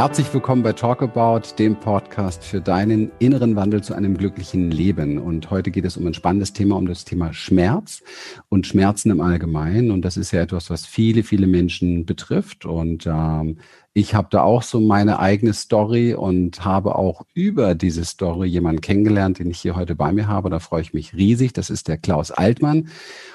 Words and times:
Herzlich 0.00 0.32
willkommen 0.32 0.62
bei 0.62 0.72
Talk 0.72 1.02
About, 1.02 1.56
dem 1.58 1.76
Podcast 1.78 2.42
für 2.42 2.62
deinen 2.62 3.12
inneren 3.18 3.54
Wandel 3.54 3.82
zu 3.82 3.92
einem 3.92 4.16
glücklichen 4.16 4.70
Leben. 4.70 5.18
Und 5.18 5.50
heute 5.50 5.70
geht 5.70 5.84
es 5.84 5.98
um 5.98 6.06
ein 6.06 6.14
spannendes 6.14 6.54
Thema, 6.54 6.76
um 6.76 6.86
das 6.86 7.04
Thema 7.04 7.34
Schmerz 7.34 8.02
und 8.48 8.66
Schmerzen 8.66 9.10
im 9.10 9.20
Allgemeinen. 9.20 9.90
Und 9.90 10.00
das 10.00 10.16
ist 10.16 10.32
ja 10.32 10.40
etwas, 10.40 10.70
was 10.70 10.86
viele, 10.86 11.22
viele 11.22 11.46
Menschen 11.46 12.06
betrifft. 12.06 12.64
Und 12.64 13.06
ähm, 13.06 13.58
ich 13.92 14.14
habe 14.14 14.28
da 14.30 14.42
auch 14.42 14.62
so 14.62 14.80
meine 14.80 15.18
eigene 15.18 15.52
Story 15.52 16.14
und 16.14 16.64
habe 16.64 16.94
auch 16.94 17.22
über 17.34 17.74
diese 17.74 18.04
Story 18.04 18.46
jemanden 18.46 18.80
kennengelernt, 18.80 19.40
den 19.40 19.50
ich 19.50 19.58
hier 19.58 19.74
heute 19.74 19.96
bei 19.96 20.12
mir 20.12 20.28
habe. 20.28 20.48
Da 20.48 20.60
freue 20.60 20.82
ich 20.82 20.94
mich 20.94 21.12
riesig. 21.14 21.52
Das 21.54 21.70
ist 21.70 21.88
der 21.88 21.98
Klaus 21.98 22.30
Altmann. 22.30 22.88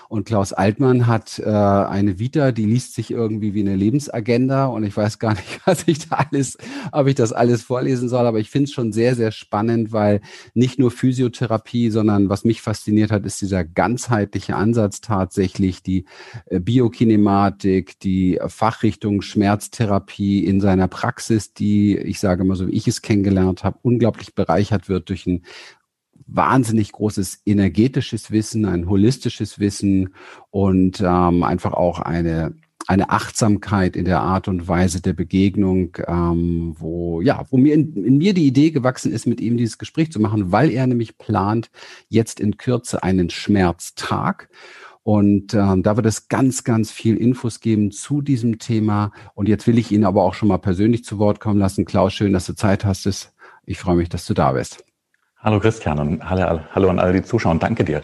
Und 0.08 0.26
Klaus 0.26 0.54
Altmann 0.54 1.08
hat 1.08 1.40
äh, 1.40 1.50
eine 1.50 2.20
Vita, 2.20 2.54
die 2.54 2.66
liest 2.66 2.94
sich 2.94 3.12
irgendwie 3.12 3.54
wie 3.54 3.62
eine 3.62 3.76
Lebensagenda. 3.76 4.68
Und 4.68 4.84
ich 4.84 4.96
weiß 4.96 5.20
gar 5.20 5.34
nicht, 5.34 5.60
was 5.66 5.84
ich 5.88 6.08
da 6.08 6.26
alles, 6.32 6.58
ob 6.94 7.08
ich 7.08 7.16
das 7.16 7.34
alles 7.34 7.64
vorlesen 7.64 8.08
soll. 8.08 8.26
Aber 8.26 8.40
ich 8.40 8.50
finde 8.50 8.66
es 8.66 8.72
schon 8.72 8.94
sehr, 8.94 9.16
sehr 9.16 9.32
spannend, 9.32 9.92
weil 9.92 10.22
nicht 10.54 10.80
nur 10.80 10.90
Physiotherapie, 10.90 11.90
sondern 11.90 12.30
was 12.30 12.46
mich 12.46 12.62
fasziniert 12.62 13.12
hat, 13.12 13.26
ist 13.26 13.42
dieser 13.42 13.66
ganzheitliche 13.66 14.56
Ansatz 14.56 15.02
tatsächlich, 15.02 15.84
die 15.84 16.06
äh, 16.46 16.62
Biokinematik, 16.62 18.00
die 18.00 18.40
Fachrichtung 18.48 19.22
Schmerztherapie 19.22 20.45
in 20.46 20.62
seiner 20.62 20.88
Praxis, 20.88 21.54
die, 21.54 21.98
ich 21.98 22.20
sage 22.20 22.44
mal 22.44 22.56
so, 22.56 22.68
wie 22.68 22.76
ich 22.76 22.88
es 22.88 23.02
kennengelernt 23.02 23.64
habe, 23.64 23.80
unglaublich 23.82 24.36
bereichert 24.36 24.90
wird 24.90 25.10
durch 25.10 25.26
ein 25.26 25.44
wahnsinnig 26.28 26.92
großes 26.92 27.42
energetisches 27.46 28.32
Wissen, 28.32 28.66
ein 28.66 28.90
holistisches 28.90 29.60
Wissen 29.60 30.14
und 30.50 31.02
ähm, 31.02 31.44
einfach 31.44 31.74
auch 31.74 32.00
eine 32.00 32.56
eine 32.88 33.10
Achtsamkeit 33.10 33.96
in 33.96 34.06
der 34.06 34.22
Art 34.22 34.48
und 34.48 34.68
Weise 34.68 35.02
der 35.02 35.14
Begegnung, 35.14 35.98
ähm, 36.08 36.76
wo 36.78 37.22
ja, 37.22 37.44
wo 37.50 37.58
mir 37.58 37.74
in, 37.74 37.94
in 38.06 38.18
mir 38.18 38.34
die 38.34 38.46
Idee 38.46 38.72
gewachsen 38.72 39.12
ist, 39.12 39.26
mit 39.26 39.42
ihm 39.42 39.58
dieses 39.58 39.78
Gespräch 39.78 40.12
zu 40.12 40.20
machen, 40.20 40.52
weil 40.52 40.70
er 40.70 40.86
nämlich 40.86 41.18
plant 41.18 41.72
jetzt 42.10 42.40
in 42.40 42.58
Kürze 42.58 43.02
einen 43.02 43.30
Schmerztag. 43.30 44.50
Und 45.06 45.54
ähm, 45.54 45.84
da 45.84 45.98
wird 45.98 46.08
es 46.08 46.30
ganz, 46.30 46.64
ganz 46.64 46.92
viel 46.92 47.16
Infos 47.18 47.60
geben 47.60 47.92
zu 47.92 48.24
diesem 48.24 48.58
Thema. 48.58 49.12
Und 49.36 49.48
jetzt 49.48 49.68
will 49.68 49.78
ich 49.78 49.92
ihn 49.92 50.04
aber 50.04 50.24
auch 50.24 50.34
schon 50.34 50.48
mal 50.48 50.58
persönlich 50.58 51.04
zu 51.04 51.20
Wort 51.20 51.40
kommen 51.40 51.60
lassen. 51.60 51.86
Klaus, 51.86 52.12
schön, 52.12 52.34
dass 52.34 52.48
du 52.48 52.56
Zeit 52.56 52.84
hast. 52.86 53.32
Ich 53.68 53.78
freue 53.78 53.98
mich, 53.98 54.10
dass 54.10 54.26
du 54.26 54.34
da 54.34 54.54
bist. 54.54 54.84
Hallo 55.38 55.60
Christian 55.60 56.00
und 56.00 56.28
hallo, 56.28 56.60
hallo 56.72 56.90
an 56.90 56.98
alle, 56.98 57.14
die 57.14 57.22
zuschauen. 57.22 57.60
Danke 57.60 57.84
dir. 57.84 58.02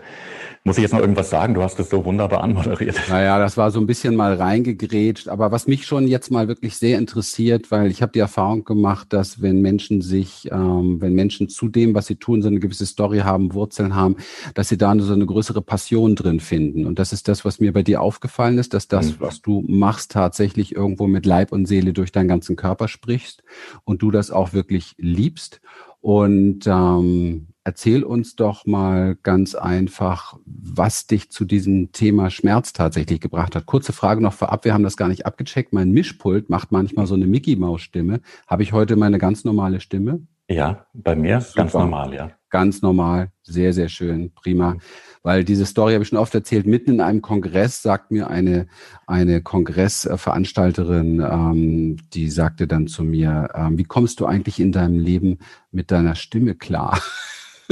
Muss 0.63 0.77
ich 0.77 0.83
jetzt 0.83 0.91
noch 0.91 0.99
irgendwas 0.99 1.31
sagen? 1.31 1.55
Du 1.55 1.63
hast 1.63 1.79
es 1.79 1.89
so 1.89 2.05
wunderbar 2.05 2.43
anmoderiert. 2.43 2.95
Naja, 3.09 3.39
das 3.39 3.57
war 3.57 3.71
so 3.71 3.79
ein 3.79 3.87
bisschen 3.87 4.15
mal 4.15 4.35
reingegrätscht. 4.35 5.27
Aber 5.27 5.51
was 5.51 5.65
mich 5.65 5.87
schon 5.87 6.07
jetzt 6.07 6.29
mal 6.29 6.47
wirklich 6.47 6.77
sehr 6.77 6.99
interessiert, 6.99 7.71
weil 7.71 7.89
ich 7.89 8.03
habe 8.03 8.11
die 8.11 8.19
Erfahrung 8.19 8.63
gemacht, 8.63 9.11
dass 9.11 9.41
wenn 9.41 9.61
Menschen 9.61 10.01
sich, 10.01 10.47
ähm, 10.51 11.01
wenn 11.01 11.13
Menschen 11.13 11.49
zu 11.49 11.67
dem, 11.67 11.95
was 11.95 12.05
sie 12.05 12.17
tun, 12.17 12.43
so 12.43 12.47
eine 12.47 12.59
gewisse 12.59 12.85
Story 12.85 13.19
haben, 13.19 13.55
Wurzeln 13.55 13.95
haben, 13.95 14.17
dass 14.53 14.69
sie 14.69 14.77
da 14.77 14.95
so 14.99 15.13
eine 15.13 15.25
größere 15.25 15.63
Passion 15.63 16.15
drin 16.15 16.39
finden. 16.39 16.85
Und 16.85 16.99
das 16.99 17.11
ist 17.11 17.27
das, 17.27 17.43
was 17.43 17.59
mir 17.59 17.73
bei 17.73 17.81
dir 17.81 17.99
aufgefallen 17.99 18.59
ist, 18.59 18.75
dass 18.75 18.87
das, 18.87 19.13
mhm. 19.13 19.15
was 19.17 19.41
du 19.41 19.63
machst, 19.67 20.11
tatsächlich 20.11 20.75
irgendwo 20.75 21.07
mit 21.07 21.25
Leib 21.25 21.51
und 21.53 21.65
Seele 21.65 21.91
durch 21.91 22.11
deinen 22.11 22.27
ganzen 22.27 22.55
Körper 22.55 22.87
sprichst 22.87 23.41
und 23.83 24.03
du 24.03 24.11
das 24.11 24.29
auch 24.29 24.53
wirklich 24.53 24.93
liebst. 24.99 25.59
Und 26.01 26.67
ähm, 26.67 27.47
erzähl 27.63 28.03
uns 28.03 28.35
doch 28.35 28.65
mal 28.65 29.15
ganz 29.21 29.55
einfach, 29.55 30.37
was 30.45 31.07
dich 31.07 31.29
zu 31.29 31.45
diesem 31.45 31.91
Thema 31.91 32.29
Schmerz 32.29 32.73
tatsächlich 32.73 33.19
gebracht 33.19 33.55
hat. 33.55 33.65
Kurze 33.65 33.93
Frage 33.93 34.21
noch 34.21 34.33
vorab, 34.33 34.65
wir 34.65 34.73
haben 34.73 34.83
das 34.83 34.97
gar 34.97 35.07
nicht 35.07 35.25
abgecheckt. 35.25 35.73
Mein 35.73 35.91
Mischpult 35.91 36.49
macht 36.49 36.71
manchmal 36.71 37.07
so 37.07 37.15
eine 37.15 37.27
Mickey-Maus-Stimme. 37.27 38.21
Habe 38.47 38.63
ich 38.63 38.73
heute 38.73 38.95
meine 38.95 39.17
ganz 39.19 39.43
normale 39.43 39.79
Stimme? 39.79 40.25
Ja, 40.49 40.85
bei 40.93 41.15
mir 41.15 41.39
Super. 41.39 41.61
ganz 41.61 41.73
normal, 41.73 42.13
ja. 42.13 42.31
Ganz 42.49 42.81
normal, 42.81 43.31
sehr, 43.43 43.71
sehr 43.71 43.87
schön, 43.87 44.33
prima. 44.33 44.75
Weil 45.23 45.45
diese 45.45 45.65
Story 45.65 45.93
habe 45.93 46.03
ich 46.03 46.09
schon 46.09 46.17
oft 46.17 46.35
erzählt. 46.35 46.65
Mitten 46.65 46.91
in 46.91 46.99
einem 46.99 47.21
Kongress 47.21 47.81
sagt 47.81 48.11
mir 48.11 48.29
eine, 48.29 48.67
eine 49.07 49.41
Kongressveranstalterin, 49.41 51.21
ähm, 51.21 51.95
die 52.13 52.29
sagte 52.29 52.67
dann 52.67 52.87
zu 52.87 53.05
mir, 53.05 53.51
ähm, 53.55 53.77
wie 53.77 53.85
kommst 53.85 54.19
du 54.19 54.25
eigentlich 54.25 54.59
in 54.59 54.73
deinem 54.73 54.99
Leben 54.99 55.37
mit 55.71 55.91
deiner 55.91 56.15
Stimme 56.15 56.55
klar? 56.55 56.99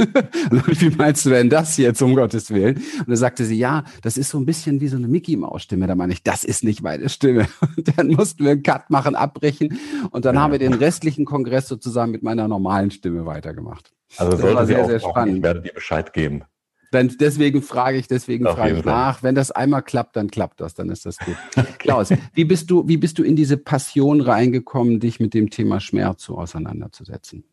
wie 0.50 0.90
meinst 0.96 1.26
du 1.26 1.30
denn 1.30 1.50
das 1.50 1.76
jetzt, 1.76 2.02
um 2.02 2.14
Gottes 2.14 2.50
Willen? 2.50 2.76
Und 2.76 3.08
dann 3.08 3.16
sagte 3.16 3.44
sie, 3.44 3.56
ja, 3.56 3.84
das 4.02 4.16
ist 4.16 4.30
so 4.30 4.38
ein 4.38 4.46
bisschen 4.46 4.80
wie 4.80 4.88
so 4.88 4.96
eine 4.96 5.08
Mickey-Maus-Stimme. 5.08 5.86
Da 5.86 5.94
meine 5.94 6.12
ich, 6.12 6.22
das 6.22 6.44
ist 6.44 6.64
nicht 6.64 6.82
meine 6.82 7.08
Stimme. 7.08 7.46
Und 7.76 7.96
dann 7.96 8.08
mussten 8.08 8.44
wir 8.44 8.52
einen 8.52 8.62
Cut 8.62 8.90
machen, 8.90 9.14
abbrechen. 9.14 9.78
Und 10.10 10.24
dann 10.24 10.34
ja. 10.34 10.42
haben 10.42 10.52
wir 10.52 10.58
den 10.58 10.74
restlichen 10.74 11.24
Kongress 11.24 11.68
sozusagen 11.68 12.12
mit 12.12 12.22
meiner 12.22 12.48
normalen 12.48 12.90
Stimme 12.90 13.26
weitergemacht. 13.26 13.92
Also 14.16 14.32
das 14.32 14.40
sollte 14.40 14.66
sie 14.66 14.72
sehr, 14.72 14.84
auch, 14.84 14.88
sehr 14.88 15.00
spannend. 15.00 15.36
ich 15.38 15.42
werde 15.42 15.62
dir 15.62 15.72
Bescheid 15.72 16.12
geben. 16.12 16.44
Dann, 16.90 17.14
deswegen 17.20 17.62
frage 17.62 17.98
ich, 17.98 18.08
deswegen 18.08 18.46
Auf 18.46 18.56
frage 18.56 18.78
ich 18.78 18.84
nach. 18.84 19.22
Wenn 19.22 19.36
das 19.36 19.52
einmal 19.52 19.82
klappt, 19.82 20.16
dann 20.16 20.28
klappt 20.28 20.60
das, 20.60 20.74
dann 20.74 20.90
ist 20.90 21.06
das 21.06 21.18
gut. 21.18 21.36
Klaus, 21.78 22.12
wie 22.34 22.44
bist 22.44 22.70
du, 22.70 22.88
wie 22.88 22.96
bist 22.96 23.18
du 23.18 23.22
in 23.22 23.36
diese 23.36 23.56
Passion 23.56 24.20
reingekommen, 24.20 24.98
dich 24.98 25.20
mit 25.20 25.32
dem 25.32 25.50
Thema 25.50 25.78
Schmerz 25.78 26.24
so 26.24 26.36
auseinanderzusetzen? 26.36 27.44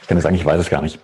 Ich 0.00 0.08
kann 0.08 0.16
das 0.16 0.26
eigentlich, 0.26 0.44
weiß 0.44 0.60
es 0.60 0.68
gar 0.68 0.82
nicht. 0.82 0.98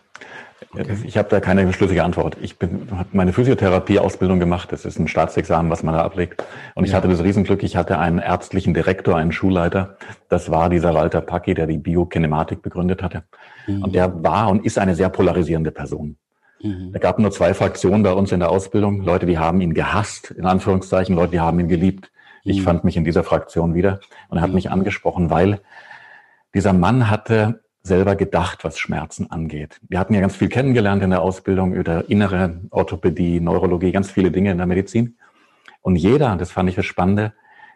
Okay. 0.72 0.96
Ich 1.04 1.16
habe 1.16 1.28
da 1.28 1.41
keine 1.41 1.72
schlüssige 1.72 2.02
Antwort. 2.04 2.36
Ich 2.41 2.56
habe 2.60 3.06
meine 3.12 3.32
Physiotherapie-Ausbildung 3.32 4.38
gemacht. 4.38 4.72
Das 4.72 4.84
ist 4.84 4.98
ein 4.98 5.08
Staatsexamen, 5.08 5.70
was 5.70 5.82
man 5.82 5.94
da 5.94 6.02
ablegt. 6.02 6.44
Und 6.74 6.84
ich 6.84 6.91
ja. 6.91 6.96
hatte 6.96 7.08
das 7.08 7.22
Riesenglück, 7.22 7.62
ich 7.62 7.76
hatte 7.76 7.98
einen 7.98 8.19
ärztlichen 8.19 8.74
Direktor, 8.74 9.16
einen 9.16 9.32
Schulleiter. 9.32 9.96
Das 10.28 10.50
war 10.50 10.69
dieser 10.69 10.94
Walter 10.94 11.20
Packi, 11.20 11.54
der 11.54 11.66
die 11.66 11.78
Biokinematik 11.78 12.60
begründet 12.62 13.02
hatte. 13.02 13.22
Mhm. 13.66 13.84
Und 13.84 13.94
der 13.94 14.22
war 14.22 14.48
und 14.48 14.64
ist 14.64 14.78
eine 14.78 14.94
sehr 14.94 15.08
polarisierende 15.08 15.70
Person. 15.70 16.16
Mhm. 16.60 16.90
Es 16.92 17.00
gab 17.00 17.19
nur 17.19 17.30
zwei 17.30 17.54
Fraktionen 17.54 18.02
bei 18.02 18.12
uns 18.12 18.32
in 18.32 18.40
der 18.40 18.50
Ausbildung. 18.50 19.02
Leute, 19.02 19.26
die 19.26 19.38
haben 19.38 19.60
ihn 19.60 19.75
gehasst, 19.75 20.32
in 20.32 20.44
Anführungszeichen, 20.44 21.14
Leute, 21.14 21.32
die 21.32 21.40
haben 21.40 21.60
ihn 21.60 21.69
geliebt. 21.69 22.10
Ich 22.44 22.60
mhm. 22.60 22.64
fand 22.64 22.84
mich 22.84 22.96
in 22.96 23.04
dieser 23.04 23.25
Fraktion 23.25 23.75
wieder 23.75 24.00
und 24.28 24.38
er 24.38 24.42
hat 24.42 24.50
mhm. 24.50 24.56
mich 24.56 24.70
angesprochen, 24.70 25.30
weil 25.30 25.60
dieser 26.54 26.72
Mann 26.72 27.10
hatte 27.10 27.60
selber 27.88 28.15
gedacht, 28.15 28.65
was 28.65 28.78
Schmerzen 28.78 29.31
angeht. 29.31 29.81
Wir 29.88 29.99
hatten 29.99 30.15
ja 30.15 30.21
ganz 30.21 30.37
viel 30.37 30.49
kennengelernt 30.49 31.03
in 31.03 31.10
der 31.10 31.22
Ausbildung 31.22 31.72
über 31.72 32.09
innere 32.09 32.60
Orthopädie, 32.71 33.41
Neurologie, 33.41 33.91
ganz 33.91 34.10
viele 34.10 34.31
Dinge 34.31 34.53
in 34.53 34.59
der 34.59 34.66
Medizin. 34.66 35.16
Und 35.81 35.97
jeder, 35.97 36.37
das 36.37 36.53
fand 36.53 36.69
ich 36.69 36.76
das 36.76 36.87
Spannende, 36.87 37.32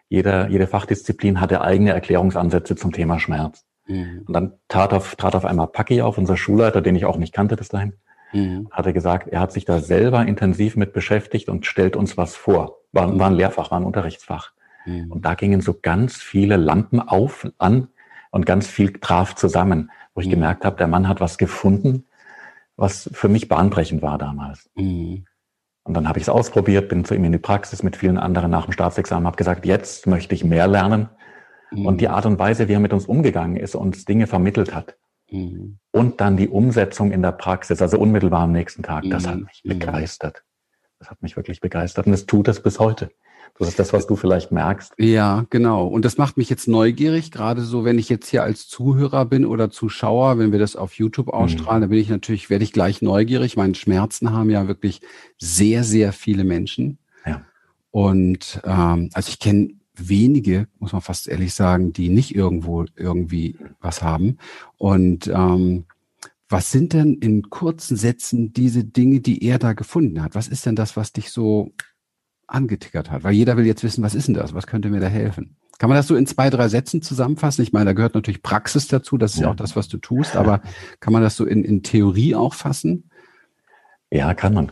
jeder, 0.09 0.47
jede 0.49 0.67
Fachdisziplin 0.67 1.41
hatte 1.41 1.61
eigene 1.61 1.91
Erklärungsansätze 1.91 2.75
zum 2.75 2.91
Thema 2.91 3.19
Schmerz. 3.19 3.65
Mhm. 3.87 4.23
Und 4.27 4.33
dann 4.33 4.53
tat 4.67 4.93
auf, 4.93 5.15
trat 5.15 5.35
auf 5.35 5.45
einmal 5.45 5.67
Paki 5.67 6.01
auf, 6.01 6.17
unser 6.17 6.37
Schulleiter, 6.37 6.81
den 6.81 6.95
ich 6.95 7.05
auch 7.05 7.17
nicht 7.17 7.33
kannte 7.33 7.55
bis 7.55 7.69
dahin, 7.69 7.93
mhm. 8.31 8.67
hatte 8.71 8.93
gesagt, 8.93 9.27
er 9.27 9.39
hat 9.39 9.51
sich 9.51 9.65
da 9.65 9.79
selber 9.79 10.25
intensiv 10.25 10.75
mit 10.75 10.93
beschäftigt 10.93 11.49
und 11.49 11.65
stellt 11.65 11.95
uns 11.95 12.15
was 12.17 12.35
vor. 12.35 12.77
War, 12.91 13.17
war 13.17 13.27
ein 13.27 13.33
Lehrfach, 13.33 13.71
war 13.71 13.79
ein 13.79 13.85
Unterrichtsfach. 13.85 14.51
Mhm. 14.85 15.11
Und 15.11 15.25
da 15.25 15.33
gingen 15.33 15.61
so 15.61 15.75
ganz 15.81 16.17
viele 16.17 16.57
Lampen 16.57 16.99
auf, 16.99 17.47
an 17.57 17.87
und 18.31 18.45
ganz 18.45 18.67
viel 18.67 18.93
traf 18.93 19.35
zusammen, 19.35 19.91
wo 20.13 20.21
ich 20.21 20.27
mhm. 20.27 20.31
gemerkt 20.31 20.65
habe, 20.65 20.77
der 20.77 20.87
Mann 20.87 21.07
hat 21.07 21.21
was 21.21 21.37
gefunden, 21.37 22.05
was 22.75 23.09
für 23.13 23.29
mich 23.29 23.47
bahnbrechend 23.47 24.01
war 24.01 24.17
damals. 24.17 24.69
Mhm. 24.75 25.25
Und 25.83 25.93
dann 25.95 26.07
habe 26.07 26.17
ich 26.17 26.23
es 26.23 26.29
ausprobiert, 26.29 26.87
bin 26.89 27.03
zu 27.03 27.13
ihm 27.13 27.25
in 27.25 27.33
die 27.33 27.37
Praxis 27.37 27.83
mit 27.83 27.97
vielen 27.97 28.17
anderen 28.17 28.49
nach 28.49 28.65
dem 28.65 28.71
Staatsexamen, 28.71 29.27
habe 29.27 29.35
gesagt, 29.35 29.65
jetzt 29.65 30.07
möchte 30.07 30.33
ich 30.33 30.43
mehr 30.43 30.67
lernen. 30.67 31.09
Mhm. 31.71 31.85
Und 31.85 32.01
die 32.01 32.07
Art 32.07 32.25
und 32.25 32.39
Weise, 32.39 32.67
wie 32.67 32.73
er 32.73 32.79
mit 32.79 32.93
uns 32.93 33.05
umgegangen 33.05 33.57
ist, 33.57 33.75
uns 33.75 34.05
Dinge 34.05 34.27
vermittelt 34.27 34.73
hat. 34.73 34.97
Mhm. 35.29 35.79
Und 35.91 36.21
dann 36.21 36.37
die 36.37 36.47
Umsetzung 36.47 37.11
in 37.11 37.21
der 37.21 37.33
Praxis, 37.33 37.81
also 37.81 37.99
unmittelbar 37.99 38.41
am 38.41 38.51
nächsten 38.51 38.83
Tag, 38.83 39.03
das 39.09 39.27
hat 39.27 39.35
mhm. 39.35 39.43
mich 39.43 39.61
mhm. 39.63 39.79
begeistert. 39.79 40.43
Das 40.99 41.09
hat 41.09 41.21
mich 41.21 41.35
wirklich 41.35 41.59
begeistert 41.59 42.07
und 42.07 42.13
es 42.13 42.25
tut 42.25 42.47
es 42.47 42.63
bis 42.63 42.79
heute. 42.79 43.11
Das 43.59 43.67
ist 43.67 43.79
das, 43.79 43.93
was 43.93 44.07
du 44.07 44.15
vielleicht 44.15 44.51
merkst. 44.51 44.93
Ja, 44.97 45.45
genau. 45.49 45.85
Und 45.85 46.05
das 46.05 46.17
macht 46.17 46.37
mich 46.37 46.49
jetzt 46.49 46.67
neugierig, 46.67 47.31
gerade 47.31 47.61
so, 47.61 47.85
wenn 47.85 47.99
ich 47.99 48.09
jetzt 48.09 48.27
hier 48.27 48.43
als 48.43 48.67
Zuhörer 48.67 49.25
bin 49.25 49.45
oder 49.45 49.69
Zuschauer, 49.69 50.39
wenn 50.39 50.51
wir 50.51 50.59
das 50.59 50.75
auf 50.75 50.93
YouTube 50.93 51.27
mhm. 51.27 51.33
ausstrahlen, 51.33 51.79
mhm. 51.79 51.81
dann 51.81 51.89
bin 51.91 51.99
ich 51.99 52.09
natürlich, 52.09 52.49
werde 52.49 52.63
ich 52.63 52.73
gleich 52.73 53.01
neugierig. 53.01 53.55
Meine 53.55 53.75
Schmerzen 53.75 54.31
haben 54.31 54.49
ja 54.49 54.67
wirklich 54.67 55.01
sehr, 55.37 55.83
sehr 55.83 56.13
viele 56.13 56.43
Menschen. 56.43 56.97
Ja. 57.25 57.45
Und 57.91 58.59
ähm, 58.65 59.09
also 59.13 59.29
ich 59.29 59.39
kenne 59.39 59.75
wenige, 59.95 60.67
muss 60.79 60.91
man 60.91 61.01
fast 61.01 61.27
ehrlich 61.27 61.53
sagen, 61.53 61.93
die 61.93 62.09
nicht 62.09 62.35
irgendwo 62.35 62.85
irgendwie 62.95 63.57
was 63.79 64.01
haben. 64.01 64.39
Und 64.77 65.27
ähm, 65.27 65.85
was 66.49 66.71
sind 66.71 66.93
denn 66.93 67.15
in 67.15 67.49
kurzen 67.49 67.97
Sätzen 67.97 68.53
diese 68.53 68.83
Dinge, 68.83 69.21
die 69.21 69.45
er 69.45 69.59
da 69.59 69.73
gefunden 69.73 70.23
hat? 70.23 70.35
Was 70.35 70.47
ist 70.47 70.65
denn 70.65 70.75
das, 70.75 70.97
was 70.97 71.13
dich 71.13 71.31
so 71.31 71.71
angetickert 72.53 73.11
hat. 73.11 73.23
Weil 73.23 73.33
jeder 73.33 73.57
will 73.57 73.65
jetzt 73.65 73.83
wissen, 73.83 74.03
was 74.03 74.15
ist 74.15 74.27
denn 74.27 74.35
das? 74.35 74.53
Was 74.53 74.67
könnte 74.67 74.89
mir 74.89 74.99
da 74.99 75.07
helfen? 75.07 75.57
Kann 75.79 75.89
man 75.89 75.97
das 75.97 76.07
so 76.07 76.15
in 76.15 76.27
zwei, 76.27 76.49
drei 76.49 76.67
Sätzen 76.67 77.01
zusammenfassen? 77.01 77.63
Ich 77.63 77.73
meine, 77.73 77.85
da 77.85 77.93
gehört 77.93 78.15
natürlich 78.15 78.43
Praxis 78.43 78.87
dazu, 78.87 79.17
das 79.17 79.33
ist 79.33 79.39
ja, 79.39 79.47
ja 79.47 79.51
auch 79.51 79.55
das, 79.55 79.75
was 79.75 79.87
du 79.87 79.97
tust, 79.97 80.35
aber 80.35 80.61
kann 80.99 81.13
man 81.13 81.21
das 81.21 81.35
so 81.35 81.45
in, 81.45 81.63
in 81.63 81.83
Theorie 81.83 82.35
auch 82.35 82.53
fassen? 82.53 83.09
Ja, 84.11 84.33
kann 84.33 84.53
man. 84.53 84.71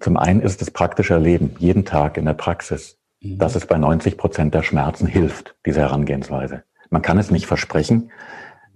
Zum 0.00 0.16
einen 0.16 0.40
ist 0.40 0.60
es 0.60 0.70
praktischer 0.70 1.20
Leben, 1.20 1.54
jeden 1.58 1.84
Tag 1.84 2.16
in 2.16 2.24
der 2.24 2.34
Praxis, 2.34 2.98
mhm. 3.20 3.38
dass 3.38 3.54
es 3.54 3.66
bei 3.66 3.78
90 3.78 4.16
Prozent 4.16 4.54
der 4.54 4.62
Schmerzen 4.62 5.06
hilft, 5.06 5.54
diese 5.64 5.80
Herangehensweise. 5.80 6.64
Man 6.90 7.02
kann 7.02 7.18
es 7.18 7.30
nicht 7.30 7.46
versprechen. 7.46 8.10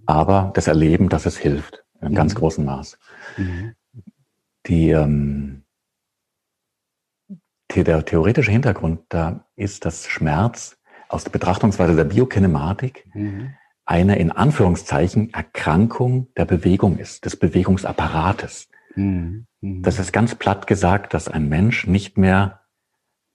aber 0.05 0.51
das 0.53 0.67
Erleben, 0.67 1.09
dass 1.09 1.25
es 1.25 1.37
hilft, 1.37 1.83
in 2.01 2.11
mhm. 2.11 2.15
ganz 2.15 2.35
großem 2.35 2.63
Maß. 2.63 2.97
Mhm. 3.37 3.75
Die, 4.67 4.91
ähm, 4.91 5.63
die, 5.63 5.64
der 7.73 8.05
theoretische 8.05 8.51
Hintergrund 8.51 9.01
da 9.09 9.45
ist, 9.55 9.85
dass 9.85 10.07
Schmerz 10.07 10.77
aus 11.09 11.23
der 11.23 11.31
Betrachtungsweise 11.31 11.95
der 11.95 12.05
Biokinematik 12.05 13.07
mhm. 13.13 13.53
eine 13.85 14.17
in 14.17 14.31
Anführungszeichen 14.31 15.33
Erkrankung 15.33 16.27
der 16.35 16.45
Bewegung 16.45 16.97
ist, 16.97 17.25
des 17.25 17.35
Bewegungsapparates. 17.35 18.69
Mhm. 18.95 19.47
mhm. 19.61 19.81
Das 19.81 19.99
ist 19.99 20.13
ganz 20.13 20.35
platt 20.35 20.67
gesagt, 20.67 21.13
dass 21.13 21.27
ein 21.27 21.49
Mensch 21.49 21.87
nicht 21.87 22.17
mehr 22.17 22.61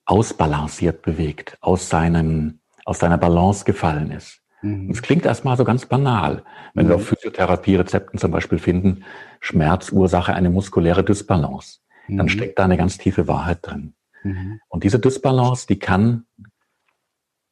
ausbalanciert 0.06 1.02
bewegt, 1.02 1.56
aus, 1.60 1.88
seinem, 1.88 2.60
aus 2.84 2.98
seiner 2.98 3.18
Balance 3.18 3.64
gefallen 3.64 4.10
ist. 4.10 4.40
Mhm. 4.62 4.90
Es 4.90 5.02
klingt 5.02 5.24
erstmal 5.24 5.56
so 5.56 5.64
ganz 5.64 5.86
banal. 5.86 6.42
Wenn 6.74 6.86
mhm. 6.86 6.90
wir 6.90 6.96
auf 6.96 7.06
Physiotherapie-Rezepten 7.06 8.18
zum 8.18 8.30
Beispiel 8.30 8.58
finden, 8.58 9.04
Schmerzursache 9.40 10.34
eine 10.34 10.50
muskuläre 10.50 11.04
Dysbalance, 11.04 11.78
mhm. 12.08 12.18
dann 12.18 12.28
steckt 12.28 12.58
da 12.58 12.64
eine 12.64 12.76
ganz 12.76 12.98
tiefe 12.98 13.28
Wahrheit 13.28 13.58
drin. 13.62 13.94
Mhm. 14.22 14.60
Und 14.68 14.84
diese 14.84 14.98
Dysbalance, 14.98 15.66
die 15.66 15.78
kann 15.78 16.26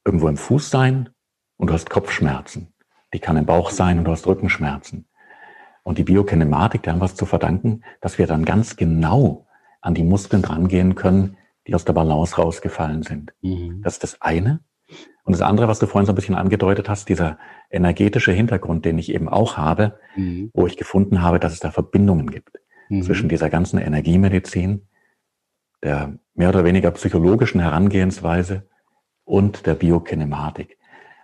irgendwo 0.05 0.29
im 0.29 0.37
Fuß 0.37 0.70
sein 0.70 1.11
und 1.56 1.69
du 1.69 1.75
hast 1.75 1.91
Kopfschmerzen. 1.91 2.73
Die 3.12 3.19
kann 3.19 3.37
im 3.37 3.47
Bauch 3.47 3.70
sein 3.70 3.99
und 3.99 4.05
du 4.05 4.11
hast 4.11 4.26
Rückenschmerzen. 4.26 5.06
Und 5.82 5.99
die 5.99 6.05
Biokinematik, 6.05 6.82
der 6.82 6.93
haben 6.93 7.00
was 7.00 7.15
zu 7.15 7.25
verdanken, 7.25 7.82
dass 8.00 8.19
wir 8.19 8.26
dann 8.26 8.44
ganz 8.44 8.76
genau 8.76 9.47
an 9.81 9.94
die 9.94 10.05
Muskeln 10.05 10.43
drangehen 10.43 10.94
können, 10.94 11.37
die 11.67 11.75
aus 11.75 11.85
der 11.85 11.93
Balance 11.93 12.37
rausgefallen 12.37 13.03
sind. 13.03 13.32
Mhm. 13.41 13.82
Das 13.82 13.94
ist 13.94 14.03
das 14.03 14.21
eine. 14.21 14.61
Und 15.25 15.32
das 15.32 15.43
andere, 15.43 15.69
was 15.69 15.79
du 15.79 15.87
vorhin 15.87 16.06
so 16.06 16.12
ein 16.12 16.17
bisschen 16.17 16.35
angedeutet 16.35 16.88
hast, 16.88 17.09
dieser 17.09 17.38
energetische 17.71 18.32
Hintergrund, 18.32 18.87
den 18.87 18.99
ich 18.99 19.12
eben 19.12 19.29
auch 19.29 19.59
habe, 19.59 19.99
mhm. 20.17 20.50
wo 20.55 20.67
ich 20.67 20.79
gefunden 20.79 21.21
habe, 21.21 21.38
dass 21.38 21.53
es 21.53 21.61
da 21.61 21.71
Verbindungen 21.71 22.31
gibt 22.31 22.59
mhm. 22.88 23.03
zwischen 23.03 23.29
dieser 23.29 23.50
ganzen 23.50 23.79
Energiemedizin, 23.79 24.88
der 25.83 26.19
mehr 26.35 26.49
oder 26.49 26.65
weniger 26.65 26.91
psychologischen 26.93 27.61
Herangehensweise 27.61 28.69
und 29.25 29.67
der 29.67 29.75
Biokinematik. 29.75 30.79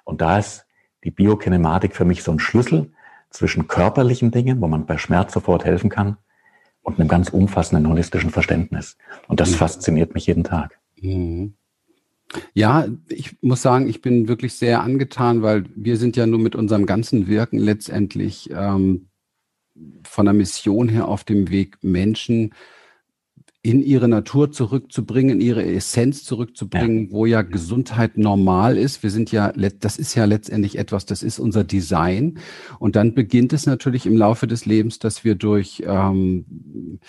Und 0.04 0.20
da 0.20 0.38
ist 0.38 0.66
die 1.04 1.10
Biokinematik 1.10 1.94
für 1.94 2.04
mich 2.04 2.22
so 2.22 2.32
ein 2.32 2.38
Schlüssel 2.38 2.92
zwischen 3.30 3.66
körperlichen 3.66 4.30
Dingen, 4.30 4.60
wo 4.60 4.68
man 4.68 4.86
bei 4.86 4.98
Schmerz 4.98 5.32
sofort 5.32 5.64
helfen 5.64 5.90
kann, 5.90 6.16
und 6.84 7.00
einem 7.00 7.08
ganz 7.08 7.30
umfassenden 7.30 7.88
holistischen 7.88 8.30
Verständnis. 8.30 8.96
Und 9.26 9.40
das 9.40 9.50
mhm. 9.52 9.54
fasziniert 9.54 10.14
mich 10.14 10.26
jeden 10.26 10.44
Tag. 10.44 10.78
Mhm. 11.00 11.54
Ja, 12.52 12.86
ich 13.08 13.36
muss 13.42 13.62
sagen, 13.62 13.88
ich 13.88 14.00
bin 14.02 14.28
wirklich 14.28 14.54
sehr 14.54 14.82
angetan, 14.82 15.42
weil 15.42 15.64
wir 15.74 15.96
sind 15.96 16.16
ja 16.16 16.26
nur 16.26 16.38
mit 16.38 16.54
unserem 16.54 16.86
ganzen 16.86 17.26
Wirken 17.26 17.58
letztendlich 17.58 18.50
ähm, 18.52 19.08
von 20.04 20.26
der 20.26 20.34
Mission 20.34 20.88
her 20.88 21.08
auf 21.08 21.24
dem 21.24 21.50
Weg, 21.50 21.78
Menschen 21.82 22.54
in 23.64 23.82
ihre 23.82 24.08
Natur 24.08 24.52
zurückzubringen, 24.52 25.40
in 25.40 25.46
ihre 25.46 25.64
Essenz 25.64 26.22
zurückzubringen, 26.22 27.06
ja. 27.06 27.12
wo 27.12 27.24
ja 27.24 27.40
Gesundheit 27.40 28.18
normal 28.18 28.76
ist. 28.76 29.02
Wir 29.02 29.08
sind 29.08 29.32
ja, 29.32 29.52
das 29.52 29.96
ist 29.96 30.14
ja 30.14 30.26
letztendlich 30.26 30.76
etwas, 30.76 31.06
das 31.06 31.22
ist 31.22 31.38
unser 31.38 31.64
Design. 31.64 32.38
Und 32.78 32.94
dann 32.94 33.14
beginnt 33.14 33.54
es 33.54 33.64
natürlich 33.64 34.04
im 34.04 34.18
Laufe 34.18 34.46
des 34.46 34.66
Lebens, 34.66 34.98
dass 34.98 35.24
wir 35.24 35.34
durch 35.34 35.82
ähm, 35.86 37.00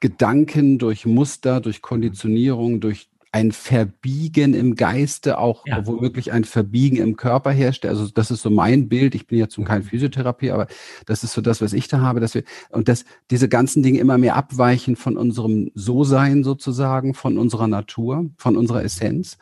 Gedanken, 0.00 0.78
durch 0.78 1.06
Muster, 1.06 1.60
durch 1.60 1.80
Konditionierung, 1.80 2.80
durch 2.80 3.08
ein 3.32 3.52
Verbiegen 3.52 4.54
im 4.54 4.74
Geiste, 4.74 5.38
auch 5.38 5.66
ja. 5.66 5.86
womöglich 5.86 6.32
ein 6.32 6.44
Verbiegen 6.44 6.96
im 6.96 7.16
Körper 7.16 7.50
herrscht. 7.50 7.84
Also 7.84 8.08
das 8.08 8.30
ist 8.30 8.42
so 8.42 8.50
mein 8.50 8.88
Bild. 8.88 9.14
Ich 9.14 9.26
bin 9.26 9.38
ja 9.38 9.48
zum 9.48 9.64
kein 9.64 9.82
mhm. 9.82 9.86
Physiotherapie, 9.86 10.50
aber 10.50 10.66
das 11.06 11.24
ist 11.24 11.32
so 11.32 11.40
das, 11.40 11.60
was 11.60 11.72
ich 11.72 11.88
da 11.88 12.00
habe, 12.00 12.20
dass 12.20 12.34
wir 12.34 12.42
und 12.70 12.88
dass 12.88 13.04
diese 13.30 13.48
ganzen 13.48 13.82
Dinge 13.82 13.98
immer 13.98 14.18
mehr 14.18 14.36
abweichen 14.36 14.96
von 14.96 15.16
unserem 15.16 15.70
So-Sein 15.74 16.42
sozusagen, 16.44 17.14
von 17.14 17.38
unserer 17.38 17.68
Natur, 17.68 18.30
von 18.38 18.56
unserer 18.56 18.82
Essenz. 18.82 19.38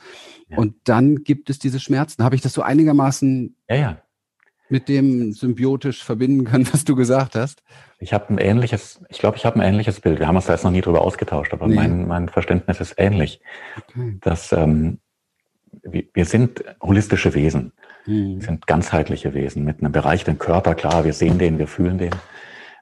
Ja. 0.48 0.58
Und 0.58 0.74
dann 0.84 1.22
gibt 1.22 1.50
es 1.50 1.58
diese 1.58 1.80
Schmerzen. 1.80 2.24
Habe 2.24 2.34
ich 2.34 2.42
das 2.42 2.52
so 2.52 2.62
einigermaßen 2.62 3.56
ja 3.68 4.00
mit 4.68 4.88
dem 4.88 5.32
symbiotisch 5.32 6.02
verbinden 6.02 6.44
können, 6.44 6.68
was 6.72 6.84
du 6.84 6.96
gesagt 6.96 7.34
hast? 7.34 7.62
Ich 7.98 8.12
habe 8.12 8.28
ein 8.28 8.38
ähnliches, 8.38 9.02
ich 9.08 9.18
glaube, 9.18 9.36
ich 9.36 9.46
habe 9.46 9.58
ein 9.58 9.66
ähnliches 9.66 10.00
Bild. 10.00 10.18
Wir 10.18 10.26
haben 10.26 10.36
uns 10.36 10.46
da 10.46 10.52
jetzt 10.52 10.64
noch 10.64 10.70
nie 10.70 10.82
drüber 10.82 11.00
ausgetauscht, 11.00 11.52
aber 11.52 11.66
nee. 11.66 11.76
mein, 11.76 12.06
mein 12.06 12.28
Verständnis 12.28 12.80
ist 12.80 12.94
ähnlich. 12.98 13.40
Okay. 13.76 14.18
Dass 14.20 14.52
ähm, 14.52 14.98
wir, 15.82 16.04
wir 16.12 16.24
sind 16.24 16.64
holistische 16.82 17.34
Wesen, 17.34 17.72
mhm. 18.04 18.40
sind 18.40 18.66
ganzheitliche 18.66 19.34
Wesen 19.34 19.64
mit 19.64 19.80
einem 19.80 19.92
Bereich, 19.92 20.24
den 20.24 20.38
Körper, 20.38 20.74
klar, 20.74 21.04
wir 21.04 21.12
sehen 21.12 21.38
den, 21.38 21.58
wir 21.58 21.68
fühlen 21.68 21.98
den, 21.98 22.14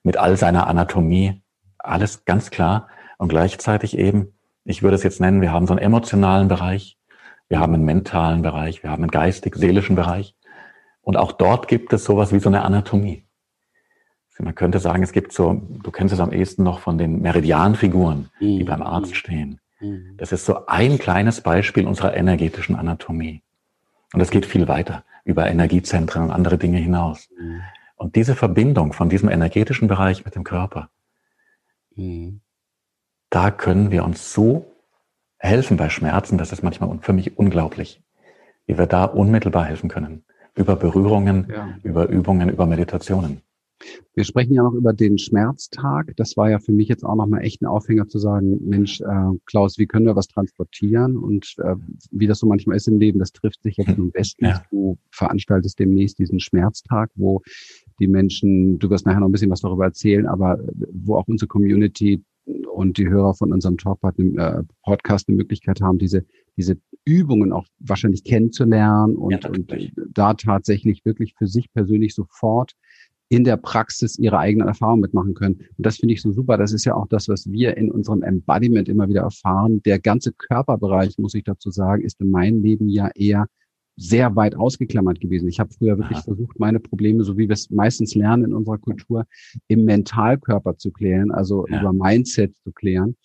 mit 0.02 0.16
all 0.16 0.36
seiner 0.36 0.66
Anatomie, 0.66 1.42
alles 1.78 2.24
ganz 2.24 2.50
klar. 2.50 2.88
Und 3.18 3.28
gleichzeitig 3.28 3.96
eben, 3.96 4.34
ich 4.64 4.82
würde 4.82 4.96
es 4.96 5.02
jetzt 5.02 5.20
nennen, 5.20 5.40
wir 5.40 5.52
haben 5.52 5.66
so 5.66 5.74
einen 5.74 5.82
emotionalen 5.82 6.48
Bereich, 6.48 6.98
wir 7.48 7.60
haben 7.60 7.74
einen 7.74 7.84
mentalen 7.84 8.42
Bereich, 8.42 8.82
wir 8.82 8.90
haben 8.90 9.02
einen 9.02 9.10
geistig-seelischen 9.10 9.94
Bereich. 9.94 10.34
Und 11.02 11.16
auch 11.16 11.32
dort 11.32 11.68
gibt 11.68 11.92
es 11.92 12.04
sowas 12.04 12.32
wie 12.32 12.38
so 12.38 12.48
eine 12.48 12.62
Anatomie. 12.62 13.23
Man 14.38 14.54
könnte 14.54 14.80
sagen, 14.80 15.02
es 15.02 15.12
gibt 15.12 15.32
so, 15.32 15.62
du 15.82 15.90
kennst 15.90 16.12
es 16.12 16.20
am 16.20 16.32
ehesten 16.32 16.64
noch 16.64 16.80
von 16.80 16.98
den 16.98 17.22
Meridianfiguren, 17.22 18.30
mhm. 18.40 18.58
die 18.58 18.64
beim 18.64 18.82
Arzt 18.82 19.14
stehen. 19.14 19.60
Mhm. 19.80 20.14
Das 20.16 20.32
ist 20.32 20.44
so 20.44 20.66
ein 20.66 20.98
kleines 20.98 21.40
Beispiel 21.40 21.86
unserer 21.86 22.16
energetischen 22.16 22.74
Anatomie. 22.74 23.42
Und 24.12 24.20
es 24.20 24.30
geht 24.30 24.46
viel 24.46 24.66
weiter 24.66 25.04
über 25.24 25.46
Energiezentren 25.46 26.24
und 26.24 26.30
andere 26.30 26.58
Dinge 26.58 26.78
hinaus. 26.78 27.28
Mhm. 27.38 27.60
Und 27.96 28.16
diese 28.16 28.34
Verbindung 28.34 28.92
von 28.92 29.08
diesem 29.08 29.28
energetischen 29.28 29.86
Bereich 29.86 30.24
mit 30.24 30.34
dem 30.34 30.42
Körper, 30.42 30.90
mhm. 31.94 32.40
da 33.30 33.50
können 33.52 33.92
wir 33.92 34.04
uns 34.04 34.32
so 34.32 34.66
helfen 35.38 35.76
bei 35.76 35.90
Schmerzen, 35.90 36.38
das 36.38 36.52
ist 36.52 36.62
manchmal 36.62 36.98
für 37.02 37.12
mich 37.12 37.38
unglaublich, 37.38 38.02
wie 38.66 38.78
wir 38.78 38.86
da 38.86 39.04
unmittelbar 39.04 39.64
helfen 39.64 39.88
können 39.88 40.24
über 40.54 40.76
Berührungen, 40.76 41.48
ja. 41.50 41.74
über 41.82 42.08
Übungen, 42.08 42.48
über 42.48 42.66
Meditationen. 42.66 43.42
Wir 44.14 44.24
sprechen 44.24 44.54
ja 44.54 44.62
noch 44.62 44.74
über 44.74 44.92
den 44.92 45.18
Schmerztag. 45.18 46.12
Das 46.16 46.36
war 46.36 46.50
ja 46.50 46.58
für 46.58 46.72
mich 46.72 46.88
jetzt 46.88 47.04
auch 47.04 47.16
nochmal 47.16 47.42
echt 47.42 47.62
ein 47.62 47.66
Aufhänger 47.66 48.06
zu 48.08 48.18
sagen, 48.18 48.60
Mensch, 48.68 49.00
äh, 49.00 49.38
Klaus, 49.46 49.78
wie 49.78 49.86
können 49.86 50.06
wir 50.06 50.16
was 50.16 50.28
transportieren? 50.28 51.16
Und 51.16 51.54
äh, 51.58 51.74
wie 52.10 52.26
das 52.26 52.38
so 52.38 52.46
manchmal 52.46 52.76
ist 52.76 52.88
im 52.88 52.98
Leben, 52.98 53.18
das 53.18 53.32
trifft 53.32 53.62
sich 53.62 53.76
jetzt 53.76 53.98
am 53.98 54.10
besten. 54.10 54.46
Ja. 54.46 54.62
Du 54.70 54.98
veranstaltest 55.10 55.78
demnächst 55.78 56.18
diesen 56.18 56.40
Schmerztag, 56.40 57.10
wo 57.14 57.42
die 57.98 58.08
Menschen, 58.08 58.78
du 58.78 58.90
wirst 58.90 59.06
nachher 59.06 59.20
noch 59.20 59.28
ein 59.28 59.32
bisschen 59.32 59.50
was 59.50 59.60
darüber 59.60 59.84
erzählen, 59.84 60.26
aber 60.26 60.58
wo 60.92 61.16
auch 61.16 61.28
unsere 61.28 61.48
Community 61.48 62.22
und 62.46 62.98
die 62.98 63.08
Hörer 63.08 63.34
von 63.34 63.52
unserem 63.52 63.76
äh, 63.76 64.62
Podcast 64.82 65.28
eine 65.28 65.36
Möglichkeit 65.36 65.80
haben, 65.80 65.98
diese, 65.98 66.24
diese 66.56 66.76
Übungen 67.04 67.52
auch 67.52 67.66
wahrscheinlich 67.78 68.24
kennenzulernen 68.24 69.16
und, 69.16 69.44
ja, 69.44 69.50
und 69.50 69.72
da 70.12 70.34
tatsächlich 70.34 71.04
wirklich 71.04 71.34
für 71.36 71.46
sich 71.46 71.72
persönlich 71.72 72.14
sofort 72.14 72.72
in 73.28 73.44
der 73.44 73.56
Praxis 73.56 74.18
ihre 74.18 74.38
eigenen 74.38 74.68
Erfahrungen 74.68 75.00
mitmachen 75.00 75.34
können. 75.34 75.56
Und 75.76 75.86
das 75.86 75.96
finde 75.96 76.14
ich 76.14 76.22
so 76.22 76.32
super. 76.32 76.58
Das 76.58 76.72
ist 76.72 76.84
ja 76.84 76.94
auch 76.94 77.08
das, 77.08 77.28
was 77.28 77.50
wir 77.50 77.76
in 77.76 77.90
unserem 77.90 78.22
Embodiment 78.22 78.88
immer 78.88 79.08
wieder 79.08 79.22
erfahren. 79.22 79.82
Der 79.84 79.98
ganze 79.98 80.32
Körperbereich, 80.32 81.18
muss 81.18 81.34
ich 81.34 81.44
dazu 81.44 81.70
sagen, 81.70 82.02
ist 82.04 82.20
in 82.20 82.30
meinem 82.30 82.62
Leben 82.62 82.88
ja 82.88 83.10
eher 83.14 83.46
sehr 83.96 84.34
weit 84.34 84.56
ausgeklammert 84.56 85.20
gewesen. 85.20 85.48
Ich 85.48 85.60
habe 85.60 85.72
früher 85.72 85.96
wirklich 85.96 86.18
Aha. 86.18 86.24
versucht, 86.24 86.58
meine 86.58 86.80
Probleme, 86.80 87.22
so 87.24 87.38
wie 87.38 87.48
wir 87.48 87.54
es 87.54 87.70
meistens 87.70 88.14
lernen 88.14 88.44
in 88.44 88.54
unserer 88.54 88.78
Kultur, 88.78 89.24
im 89.68 89.84
Mentalkörper 89.84 90.76
zu 90.76 90.90
klären, 90.90 91.30
also 91.30 91.66
ja. 91.68 91.80
über 91.80 91.92
Mindset 91.92 92.56
zu 92.56 92.72
klären 92.72 93.16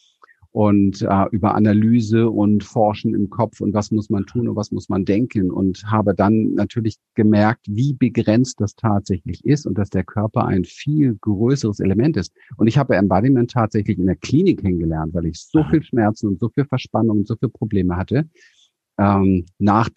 und 0.51 1.03
äh, 1.03 1.25
über 1.31 1.53
Analyse 1.53 2.29
und 2.29 2.63
Forschen 2.63 3.13
im 3.13 3.29
Kopf 3.29 3.61
und 3.61 3.73
was 3.73 3.91
muss 3.91 4.09
man 4.09 4.25
tun 4.25 4.47
und 4.47 4.55
was 4.55 4.71
muss 4.71 4.89
man 4.89 5.05
denken 5.05 5.51
und 5.51 5.83
habe 5.85 6.15
dann 6.15 6.53
natürlich 6.53 6.97
gemerkt, 7.13 7.65
wie 7.69 7.93
begrenzt 7.93 8.59
das 8.59 8.75
tatsächlich 8.75 9.45
ist 9.45 9.67
und 9.67 9.77
dass 9.77 9.89
der 9.91 10.03
Körper 10.03 10.45
ein 10.45 10.65
viel 10.65 11.15
größeres 11.21 11.79
Element 11.79 12.17
ist. 12.17 12.33
Und 12.57 12.67
ich 12.67 12.77
habe 12.77 12.95
Embodiment 12.95 13.51
tatsächlich 13.51 13.99
in 13.99 14.07
der 14.07 14.15
Klinik 14.15 14.61
kennengelernt, 14.61 15.13
weil 15.13 15.27
ich 15.27 15.39
so 15.39 15.63
viel 15.69 15.83
Schmerzen 15.83 16.27
und 16.27 16.39
so 16.39 16.49
viel 16.49 16.65
Verspannung 16.65 17.19
und 17.19 17.27
so 17.27 17.35
viele 17.35 17.51
Probleme 17.51 17.95
hatte. 17.95 18.27
Ähm, 18.97 19.45
nach 19.59 19.89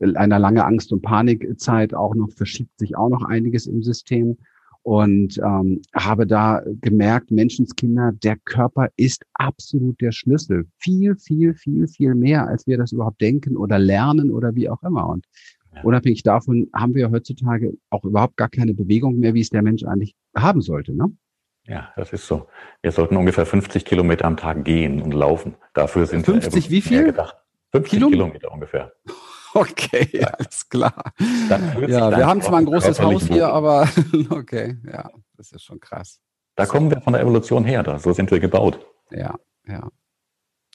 einer 0.00 0.38
lange 0.38 0.64
Angst- 0.64 0.92
und 0.92 1.02
Panikzeit 1.02 1.94
auch 1.94 2.14
noch 2.14 2.30
verschiebt 2.32 2.78
sich 2.78 2.96
auch 2.96 3.08
noch 3.08 3.22
einiges 3.22 3.66
im 3.66 3.82
System 3.82 4.38
und 4.82 5.38
ähm, 5.38 5.82
habe 5.94 6.26
da 6.26 6.62
gemerkt, 6.80 7.30
Menschenskinder, 7.30 8.12
der 8.12 8.36
Körper 8.44 8.88
ist 8.96 9.24
absolut 9.34 10.00
der 10.00 10.12
Schlüssel. 10.12 10.66
Viel, 10.78 11.16
viel, 11.16 11.54
viel, 11.54 11.86
viel 11.86 12.14
mehr, 12.14 12.48
als 12.48 12.66
wir 12.66 12.78
das 12.78 12.92
überhaupt 12.92 13.20
denken 13.20 13.56
oder 13.56 13.78
lernen 13.78 14.30
oder 14.30 14.54
wie 14.54 14.68
auch 14.68 14.82
immer. 14.82 15.08
Und 15.08 15.26
ja. 15.74 15.82
unabhängig 15.82 16.22
davon 16.22 16.68
haben 16.74 16.94
wir 16.94 17.10
heutzutage 17.10 17.74
auch 17.90 18.04
überhaupt 18.04 18.36
gar 18.36 18.48
keine 18.48 18.74
Bewegung 18.74 19.18
mehr, 19.18 19.34
wie 19.34 19.40
es 19.40 19.50
der 19.50 19.62
Mensch 19.62 19.84
eigentlich 19.84 20.14
haben 20.36 20.62
sollte. 20.62 20.94
Ne? 20.94 21.12
Ja, 21.66 21.92
das 21.96 22.12
ist 22.12 22.26
so. 22.26 22.48
Wir 22.82 22.90
sollten 22.90 23.16
ungefähr 23.16 23.46
50 23.46 23.84
Kilometer 23.84 24.24
am 24.24 24.36
Tag 24.36 24.64
gehen 24.64 25.02
und 25.02 25.12
laufen. 25.12 25.56
Dafür 25.74 26.06
sind 26.06 26.24
50 26.24 26.70
wie 26.70 26.80
viel? 26.80 27.04
gedacht. 27.04 27.36
50 27.72 27.90
Kilom 27.90 28.10
Kilometer 28.10 28.50
ungefähr. 28.50 28.92
Okay, 29.54 30.08
ja. 30.12 30.28
alles 30.28 30.68
klar. 30.68 31.12
Ja, 31.88 32.16
wir 32.16 32.26
haben 32.26 32.40
zwar 32.40 32.58
ein 32.58 32.66
großes 32.66 33.00
Haus 33.00 33.26
hier, 33.26 33.48
aber 33.48 33.88
okay, 34.30 34.78
ja, 34.86 35.10
das 35.36 35.52
ist 35.52 35.64
schon 35.64 35.80
krass. 35.80 36.20
Da 36.54 36.66
kommen 36.66 36.90
wir 36.90 37.00
von 37.00 37.12
der 37.12 37.22
Evolution 37.22 37.64
her, 37.64 37.82
da. 37.82 37.98
so 37.98 38.12
sind 38.12 38.30
wir 38.30 38.38
gebaut. 38.38 38.78
Ja, 39.10 39.34
ja. 39.66 39.88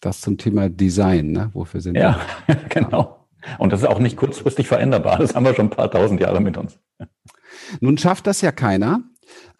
Das 0.02 0.22
zum 0.22 0.38
Thema 0.38 0.70
Design, 0.70 1.32
ne? 1.32 1.50
Wofür 1.54 1.82
sind 1.82 1.96
ja, 1.96 2.20
wir? 2.48 2.56
genau. 2.70 3.28
Und 3.60 3.72
das 3.72 3.82
ist 3.82 3.88
auch 3.88 4.00
nicht 4.00 4.18
kurzfristig 4.18 4.68
veränderbar. 4.68 5.20
Das 5.20 5.36
haben 5.36 5.46
wir 5.46 5.54
schon 5.54 5.68
ein 5.68 5.72
paar 5.72 5.90
tausend 5.90 6.20
Jahre 6.20 6.42
mit 6.42 6.58
uns. 6.58 6.80
Nun 7.80 7.98
schafft 7.98 8.28
das 8.28 8.42
ja 8.42 8.52
keiner 8.52 9.04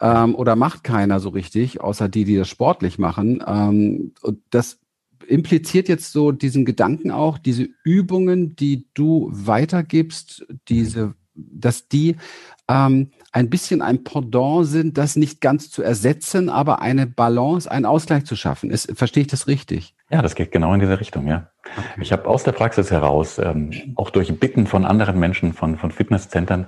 ähm, 0.00 0.34
oder 0.34 0.56
macht 0.56 0.84
keiner 0.84 1.20
so 1.20 1.30
richtig, 1.30 1.80
außer 1.80 2.08
die, 2.08 2.24
die 2.24 2.36
das 2.36 2.48
sportlich 2.48 2.98
machen. 2.98 3.42
Ähm, 3.46 4.12
und 4.22 4.42
das 4.50 4.78
impliziert 5.26 5.88
jetzt 5.88 6.12
so 6.12 6.32
diesen 6.32 6.64
Gedanken 6.64 7.10
auch, 7.10 7.38
diese 7.38 7.68
Übungen, 7.84 8.56
die 8.56 8.86
du 8.94 9.28
weitergibst, 9.32 10.46
diese, 10.68 11.14
dass 11.34 11.88
die 11.88 12.16
ähm, 12.68 13.10
ein 13.32 13.50
bisschen 13.50 13.82
ein 13.82 14.02
Pendant 14.02 14.66
sind, 14.66 14.98
das 14.98 15.16
nicht 15.16 15.40
ganz 15.40 15.70
zu 15.70 15.82
ersetzen, 15.82 16.48
aber 16.48 16.80
eine 16.80 17.06
Balance, 17.06 17.70
einen 17.70 17.84
Ausgleich 17.84 18.24
zu 18.24 18.34
schaffen. 18.34 18.70
Ist, 18.70 18.96
verstehe 18.96 19.22
ich 19.22 19.28
das 19.28 19.46
richtig? 19.46 19.94
Ja, 20.10 20.22
das 20.22 20.34
geht 20.34 20.52
genau 20.52 20.72
in 20.72 20.80
diese 20.80 20.98
Richtung, 20.98 21.26
ja. 21.26 21.50
Okay. 21.76 22.00
Ich 22.00 22.12
habe 22.12 22.28
aus 22.28 22.44
der 22.44 22.52
Praxis 22.52 22.90
heraus, 22.90 23.38
ähm, 23.38 23.72
auch 23.96 24.10
durch 24.10 24.38
Bitten 24.38 24.66
von 24.66 24.84
anderen 24.84 25.18
Menschen, 25.18 25.52
von, 25.52 25.76
von 25.76 25.90
Fitnesszentren, 25.90 26.66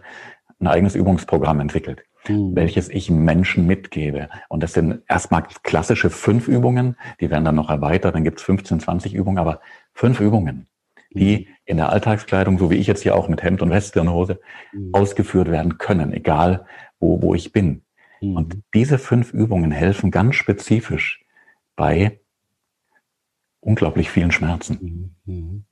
ein 0.61 0.67
eigenes 0.67 0.95
Übungsprogramm 0.95 1.61
entwickelt, 1.61 2.05
mhm. 2.29 2.55
welches 2.55 2.89
ich 2.89 3.11
Menschen 3.11 3.67
mitgebe. 3.67 4.29
Und 4.49 4.63
das 4.63 4.73
sind 4.73 5.03
erstmal 5.09 5.45
klassische 5.63 6.11
fünf 6.11 6.49
Übungen, 6.49 6.97
die 7.21 7.31
werden 7.31 7.45
dann 7.45 7.55
noch 7.55 7.71
erweitert, 7.71 8.15
dann 8.15 8.25
gibt's 8.25 8.43
15, 8.43 8.81
20 8.81 9.15
Übungen, 9.15 9.39
aber 9.39 9.61
fünf 9.95 10.21
Übungen, 10.21 10.67
die 11.11 11.39
mhm. 11.39 11.47
in 11.65 11.77
der 11.77 11.91
Alltagskleidung, 11.91 12.59
so 12.59 12.71
wie 12.71 12.77
ich 12.77 12.87
jetzt 12.87 13.03
hier 13.03 13.15
auch 13.15 13.29
mit 13.29 13.43
Hemd 13.43 13.63
und 13.63 13.71
Weste 13.71 14.01
und 14.01 14.11
Hose, 14.11 14.41
mhm. 14.73 14.91
ausgeführt 14.93 15.51
werden 15.51 15.79
können, 15.79 16.13
egal 16.13 16.67
wo, 16.99 17.23
wo 17.23 17.35
ich 17.35 17.53
bin. 17.53 17.83
Mhm. 18.21 18.37
Und 18.37 18.63
diese 18.75 18.99
fünf 18.99 19.33
Übungen 19.33 19.71
helfen 19.71 20.11
ganz 20.11 20.35
spezifisch 20.35 21.25
bei 21.77 22.21
unglaublich 23.61 24.11
vielen 24.11 24.33
Schmerzen. 24.33 25.15
Mhm. 25.25 25.65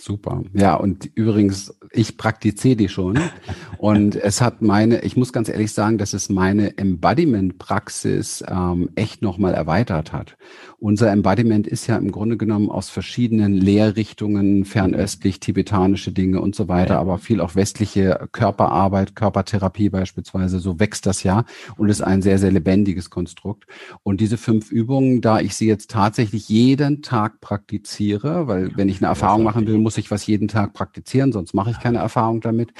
Super. 0.00 0.42
Ja, 0.54 0.76
und 0.76 1.10
übrigens, 1.14 1.78
ich 1.92 2.16
praktiziere 2.16 2.76
die 2.76 2.88
schon. 2.88 3.18
Und 3.76 4.16
es 4.16 4.40
hat 4.40 4.62
meine, 4.62 5.02
ich 5.02 5.16
muss 5.16 5.32
ganz 5.32 5.48
ehrlich 5.48 5.72
sagen, 5.72 5.98
dass 5.98 6.14
es 6.14 6.30
meine 6.30 6.78
Embodiment-Praxis 6.78 8.44
ähm, 8.48 8.90
echt 8.94 9.20
nochmal 9.20 9.52
erweitert 9.52 10.12
hat. 10.12 10.36
Unser 10.78 11.12
Embodiment 11.12 11.66
ist 11.66 11.86
ja 11.86 11.96
im 11.96 12.10
Grunde 12.10 12.38
genommen 12.38 12.70
aus 12.70 12.88
verschiedenen 12.88 13.52
Lehrrichtungen, 13.52 14.64
fernöstlich, 14.64 15.38
tibetanische 15.38 16.12
Dinge 16.12 16.40
und 16.40 16.54
so 16.54 16.68
weiter, 16.68 16.98
aber 16.98 17.18
viel 17.18 17.42
auch 17.42 17.54
westliche 17.54 18.28
Körperarbeit, 18.32 19.14
Körpertherapie 19.14 19.90
beispielsweise. 19.90 20.58
So 20.58 20.80
wächst 20.80 21.04
das 21.04 21.22
ja 21.22 21.44
und 21.76 21.90
ist 21.90 22.00
ein 22.00 22.22
sehr, 22.22 22.38
sehr 22.38 22.50
lebendiges 22.50 23.10
Konstrukt. 23.10 23.66
Und 24.02 24.22
diese 24.22 24.38
fünf 24.38 24.70
Übungen, 24.70 25.20
da 25.20 25.40
ich 25.40 25.54
sie 25.54 25.66
jetzt 25.66 25.90
tatsächlich 25.90 26.48
jeden 26.48 27.02
Tag 27.02 27.42
praktiziere, 27.42 28.46
weil 28.46 28.74
wenn 28.76 28.88
ich 28.88 28.98
eine 29.02 29.08
Erfahrung 29.08 29.42
machen 29.42 29.66
will, 29.66 29.76
muss 29.76 29.89
ich 29.98 30.10
was 30.10 30.26
jeden 30.26 30.48
Tag 30.48 30.72
praktizieren, 30.72 31.32
sonst 31.32 31.54
mache 31.54 31.70
ich 31.70 31.80
keine 31.80 31.98
Erfahrung 31.98 32.40
damit. 32.40 32.72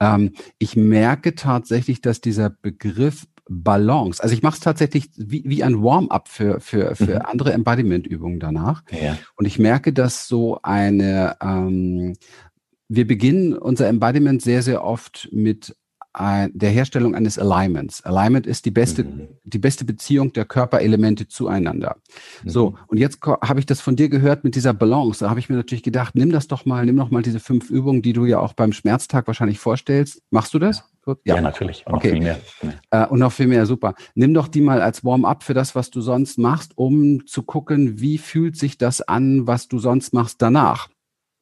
Ähm, 0.00 0.32
ich 0.58 0.76
merke 0.76 1.34
tatsächlich, 1.34 2.00
dass 2.00 2.20
dieser 2.20 2.50
Begriff 2.50 3.26
Balance. 3.48 4.22
Also 4.22 4.34
ich 4.34 4.42
mache 4.42 4.54
es 4.54 4.60
tatsächlich 4.60 5.10
wie, 5.16 5.44
wie 5.46 5.62
ein 5.62 5.82
Warm-up 5.82 6.28
für, 6.28 6.60
für, 6.60 6.96
für 6.96 7.16
mhm. 7.16 7.22
andere 7.22 7.52
Embodiment-Übungen 7.52 8.40
danach. 8.40 8.82
Ja. 8.90 9.16
Und 9.36 9.46
ich 9.46 9.58
merke, 9.58 9.92
dass 9.92 10.26
so 10.26 10.60
eine, 10.62 11.36
ähm, 11.40 12.16
wir 12.88 13.06
beginnen 13.06 13.56
unser 13.56 13.88
Embodiment 13.88 14.42
sehr, 14.42 14.62
sehr 14.62 14.84
oft 14.84 15.28
mit 15.32 15.76
der 16.18 16.70
Herstellung 16.70 17.14
eines 17.14 17.38
Alignments. 17.38 18.02
Alignment 18.04 18.46
ist 18.46 18.64
die 18.64 18.70
beste, 18.70 19.04
mhm. 19.04 19.28
die 19.44 19.58
beste 19.58 19.84
Beziehung 19.84 20.32
der 20.32 20.46
Körperelemente 20.46 21.28
zueinander. 21.28 21.96
Mhm. 22.42 22.48
So, 22.48 22.74
und 22.86 22.98
jetzt 22.98 23.20
habe 23.22 23.60
ich 23.60 23.66
das 23.66 23.80
von 23.80 23.96
dir 23.96 24.08
gehört 24.08 24.42
mit 24.42 24.54
dieser 24.54 24.72
Balance. 24.72 25.24
Da 25.24 25.30
habe 25.30 25.40
ich 25.40 25.50
mir 25.50 25.56
natürlich 25.56 25.82
gedacht, 25.82 26.14
nimm 26.14 26.30
das 26.30 26.48
doch 26.48 26.64
mal, 26.64 26.86
nimm 26.86 26.96
doch 26.96 27.10
mal 27.10 27.22
diese 27.22 27.40
fünf 27.40 27.70
Übungen, 27.70 28.00
die 28.00 28.14
du 28.14 28.24
ja 28.24 28.38
auch 28.38 28.54
beim 28.54 28.72
Schmerztag 28.72 29.26
wahrscheinlich 29.26 29.58
vorstellst. 29.58 30.22
Machst 30.30 30.54
du 30.54 30.58
das? 30.58 30.84
Ja, 31.24 31.36
ja 31.36 31.40
natürlich. 31.40 31.86
Und 31.86 31.94
okay. 31.94 32.08
noch 32.08 32.14
viel 32.14 32.22
mehr. 32.22 32.38
Äh, 32.90 33.06
und 33.06 33.18
noch 33.18 33.32
viel 33.32 33.46
mehr, 33.46 33.66
super. 33.66 33.94
Nimm 34.14 34.34
doch 34.34 34.48
die 34.48 34.60
mal 34.60 34.80
als 34.80 35.04
Warm-up 35.04 35.42
für 35.42 35.54
das, 35.54 35.74
was 35.74 35.90
du 35.90 36.00
sonst 36.00 36.38
machst, 36.38 36.72
um 36.76 37.26
zu 37.26 37.42
gucken, 37.42 38.00
wie 38.00 38.18
fühlt 38.18 38.56
sich 38.56 38.78
das 38.78 39.02
an, 39.02 39.46
was 39.46 39.68
du 39.68 39.78
sonst 39.78 40.12
machst 40.14 40.42
danach. 40.42 40.88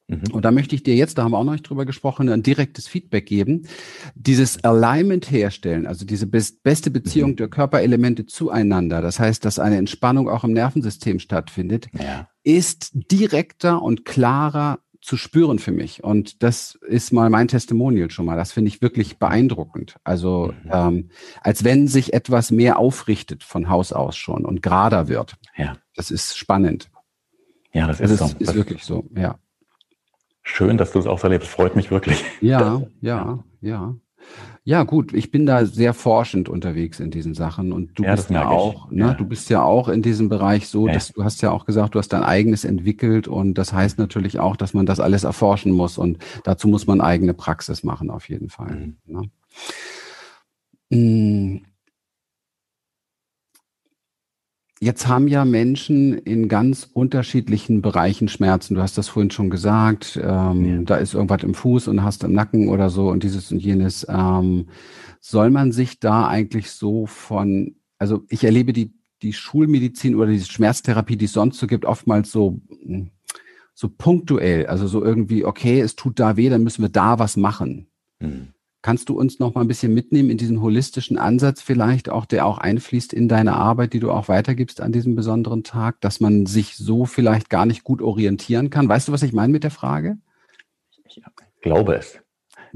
Mhm. 0.07 0.31
Und 0.31 0.45
da 0.45 0.51
möchte 0.51 0.75
ich 0.75 0.83
dir 0.83 0.95
jetzt, 0.95 1.17
da 1.17 1.23
haben 1.23 1.31
wir 1.31 1.37
auch 1.37 1.43
noch 1.43 1.53
nicht 1.53 1.67
drüber 1.67 1.85
gesprochen, 1.85 2.29
ein 2.29 2.43
direktes 2.43 2.87
Feedback 2.87 3.25
geben. 3.25 3.67
Dieses 4.13 4.63
Alignment 4.63 5.31
herstellen, 5.31 5.87
also 5.87 6.05
diese 6.05 6.27
beste 6.27 6.91
Beziehung 6.91 7.31
mhm. 7.31 7.35
der 7.37 7.47
Körperelemente 7.47 8.25
zueinander, 8.25 9.01
das 9.01 9.19
heißt, 9.19 9.43
dass 9.45 9.59
eine 9.59 9.77
Entspannung 9.77 10.29
auch 10.29 10.43
im 10.43 10.53
Nervensystem 10.53 11.19
stattfindet, 11.19 11.87
ja. 11.93 12.27
ist 12.43 12.91
direkter 12.93 13.81
und 13.81 14.05
klarer 14.05 14.79
zu 15.01 15.17
spüren 15.17 15.59
für 15.59 15.71
mich. 15.71 16.03
Und 16.03 16.41
das 16.41 16.79
ist 16.87 17.13
mal 17.13 17.29
mein 17.29 17.47
Testimonial 17.47 18.09
schon 18.09 18.25
mal. 18.25 18.35
Das 18.35 18.51
finde 18.51 18.69
ich 18.69 18.81
wirklich 18.81 19.19
beeindruckend. 19.19 19.97
Also 20.03 20.53
mhm. 20.63 20.71
ähm, 20.71 21.09
als 21.41 21.63
wenn 21.63 21.87
sich 21.87 22.13
etwas 22.13 22.49
mehr 22.49 22.79
aufrichtet 22.79 23.43
von 23.43 23.69
Haus 23.69 23.93
aus 23.93 24.17
schon 24.17 24.45
und 24.45 24.63
gerader 24.63 25.07
wird. 25.07 25.35
Ja. 25.55 25.77
Das 25.95 26.09
ist 26.09 26.37
spannend. 26.37 26.89
Ja, 27.71 27.87
das 27.87 27.99
ist, 27.99 28.11
das 28.11 28.19
so. 28.19 28.25
ist 28.25 28.47
das 28.47 28.55
wirklich 28.55 28.83
so, 28.83 29.07
ja. 29.15 29.37
Schön, 30.47 30.77
dass 30.77 30.91
du 30.91 30.99
es 30.99 31.07
auch 31.07 31.19
so 31.19 31.23
erlebst. 31.23 31.49
Freut 31.49 31.75
mich 31.75 31.91
wirklich. 31.91 32.23
Ja, 32.39 32.81
ja, 33.01 33.43
ja. 33.61 33.95
Ja, 34.63 34.83
gut, 34.83 35.13
ich 35.13 35.29
bin 35.29 35.45
da 35.45 35.65
sehr 35.65 35.93
forschend 35.93 36.49
unterwegs 36.49 36.99
in 36.99 37.11
diesen 37.11 37.35
Sachen 37.35 37.71
und 37.71 37.99
du 37.99 38.03
ja, 38.03 38.15
bist 38.15 38.31
ja 38.31 38.47
auch, 38.47 38.89
ne, 38.89 39.07
ja. 39.07 39.13
du 39.13 39.25
bist 39.25 39.49
ja 39.51 39.61
auch 39.61 39.89
in 39.89 40.01
diesem 40.01 40.27
Bereich 40.29 40.67
so, 40.67 40.87
dass 40.87 41.09
du 41.09 41.23
hast 41.23 41.43
ja 41.43 41.51
auch 41.51 41.65
gesagt, 41.65 41.93
du 41.93 41.99
hast 41.99 42.09
dein 42.09 42.23
eigenes 42.23 42.63
entwickelt 42.63 43.27
und 43.27 43.55
das 43.55 43.73
heißt 43.73 43.99
natürlich 43.99 44.39
auch, 44.39 44.55
dass 44.55 44.73
man 44.73 44.87
das 44.87 44.99
alles 44.99 45.23
erforschen 45.23 45.71
muss 45.71 45.99
und 45.99 46.17
dazu 46.43 46.67
muss 46.67 46.87
man 46.87 46.99
eigene 46.99 47.35
Praxis 47.35 47.83
machen 47.83 48.09
auf 48.09 48.27
jeden 48.27 48.49
Fall. 48.49 48.75
Mhm. 48.75 48.97
Ne? 49.05 49.29
Hm. 50.91 51.65
Jetzt 54.81 55.07
haben 55.07 55.29
ja 55.29 55.45
Menschen 55.45 56.17
in 56.17 56.49
ganz 56.49 56.89
unterschiedlichen 56.91 57.81
Bereichen 57.81 58.27
Schmerzen. 58.27 58.75
Du 58.75 58.81
hast 58.81 58.97
das 58.97 59.07
vorhin 59.07 59.31
schon 59.31 59.49
gesagt. 59.49 60.19
Ähm, 60.21 60.65
ja. 60.65 60.81
Da 60.83 60.95
ist 60.97 61.13
irgendwas 61.13 61.43
im 61.43 61.53
Fuß 61.53 61.87
und 61.87 62.03
hast 62.03 62.25
im 62.25 62.33
Nacken 62.33 62.67
oder 62.67 62.89
so 62.89 63.09
und 63.09 63.23
dieses 63.23 63.51
und 63.51 63.59
jenes. 63.59 64.05
Ähm, 64.09 64.67
soll 65.21 65.49
man 65.49 65.71
sich 65.71 65.99
da 65.99 66.27
eigentlich 66.27 66.71
so 66.71 67.05
von, 67.05 67.75
also 67.97 68.23
ich 68.29 68.43
erlebe 68.43 68.73
die, 68.73 68.93
die 69.21 69.33
Schulmedizin 69.33 70.15
oder 70.15 70.27
die 70.27 70.41
Schmerztherapie, 70.41 71.15
die 71.15 71.25
es 71.25 71.33
sonst 71.33 71.57
so 71.57 71.67
gibt, 71.67 71.85
oftmals 71.85 72.29
so, 72.29 72.59
so 73.73 73.89
punktuell. 73.89 74.67
Also 74.67 74.87
so 74.87 75.03
irgendwie, 75.03 75.45
okay, 75.45 75.79
es 75.79 75.95
tut 75.95 76.19
da 76.19 76.35
weh, 76.35 76.49
dann 76.49 76.63
müssen 76.63 76.81
wir 76.81 76.89
da 76.89 77.17
was 77.17 77.37
machen. 77.37 77.87
Mhm. 78.19 78.49
Kannst 78.85 79.09
du 79.09 79.17
uns 79.17 79.39
noch 79.39 79.55
mal 79.55 79.61
ein 79.61 79.67
bisschen 79.67 79.95
mitnehmen 79.95 80.29
in 80.29 80.37
diesen 80.37 80.61
holistischen 80.61 81.17
Ansatz 81.17 81.59
vielleicht 81.59 82.07
auch, 82.07 82.25
der 82.25 82.45
auch 82.45 82.59
einfließt 82.59 83.13
in 83.13 83.27
deine 83.27 83.55
Arbeit, 83.55 83.93
die 83.93 83.99
du 83.99 84.11
auch 84.11 84.27
weitergibst 84.27 84.79
an 84.79 84.91
diesem 84.91 85.15
besonderen 85.15 85.63
Tag, 85.63 85.99
dass 86.01 86.19
man 86.19 86.45
sich 86.45 86.75
so 86.77 87.05
vielleicht 87.05 87.49
gar 87.49 87.65
nicht 87.65 87.83
gut 87.83 87.99
orientieren 87.99 88.69
kann? 88.69 88.87
Weißt 88.87 89.07
du, 89.07 89.11
was 89.11 89.23
ich 89.23 89.33
meine 89.33 89.51
mit 89.51 89.63
der 89.63 89.71
Frage? 89.71 90.19
Ich 91.03 91.19
glaube 91.63 91.95
es. 91.95 92.19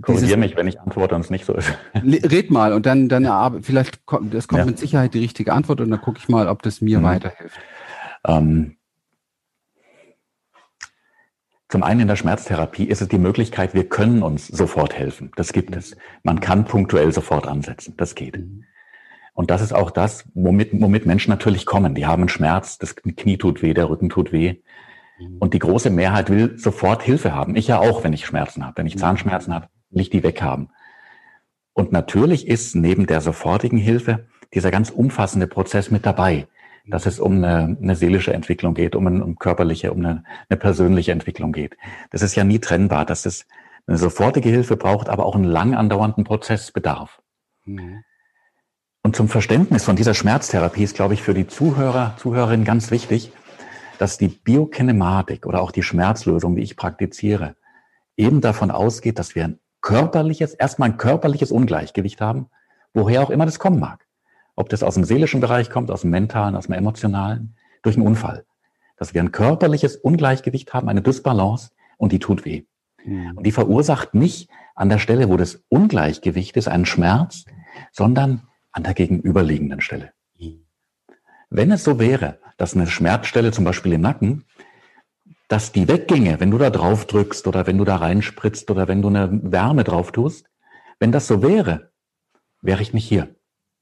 Korrigiere 0.02 0.40
mich, 0.40 0.56
wenn 0.56 0.68
ich 0.68 0.80
antworte 0.80 1.14
und 1.14 1.22
es 1.22 1.30
nicht 1.30 1.46
so 1.46 1.54
ist. 1.54 1.72
Red 1.94 2.50
mal 2.50 2.74
und 2.74 2.88
dann, 2.88 3.08
dann 3.08 3.62
vielleicht 3.62 4.08
kommt, 4.08 4.34
das 4.34 4.48
kommt 4.48 4.62
ja. 4.62 4.66
mit 4.66 4.80
Sicherheit 4.80 5.14
die 5.14 5.20
richtige 5.20 5.54
Antwort 5.54 5.80
und 5.80 5.92
dann 5.92 6.02
gucke 6.02 6.18
ich 6.18 6.28
mal, 6.28 6.48
ob 6.48 6.64
das 6.64 6.82
mir 6.82 6.98
mhm. 6.98 7.04
weiterhilft. 7.04 7.60
Ähm, 8.26 8.79
zum 11.70 11.84
einen 11.84 12.02
in 12.02 12.08
der 12.08 12.16
Schmerztherapie 12.16 12.86
ist 12.86 13.02
es 13.02 13.08
die 13.08 13.20
Möglichkeit, 13.20 13.76
wir 13.76 13.88
können 13.88 14.24
uns 14.24 14.48
sofort 14.48 14.98
helfen. 14.98 15.32
Das 15.36 15.54
gibt 15.54 15.76
es. 15.76 15.96
Man 16.24 16.40
kann 16.40 16.66
punktuell 16.66 17.14
sofort 17.14 17.48
ansetzen. 17.48 17.94
Das 17.96 18.16
geht. 18.16 18.40
Und 19.34 19.52
das 19.52 19.62
ist 19.62 19.74
auch 19.74 19.92
das, 19.92 20.26
womit, 20.34 20.72
womit 20.74 21.06
Menschen 21.06 21.30
natürlich 21.30 21.68
kommen. 21.68 21.94
Die 21.94 22.08
haben 22.08 22.28
Schmerz, 22.28 22.80
das 22.80 22.96
Knie 22.96 23.38
tut 23.38 23.62
weh, 23.62 23.76
der 23.76 23.88
Rücken 23.88 24.10
tut 24.10 24.32
weh. 24.32 24.56
Und 25.40 25.54
die 25.54 25.60
große 25.60 25.92
Mehrheit 25.92 26.32
will 26.32 26.58
sofort 26.58 27.04
Hilfe 27.04 27.36
haben. 27.36 27.56
Ich 27.56 27.68
ja 27.68 27.78
auch, 27.80 28.04
wenn 28.04 28.14
ich 28.14 28.26
Schmerzen 28.26 28.66
habe. 28.66 28.78
Wenn 28.78 28.88
ich 28.88 28.96
mhm. 28.96 29.00
Zahnschmerzen 29.00 29.54
habe, 29.54 29.68
will 29.92 30.02
ich 30.02 30.10
die 30.10 30.24
weghaben. 30.24 30.70
Und 31.74 31.92
natürlich 31.92 32.48
ist 32.48 32.76
neben 32.76 33.06
der 33.06 33.22
sofortigen 33.22 33.78
Hilfe 33.78 34.28
dieser 34.56 34.72
ganz 34.72 34.90
umfassende 34.90 35.46
Prozess 35.46 35.92
mit 35.92 36.06
dabei 36.06 36.48
dass 36.88 37.06
es 37.06 37.20
um 37.20 37.44
eine, 37.44 37.78
eine 37.82 37.96
seelische 37.96 38.34
Entwicklung 38.34 38.74
geht, 38.74 38.96
um 38.96 39.08
eine 39.08 39.24
um 39.24 39.38
körperliche, 39.38 39.92
um 39.92 40.00
eine, 40.00 40.24
eine 40.50 40.58
persönliche 40.58 41.12
Entwicklung 41.12 41.52
geht. 41.52 41.78
Das 42.12 42.22
ist 42.22 42.36
ja 42.36 42.44
nie 42.44 42.60
trennbar, 42.60 43.06
dass 43.06 43.26
es 43.26 43.46
eine 43.88 43.98
sofortige 43.98 44.50
Hilfe 44.50 44.78
braucht, 44.78 45.10
aber 45.10 45.26
auch 45.26 45.36
einen 45.36 45.46
lang 45.46 45.76
andauernden 45.76 46.24
Prozess 46.24 46.72
bedarf. 46.72 47.22
Mhm. 47.66 48.04
Und 49.02 49.16
zum 49.16 49.30
Verständnis 49.30 49.84
von 49.84 49.96
dieser 49.96 50.14
Schmerztherapie 50.14 50.84
ist, 50.84 50.96
glaube 50.96 51.14
ich, 51.14 51.22
für 51.22 51.34
die 51.34 51.48
Zuhörer, 51.48 52.16
Zuhörerinnen 52.18 52.66
ganz 52.66 52.92
wichtig, 52.92 53.32
dass 53.98 54.18
die 54.18 54.28
Biokinematik 54.28 55.46
oder 55.46 55.62
auch 55.62 55.72
die 55.72 55.84
Schmerzlösung, 55.84 56.56
die 56.56 56.64
ich 56.64 56.76
praktiziere, 56.76 57.56
eben 58.18 58.42
davon 58.42 58.72
ausgeht, 58.72 59.18
dass 59.18 59.36
wir 59.36 59.46
ein 59.46 59.60
körperliches, 59.82 60.54
erstmal 60.54 60.90
ein 60.90 60.98
körperliches 60.98 61.52
Ungleichgewicht 61.52 62.22
haben, 62.22 62.50
woher 62.94 63.22
auch 63.22 63.30
immer 63.30 63.46
das 63.46 63.60
kommen 63.60 63.80
mag. 63.80 64.06
Ob 64.60 64.68
das 64.68 64.84
aus 64.84 64.96
dem 64.96 65.06
seelischen 65.06 65.40
Bereich 65.40 65.70
kommt, 65.70 65.90
aus 65.90 66.02
dem 66.02 66.10
mentalen, 66.10 66.58
aus 66.58 66.66
dem 66.66 66.74
emotionalen, 66.74 67.56
durch 67.82 67.96
einen 67.96 68.06
Unfall. 68.06 68.44
Dass 68.98 69.14
wir 69.14 69.22
ein 69.22 69.32
körperliches 69.32 69.96
Ungleichgewicht 69.96 70.74
haben, 70.74 70.90
eine 70.90 71.02
Dysbalance 71.02 71.72
und 71.96 72.12
die 72.12 72.20
tut 72.20 72.44
weh. 72.44 72.66
Mhm. 73.06 73.38
Und 73.38 73.46
die 73.46 73.54
verursacht 73.54 74.14
nicht 74.14 74.50
an 74.76 74.90
der 74.90 74.98
Stelle, 74.98 75.30
wo 75.30 75.38
das 75.38 75.64
Ungleichgewicht 75.70 76.58
ist, 76.58 76.68
einen 76.68 76.86
Schmerz, 76.86 77.46
sondern 77.94 78.50
an 78.74 78.84
der 78.84 78.94
gegenüberliegenden 78.96 79.80
Stelle. 79.80 80.12
Mhm. 80.38 80.66
Wenn 81.50 81.72
es 81.72 81.86
so 81.86 81.98
wäre, 81.98 82.40
dass 82.58 82.76
eine 82.76 82.88
Schmerzstelle 82.88 83.54
zum 83.54 83.64
Beispiel 83.64 83.94
im 83.94 84.02
Nacken 84.02 84.44
dass 85.48 85.72
die 85.72 85.88
wegginge, 85.88 86.40
wenn 86.40 86.52
du 86.52 86.60
da 86.60 86.70
drauf 86.70 87.08
drückst 87.08 87.48
oder 87.48 87.66
wenn 87.66 87.80
du 87.80 87.84
da 87.86 87.96
reinspritzt 87.96 88.70
oder 88.70 88.88
wenn 88.90 89.02
du 89.02 89.08
eine 89.08 89.30
Wärme 89.52 89.84
drauf 89.84 90.12
tust, 90.12 90.48
wenn 91.00 91.12
das 91.12 91.28
so 91.28 91.42
wäre, 91.42 91.92
wäre 92.62 92.84
ich 92.84 92.94
nicht 92.94 93.08
hier. 93.08 93.34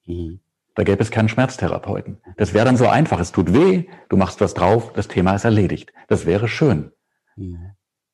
Mhm. 0.06 0.40
Da 0.78 0.84
gäbe 0.84 1.02
es 1.02 1.10
keinen 1.10 1.28
Schmerztherapeuten. 1.28 2.20
Das 2.38 2.54
wäre 2.54 2.64
dann 2.64 2.78
so 2.78 2.88
einfach. 2.88 3.20
Es 3.20 3.32
tut 3.32 3.52
weh, 3.52 3.86
du 4.10 4.16
machst 4.16 4.42
was 4.42 4.54
drauf, 4.54 4.94
das 4.94 5.08
Thema 5.08 5.34
ist 5.34 5.44
erledigt. 5.44 5.92
Das 6.08 6.28
wäre 6.28 6.48
schön. 6.48 6.92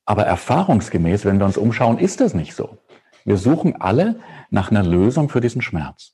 Aber 0.05 0.23
erfahrungsgemäß, 0.23 1.25
wenn 1.25 1.39
wir 1.39 1.45
uns 1.45 1.57
umschauen, 1.57 1.97
ist 1.97 2.21
das 2.21 2.33
nicht 2.33 2.55
so. 2.55 2.77
Wir 3.25 3.35
suchen 3.35 3.81
alle 3.81 4.21
nach 4.49 4.71
einer 4.71 4.81
Lösung 4.81 5.27
für 5.27 5.41
diesen 5.41 5.61
Schmerz. 5.61 6.13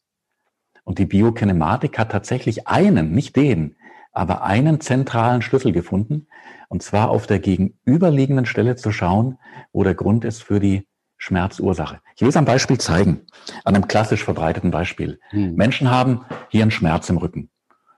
Und 0.84 0.98
die 0.98 1.06
Biokinematik 1.06 2.00
hat 2.00 2.12
tatsächlich 2.12 2.68
einen, 2.68 3.12
nicht 3.12 3.36
den, 3.36 3.76
aber 4.12 4.42
einen 4.42 4.82
zentralen 4.82 5.44
Schlüssel 5.44 5.72
gefunden, 5.72 6.26
und 6.68 6.82
zwar 6.82 7.12
auf 7.12 7.28
der 7.28 7.38
gegenüberliegenden 7.38 8.48
Stelle 8.48 8.76
zu 8.76 8.92
schauen, 8.92 9.38
wo 9.72 9.84
der 9.84 9.94
Grund 9.94 10.26
ist 10.26 10.42
für 10.42 10.60
die 10.60 10.88
Schmerzursache. 11.20 12.00
Ich 12.16 12.22
will 12.22 12.30
es 12.30 12.38
am 12.38 12.46
Beispiel 12.46 12.80
zeigen, 12.80 13.28
an 13.66 13.76
einem 13.76 13.88
klassisch 13.88 14.24
verbreiteten 14.24 14.72
Beispiel. 14.72 15.20
Hm. 15.30 15.54
Menschen 15.54 15.92
haben 15.92 16.26
hier 16.48 16.64
einen 16.64 16.72
Schmerz 16.72 17.10
im 17.10 17.18
Rücken. 17.18 17.52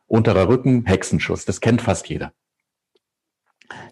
Unterer 0.08 0.50
Rücken, 0.50 0.86
Hexenschuss, 0.86 1.46
das 1.46 1.62
kennt 1.62 1.82
fast 1.82 2.10
jeder. 2.10 2.34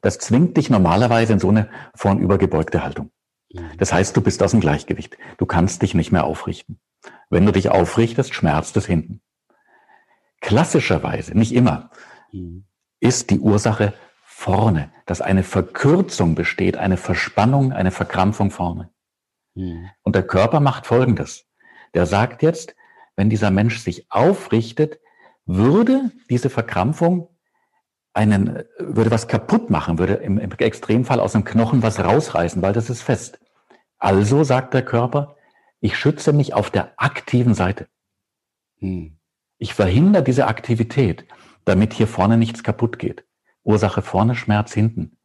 Das 0.02 0.18
zwingt 0.18 0.58
dich 0.58 0.70
normalerweise 0.70 1.32
in 1.34 1.40
so 1.40 1.50
eine 1.50 1.70
vornübergebeugte 1.96 2.84
Haltung. 2.84 3.12
Hm. 3.56 3.70
Das 3.78 3.94
heißt, 3.94 4.18
du 4.18 4.22
bist 4.22 4.42
aus 4.44 4.52
dem 4.52 4.60
Gleichgewicht. 4.60 5.16
Du 5.38 5.46
kannst 5.46 5.84
dich 5.84 5.94
nicht 5.94 6.12
mehr 6.12 6.26
aufrichten. 6.26 6.80
Wenn 7.30 7.46
du 7.46 7.52
dich 7.52 7.70
aufrichtest, 7.70 8.34
schmerzt 8.34 8.76
es 8.78 8.88
hinten. 8.88 9.22
Klassischerweise, 10.42 11.38
nicht 11.38 11.54
immer, 11.54 11.92
hm. 12.32 12.66
ist 13.00 13.30
die 13.30 13.40
Ursache 13.40 13.94
vorne, 14.26 14.92
dass 15.06 15.22
eine 15.22 15.44
Verkürzung 15.44 16.34
besteht, 16.34 16.78
eine 16.78 16.98
Verspannung, 16.98 17.74
eine 17.74 17.92
Verkrampfung 17.92 18.50
vorne. 18.50 18.90
Mhm. 19.60 19.89
Und 20.04 20.16
der 20.16 20.24
Körper 20.24 20.60
macht 20.60 20.88
Folgendes. 20.88 21.46
Der 21.94 22.06
sagt 22.06 22.42
jetzt, 22.42 22.75
wenn 23.16 23.30
dieser 23.30 23.51
Mensch 23.51 23.80
sich 23.80 24.10
aufrichtet, 24.10 25.00
würde 25.46 26.12
diese 26.30 26.50
Verkrampfung 26.50 27.28
einen, 28.13 28.63
würde 28.78 29.12
was 29.12 29.28
kaputt 29.28 29.70
machen, 29.70 30.00
würde 30.00 30.13
im, 30.16 30.38
im 30.38 30.51
Extremfall 30.51 31.20
aus 31.20 31.34
dem 31.34 31.44
Knochen 31.44 31.84
was 31.84 32.00
rausreißen, 32.00 32.62
weil 32.62 32.74
das 32.74 32.89
ist 32.89 33.01
fest. 33.01 33.39
Also 33.98 34.44
sagt 34.44 34.74
der 34.74 34.84
Körper, 34.84 35.36
ich 35.82 35.98
schütze 35.98 36.34
mich 36.34 36.54
auf 36.54 36.70
der 36.70 36.94
aktiven 36.98 37.54
Seite. 37.54 37.88
Hm. 38.80 39.18
Ich 39.58 39.74
verhindere 39.74 40.24
diese 40.24 40.48
Aktivität, 40.48 41.25
damit 41.66 41.94
hier 41.94 42.08
vorne 42.08 42.38
nichts 42.38 42.63
kaputt 42.63 42.98
geht. 42.98 43.25
Ursache 43.63 44.01
vorne, 44.01 44.36
Schmerz 44.36 44.74
hinten. 44.74 45.18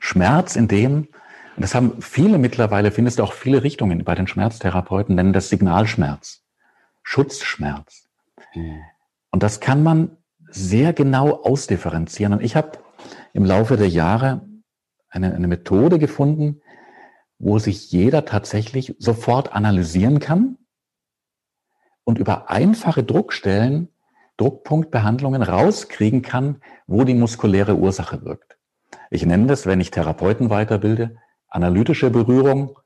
Schmerz 0.00 0.56
in 0.56 0.66
dem, 0.66 1.08
und 1.56 1.62
das 1.62 1.74
haben 1.74 2.02
viele 2.02 2.38
mittlerweile, 2.38 2.90
findest 2.90 3.18
du 3.18 3.22
auch 3.22 3.32
viele 3.32 3.62
Richtungen 3.62 4.04
bei 4.04 4.14
den 4.14 4.26
Schmerztherapeuten, 4.26 5.14
nennen 5.14 5.32
das 5.32 5.48
Signalschmerz, 5.48 6.42
Schutzschmerz. 7.02 8.08
Mhm. 8.54 8.80
Und 9.30 9.42
das 9.42 9.60
kann 9.60 9.82
man 9.82 10.16
sehr 10.48 10.92
genau 10.92 11.42
ausdifferenzieren. 11.42 12.34
Und 12.34 12.42
ich 12.42 12.56
habe 12.56 12.72
im 13.32 13.44
Laufe 13.44 13.76
der 13.76 13.88
Jahre 13.88 14.42
eine, 15.08 15.34
eine 15.34 15.48
Methode 15.48 15.98
gefunden, 15.98 16.60
wo 17.38 17.58
sich 17.58 17.90
jeder 17.90 18.24
tatsächlich 18.24 18.94
sofort 18.98 19.52
analysieren 19.52 20.20
kann 20.20 20.58
und 22.04 22.18
über 22.18 22.50
einfache 22.50 23.02
Druckstellen 23.02 23.88
Druckpunktbehandlungen 24.36 25.42
rauskriegen 25.42 26.20
kann, 26.20 26.60
wo 26.86 27.04
die 27.04 27.14
muskuläre 27.14 27.76
Ursache 27.76 28.24
wirkt. 28.24 28.58
Ich 29.10 29.24
nenne 29.24 29.46
das, 29.46 29.64
wenn 29.64 29.80
ich 29.80 29.90
Therapeuten 29.90 30.50
weiterbilde, 30.50 31.16
analytische 31.56 32.10
Berührung. 32.10 32.78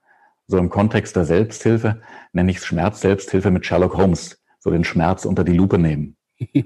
So 0.47 0.57
im 0.59 0.71
Kontext 0.71 1.15
der 1.17 1.25
Selbsthilfe 1.25 2.01
nenne 2.33 2.51
ich 2.51 2.59
es 2.59 2.67
Schmerz-Selbsthilfe 2.67 3.51
mit 3.51 3.67
Sherlock 3.67 3.97
Holmes. 3.97 4.43
So 4.59 4.71
den 4.71 4.85
Schmerz 4.85 5.25
unter 5.25 5.45
die 5.45 5.53
Lupe 5.53 5.79
nehmen. 5.79 6.17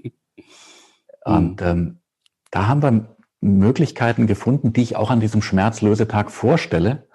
Und 1.25 1.62
ähm, 1.62 2.01
da 2.51 2.69
haben 2.69 2.83
wir 2.83 3.17
Möglichkeiten 3.40 4.27
gefunden, 4.27 4.73
die 4.73 4.83
ich 4.83 4.97
auch 4.97 5.11
an 5.11 5.21
diesem 5.21 5.43
Schmerzlösetag 5.43 6.31
vorstelle, 6.31 7.09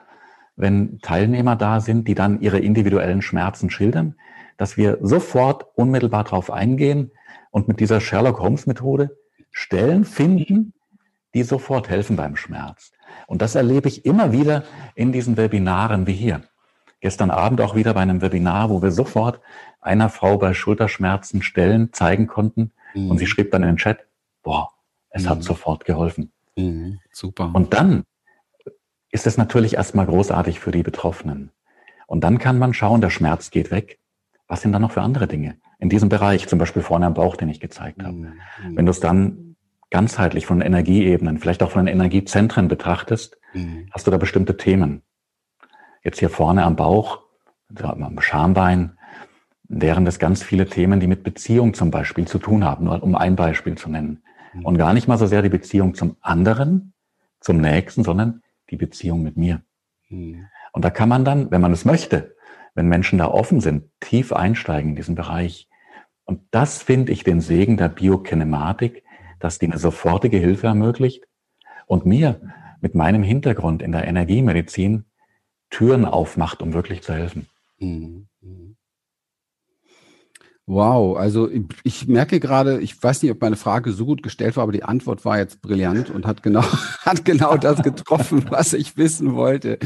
wenn 0.55 0.99
Teilnehmer 0.99 1.55
da 1.55 1.79
sind, 1.79 2.07
die 2.07 2.15
dann 2.15 2.41
ihre 2.41 2.59
individuellen 2.59 3.21
Schmerzen 3.21 3.69
schildern, 3.69 4.15
dass 4.57 4.75
wir 4.77 4.97
sofort 5.01 5.65
unmittelbar 5.75 6.25
darauf 6.25 6.51
eingehen, 6.51 7.11
und 7.51 7.67
mit 7.67 7.79
dieser 7.79 7.99
Sherlock 7.99 8.39
Holmes 8.39 8.67
Methode 8.67 9.17
Stellen 9.51 10.05
finden, 10.05 10.73
die 11.33 11.43
sofort 11.43 11.89
helfen 11.89 12.15
beim 12.15 12.35
Schmerz. 12.35 12.91
Und 13.27 13.41
das 13.41 13.55
erlebe 13.55 13.87
ich 13.87 14.05
immer 14.05 14.31
wieder 14.31 14.63
in 14.95 15.11
diesen 15.11 15.37
Webinaren 15.37 16.07
wie 16.07 16.13
hier. 16.13 16.41
Gestern 17.01 17.31
Abend 17.31 17.61
auch 17.61 17.75
wieder 17.75 17.93
bei 17.93 18.01
einem 18.01 18.21
Webinar, 18.21 18.69
wo 18.69 18.81
wir 18.81 18.91
sofort 18.91 19.39
einer 19.79 20.09
Frau 20.09 20.37
bei 20.37 20.53
Schulterschmerzen 20.53 21.41
Stellen 21.41 21.93
zeigen 21.93 22.27
konnten. 22.27 22.71
Mhm. 22.93 23.11
Und 23.11 23.17
sie 23.17 23.27
schrieb 23.27 23.51
dann 23.51 23.63
in 23.63 23.69
den 23.69 23.77
Chat, 23.77 24.05
boah, 24.43 24.71
es 25.09 25.23
mhm. 25.23 25.29
hat 25.29 25.43
sofort 25.43 25.85
geholfen. 25.85 26.31
Mhm. 26.57 26.99
Super. 27.11 27.51
Und 27.53 27.73
dann 27.73 28.03
ist 29.11 29.27
es 29.27 29.37
natürlich 29.37 29.75
erstmal 29.75 30.05
großartig 30.05 30.59
für 30.59 30.71
die 30.71 30.83
Betroffenen. 30.83 31.51
Und 32.07 32.23
dann 32.23 32.37
kann 32.37 32.59
man 32.59 32.73
schauen, 32.73 33.01
der 33.01 33.09
Schmerz 33.09 33.49
geht 33.49 33.71
weg. 33.71 33.99
Was 34.47 34.61
sind 34.61 34.71
da 34.71 34.79
noch 34.79 34.91
für 34.91 35.01
andere 35.01 35.27
Dinge? 35.27 35.57
in 35.79 35.89
diesem 35.89 36.09
Bereich, 36.09 36.47
zum 36.47 36.59
Beispiel 36.59 36.81
vorne 36.81 37.05
am 37.05 37.13
Bauch, 37.13 37.37
den 37.37 37.49
ich 37.49 37.59
gezeigt 37.59 38.03
habe. 38.03 38.13
Mhm. 38.13 38.33
Wenn 38.75 38.85
du 38.85 38.91
es 38.91 38.99
dann 38.99 39.48
ganzheitlich 39.91 40.45
von 40.45 40.61
Energieebenen, 40.61 41.39
vielleicht 41.39 41.63
auch 41.63 41.71
von 41.71 41.85
den 41.85 41.93
Energiezentren 41.93 42.67
betrachtest, 42.67 43.37
mhm. 43.53 43.87
hast 43.91 44.07
du 44.07 44.11
da 44.11 44.17
bestimmte 44.17 44.57
Themen. 44.57 45.01
Jetzt 46.03 46.19
hier 46.19 46.29
vorne 46.29 46.63
am 46.63 46.75
Bauch, 46.75 47.21
am 47.75 48.21
Schambein, 48.21 48.97
wären 49.67 50.05
das 50.05 50.19
ganz 50.19 50.43
viele 50.43 50.65
Themen, 50.65 50.99
die 50.99 51.07
mit 51.07 51.23
Beziehung 51.23 51.73
zum 51.73 51.91
Beispiel 51.91 52.27
zu 52.27 52.39
tun 52.39 52.63
haben, 52.63 52.85
nur 52.85 53.01
um 53.03 53.15
ein 53.15 53.35
Beispiel 53.35 53.75
zu 53.75 53.89
nennen. 53.89 54.23
Mhm. 54.53 54.65
Und 54.65 54.77
gar 54.77 54.93
nicht 54.93 55.07
mal 55.07 55.17
so 55.17 55.27
sehr 55.27 55.41
die 55.41 55.49
Beziehung 55.49 55.93
zum 55.93 56.17
anderen, 56.21 56.93
zum 57.39 57.57
Nächsten, 57.57 58.03
sondern 58.03 58.41
die 58.69 58.77
Beziehung 58.77 59.21
mit 59.21 59.37
mir. 59.37 59.61
Mhm. 60.09 60.45
Und 60.71 60.85
da 60.85 60.89
kann 60.89 61.09
man 61.09 61.25
dann, 61.25 61.51
wenn 61.51 61.61
man 61.61 61.71
es 61.73 61.85
möchte, 61.85 62.35
wenn 62.73 62.87
Menschen 62.87 63.19
da 63.19 63.27
offen 63.27 63.59
sind, 63.59 63.89
tief 63.99 64.33
einsteigen 64.33 64.91
in 64.91 64.95
diesen 64.95 65.15
Bereich, 65.15 65.67
und 66.25 66.41
das 66.51 66.83
finde 66.83 67.11
ich 67.11 67.23
den 67.23 67.41
Segen 67.41 67.77
der 67.77 67.89
Biokinematik, 67.89 69.03
dass 69.39 69.59
die 69.59 69.67
eine 69.67 69.77
sofortige 69.77 70.37
Hilfe 70.37 70.67
ermöglicht 70.67 71.25
und 71.85 72.05
mir 72.05 72.41
mit 72.81 72.95
meinem 72.95 73.23
Hintergrund 73.23 73.81
in 73.81 73.91
der 73.91 74.07
Energiemedizin 74.07 75.05
Türen 75.69 76.05
aufmacht, 76.05 76.61
um 76.61 76.73
wirklich 76.73 77.01
zu 77.01 77.13
helfen. 77.13 77.47
Mhm. 77.79 78.27
Wow, 80.71 81.17
also 81.17 81.49
ich 81.83 82.07
merke 82.07 82.39
gerade, 82.39 82.79
ich 82.79 83.01
weiß 83.01 83.23
nicht, 83.23 83.31
ob 83.31 83.41
meine 83.41 83.55
Frage 83.55 83.91
so 83.91 84.05
gut 84.05 84.21
gestellt 84.21 84.55
war, 84.55 84.61
aber 84.61 84.71
die 84.71 84.83
Antwort 84.83 85.25
war 85.25 85.39
jetzt 85.39 85.63
brillant 85.63 86.11
und 86.11 86.27
hat 86.27 86.43
genau, 86.43 86.61
hat 87.01 87.25
genau 87.25 87.57
das 87.57 87.81
getroffen, 87.81 88.45
was 88.51 88.73
ich 88.73 88.95
wissen 88.95 89.33
wollte. 89.33 89.79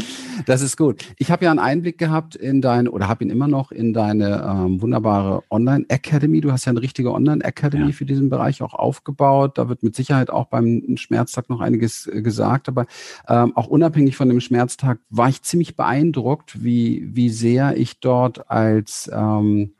Das 0.45 0.61
ist 0.61 0.75
gut. 0.75 1.05
Ich 1.17 1.31
habe 1.31 1.45
ja 1.45 1.51
einen 1.51 1.61
Einblick 1.61 1.97
gehabt 1.97 2.35
in 2.35 2.59
deine, 2.59 2.91
oder 2.91 3.07
habe 3.07 3.23
ihn 3.23 3.29
immer 3.29 3.47
noch 3.47 3.71
in 3.71 3.93
deine 3.93 4.43
ähm, 4.45 4.81
wunderbare 4.81 5.43
Online-Academy. 5.49 6.41
Du 6.41 6.51
hast 6.51 6.65
ja 6.65 6.71
eine 6.71 6.81
richtige 6.81 7.13
Online-Academy 7.13 7.85
ja. 7.85 7.91
für 7.93 8.05
diesen 8.05 8.29
Bereich 8.29 8.61
auch 8.61 8.73
aufgebaut. 8.73 9.57
Da 9.57 9.69
wird 9.69 9.83
mit 9.83 9.95
Sicherheit 9.95 10.29
auch 10.29 10.47
beim 10.47 10.97
Schmerztag 10.97 11.49
noch 11.49 11.61
einiges 11.61 12.07
äh, 12.07 12.21
gesagt, 12.21 12.67
aber 12.67 12.87
ähm, 13.29 13.55
auch 13.55 13.67
unabhängig 13.67 14.17
von 14.17 14.27
dem 14.27 14.41
Schmerztag 14.41 14.99
war 15.09 15.29
ich 15.29 15.43
ziemlich 15.43 15.77
beeindruckt, 15.77 16.61
wie, 16.61 17.07
wie 17.09 17.29
sehr 17.29 17.77
ich 17.77 18.01
dort 18.01 18.51
als 18.51 19.09
ähm, 19.13 19.75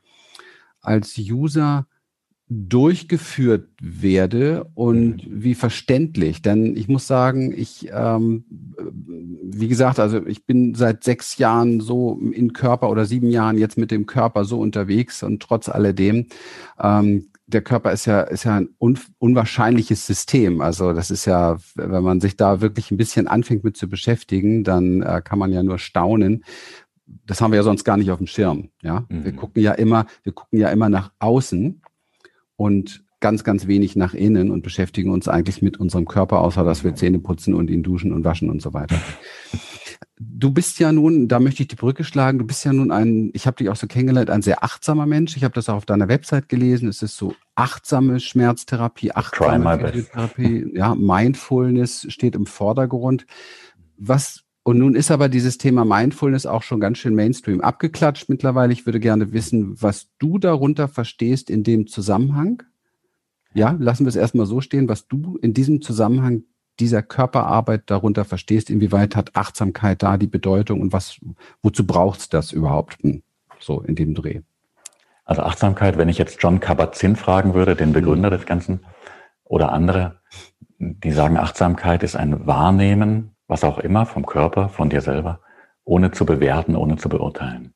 als 0.84 1.18
User 1.18 1.86
durchgeführt 2.48 3.68
werde 3.80 4.70
und 4.74 5.26
mhm. 5.26 5.42
wie 5.42 5.54
verständlich. 5.54 6.42
Denn 6.42 6.76
ich 6.76 6.88
muss 6.88 7.06
sagen, 7.06 7.54
ich, 7.56 7.88
ähm, 7.90 8.44
wie 9.42 9.68
gesagt, 9.68 9.98
also 9.98 10.24
ich 10.26 10.44
bin 10.44 10.74
seit 10.74 11.04
sechs 11.04 11.38
Jahren 11.38 11.80
so 11.80 12.20
in 12.32 12.52
Körper 12.52 12.90
oder 12.90 13.06
sieben 13.06 13.30
Jahren 13.30 13.56
jetzt 13.56 13.78
mit 13.78 13.90
dem 13.90 14.06
Körper 14.06 14.44
so 14.44 14.60
unterwegs 14.60 15.22
und 15.22 15.42
trotz 15.42 15.68
alledem 15.68 16.26
ähm, 16.78 17.28
der 17.46 17.62
Körper 17.62 17.92
ist 17.92 18.06
ja, 18.06 18.22
ist 18.22 18.44
ja 18.44 18.56
ein 18.56 18.68
un, 18.80 18.98
unwahrscheinliches 19.18 20.06
System. 20.06 20.60
Also 20.60 20.92
das 20.92 21.10
ist 21.10 21.26
ja, 21.26 21.58
wenn 21.74 22.02
man 22.02 22.20
sich 22.20 22.36
da 22.36 22.60
wirklich 22.60 22.90
ein 22.90 22.96
bisschen 22.96 23.28
anfängt 23.28 23.64
mit 23.64 23.76
zu 23.76 23.88
beschäftigen, 23.88 24.64
dann 24.64 25.02
äh, 25.02 25.20
kann 25.22 25.38
man 25.38 25.52
ja 25.52 25.62
nur 25.62 25.78
staunen. 25.78 26.44
Das 27.06 27.40
haben 27.40 27.52
wir 27.52 27.56
ja 27.56 27.62
sonst 27.62 27.84
gar 27.84 27.96
nicht 27.96 28.10
auf 28.10 28.18
dem 28.18 28.26
Schirm. 28.26 28.70
Ja, 28.82 29.06
mhm. 29.08 29.24
wir 29.24 29.32
gucken 29.32 29.62
ja 29.62 29.72
immer, 29.72 30.06
wir 30.22 30.32
gucken 30.32 30.58
ja 30.58 30.70
immer 30.70 30.88
nach 30.88 31.12
außen 31.18 31.82
und 32.56 33.04
ganz, 33.24 33.42
ganz 33.42 33.66
wenig 33.66 33.96
nach 33.96 34.12
innen 34.12 34.50
und 34.50 34.62
beschäftigen 34.62 35.10
uns 35.10 35.28
eigentlich 35.28 35.62
mit 35.62 35.78
unserem 35.78 36.06
Körper, 36.06 36.42
außer 36.42 36.62
dass 36.62 36.84
wir 36.84 36.94
Zähne 36.94 37.18
putzen 37.18 37.54
und 37.54 37.70
ihn 37.70 37.82
duschen 37.82 38.12
und 38.12 38.22
waschen 38.22 38.50
und 38.50 38.60
so 38.60 38.74
weiter. 38.74 38.96
Du 40.16 40.52
bist 40.52 40.78
ja 40.78 40.92
nun, 40.92 41.26
da 41.26 41.40
möchte 41.40 41.62
ich 41.62 41.68
die 41.68 41.74
Brücke 41.74 42.04
schlagen, 42.04 42.38
du 42.38 42.46
bist 42.46 42.64
ja 42.64 42.72
nun 42.72 42.92
ein, 42.92 43.30
ich 43.34 43.46
habe 43.48 43.56
dich 43.56 43.68
auch 43.68 43.76
so 43.76 43.88
kennengelernt, 43.88 44.30
ein 44.30 44.42
sehr 44.42 44.62
achtsamer 44.62 45.06
Mensch. 45.06 45.36
Ich 45.36 45.42
habe 45.42 45.54
das 45.54 45.68
auch 45.68 45.74
auf 45.74 45.86
deiner 45.86 46.06
Website 46.06 46.48
gelesen. 46.48 46.88
Es 46.88 47.02
ist 47.02 47.16
so 47.16 47.34
achtsame 47.56 48.20
Schmerztherapie, 48.20 49.12
achtsame 49.12 49.92
Therapie, 49.92 50.70
ja, 50.72 50.94
Mindfulness 50.94 52.06
steht 52.10 52.36
im 52.36 52.46
Vordergrund. 52.46 53.26
Was 53.96 54.43
und 54.64 54.78
nun 54.78 54.96
ist 54.96 55.10
aber 55.10 55.28
dieses 55.28 55.58
Thema 55.58 55.84
Mindfulness 55.84 56.46
auch 56.46 56.62
schon 56.62 56.80
ganz 56.80 56.96
schön 56.96 57.14
Mainstream 57.14 57.60
abgeklatscht 57.60 58.30
mittlerweile. 58.30 58.72
Ich 58.72 58.86
würde 58.86 58.98
gerne 58.98 59.32
wissen, 59.32 59.80
was 59.80 60.08
du 60.18 60.38
darunter 60.38 60.88
verstehst 60.88 61.50
in 61.50 61.62
dem 61.64 61.86
Zusammenhang. 61.86 62.62
Ja, 63.52 63.76
lassen 63.78 64.04
wir 64.04 64.08
es 64.08 64.16
erstmal 64.16 64.46
so 64.46 64.62
stehen, 64.62 64.88
was 64.88 65.06
du 65.06 65.36
in 65.42 65.52
diesem 65.52 65.82
Zusammenhang 65.82 66.44
dieser 66.80 67.02
Körperarbeit 67.02 67.82
darunter 67.86 68.24
verstehst, 68.24 68.70
inwieweit 68.70 69.14
hat 69.14 69.36
Achtsamkeit 69.36 70.02
da 70.02 70.16
die 70.16 70.26
Bedeutung 70.26 70.80
und 70.80 70.92
was, 70.92 71.20
wozu 71.62 71.86
braucht 71.86 72.20
es 72.20 72.28
das 72.30 72.50
überhaupt 72.50 73.02
hm, 73.02 73.22
so 73.60 73.82
in 73.82 73.94
dem 73.94 74.14
Dreh? 74.14 74.40
Also 75.26 75.42
Achtsamkeit, 75.42 75.98
wenn 75.98 76.08
ich 76.08 76.18
jetzt 76.18 76.42
John 76.42 76.58
Kabat-Zinn 76.58 77.16
fragen 77.16 77.54
würde, 77.54 77.76
den 77.76 77.92
Begründer 77.92 78.30
des 78.30 78.46
Ganzen, 78.46 78.80
oder 79.44 79.72
andere, 79.72 80.20
die 80.78 81.12
sagen, 81.12 81.36
Achtsamkeit 81.36 82.02
ist 82.02 82.16
ein 82.16 82.46
Wahrnehmen, 82.46 83.33
was 83.46 83.64
auch 83.64 83.78
immer, 83.78 84.06
vom 84.06 84.26
Körper, 84.26 84.68
von 84.68 84.90
dir 84.90 85.00
selber, 85.00 85.40
ohne 85.84 86.10
zu 86.10 86.24
bewerten, 86.24 86.76
ohne 86.76 86.96
zu 86.96 87.08
beurteilen. 87.08 87.74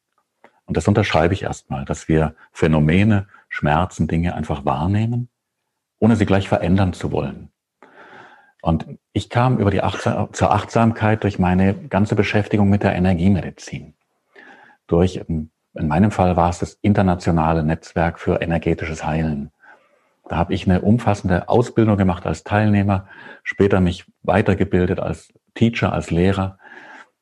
Und 0.64 0.76
das 0.76 0.86
unterschreibe 0.86 1.34
ich 1.34 1.42
erstmal, 1.42 1.84
dass 1.84 2.08
wir 2.08 2.34
Phänomene, 2.52 3.26
Schmerzen, 3.48 4.06
Dinge 4.06 4.34
einfach 4.34 4.64
wahrnehmen, 4.64 5.28
ohne 5.98 6.16
sie 6.16 6.26
gleich 6.26 6.48
verändern 6.48 6.92
zu 6.92 7.10
wollen. 7.12 7.50
Und 8.60 8.86
ich 9.12 9.30
kam 9.30 9.58
über 9.58 9.70
die 9.70 9.82
Achtsam 9.82 10.32
zur 10.32 10.52
Achtsamkeit 10.52 11.22
durch 11.22 11.38
meine 11.38 11.74
ganze 11.74 12.16
Beschäftigung 12.16 12.68
mit 12.68 12.82
der 12.82 12.94
Energiemedizin. 12.94 13.94
Durch, 14.86 15.16
in 15.16 15.50
meinem 15.74 16.10
Fall 16.10 16.36
war 16.36 16.50
es 16.50 16.58
das 16.58 16.74
internationale 16.82 17.62
Netzwerk 17.62 18.18
für 18.18 18.40
energetisches 18.40 19.04
Heilen. 19.04 19.52
Da 20.28 20.36
habe 20.36 20.52
ich 20.52 20.66
eine 20.66 20.82
umfassende 20.82 21.48
Ausbildung 21.48 21.96
gemacht 21.96 22.26
als 22.26 22.44
Teilnehmer, 22.44 23.06
später 23.42 23.80
mich 23.80 24.04
weitergebildet 24.22 25.00
als 25.00 25.32
Teacher, 25.58 25.92
als 25.92 26.10
Lehrer 26.10 26.58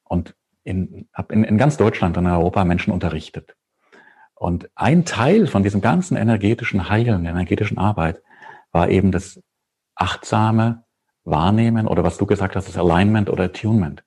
und 0.04 0.34
in, 0.62 1.08
habe 1.12 1.32
in, 1.32 1.44
in 1.44 1.58
ganz 1.58 1.76
Deutschland 1.76 2.16
und 2.18 2.26
Europa 2.26 2.64
Menschen 2.64 2.92
unterrichtet. 2.92 3.56
Und 4.34 4.68
ein 4.74 5.04
Teil 5.04 5.46
von 5.46 5.62
diesem 5.62 5.80
ganzen 5.80 6.16
energetischen 6.16 6.90
Heilen, 6.90 7.24
der 7.24 7.32
energetischen 7.32 7.78
Arbeit, 7.78 8.22
war 8.72 8.90
eben 8.90 9.10
das 9.10 9.40
achtsame 9.94 10.84
Wahrnehmen 11.24 11.86
oder 11.86 12.04
was 12.04 12.18
du 12.18 12.26
gesagt 12.26 12.54
hast, 12.54 12.68
das 12.68 12.76
Alignment 12.76 13.30
oder 13.30 13.44
Attunement. 13.44 14.04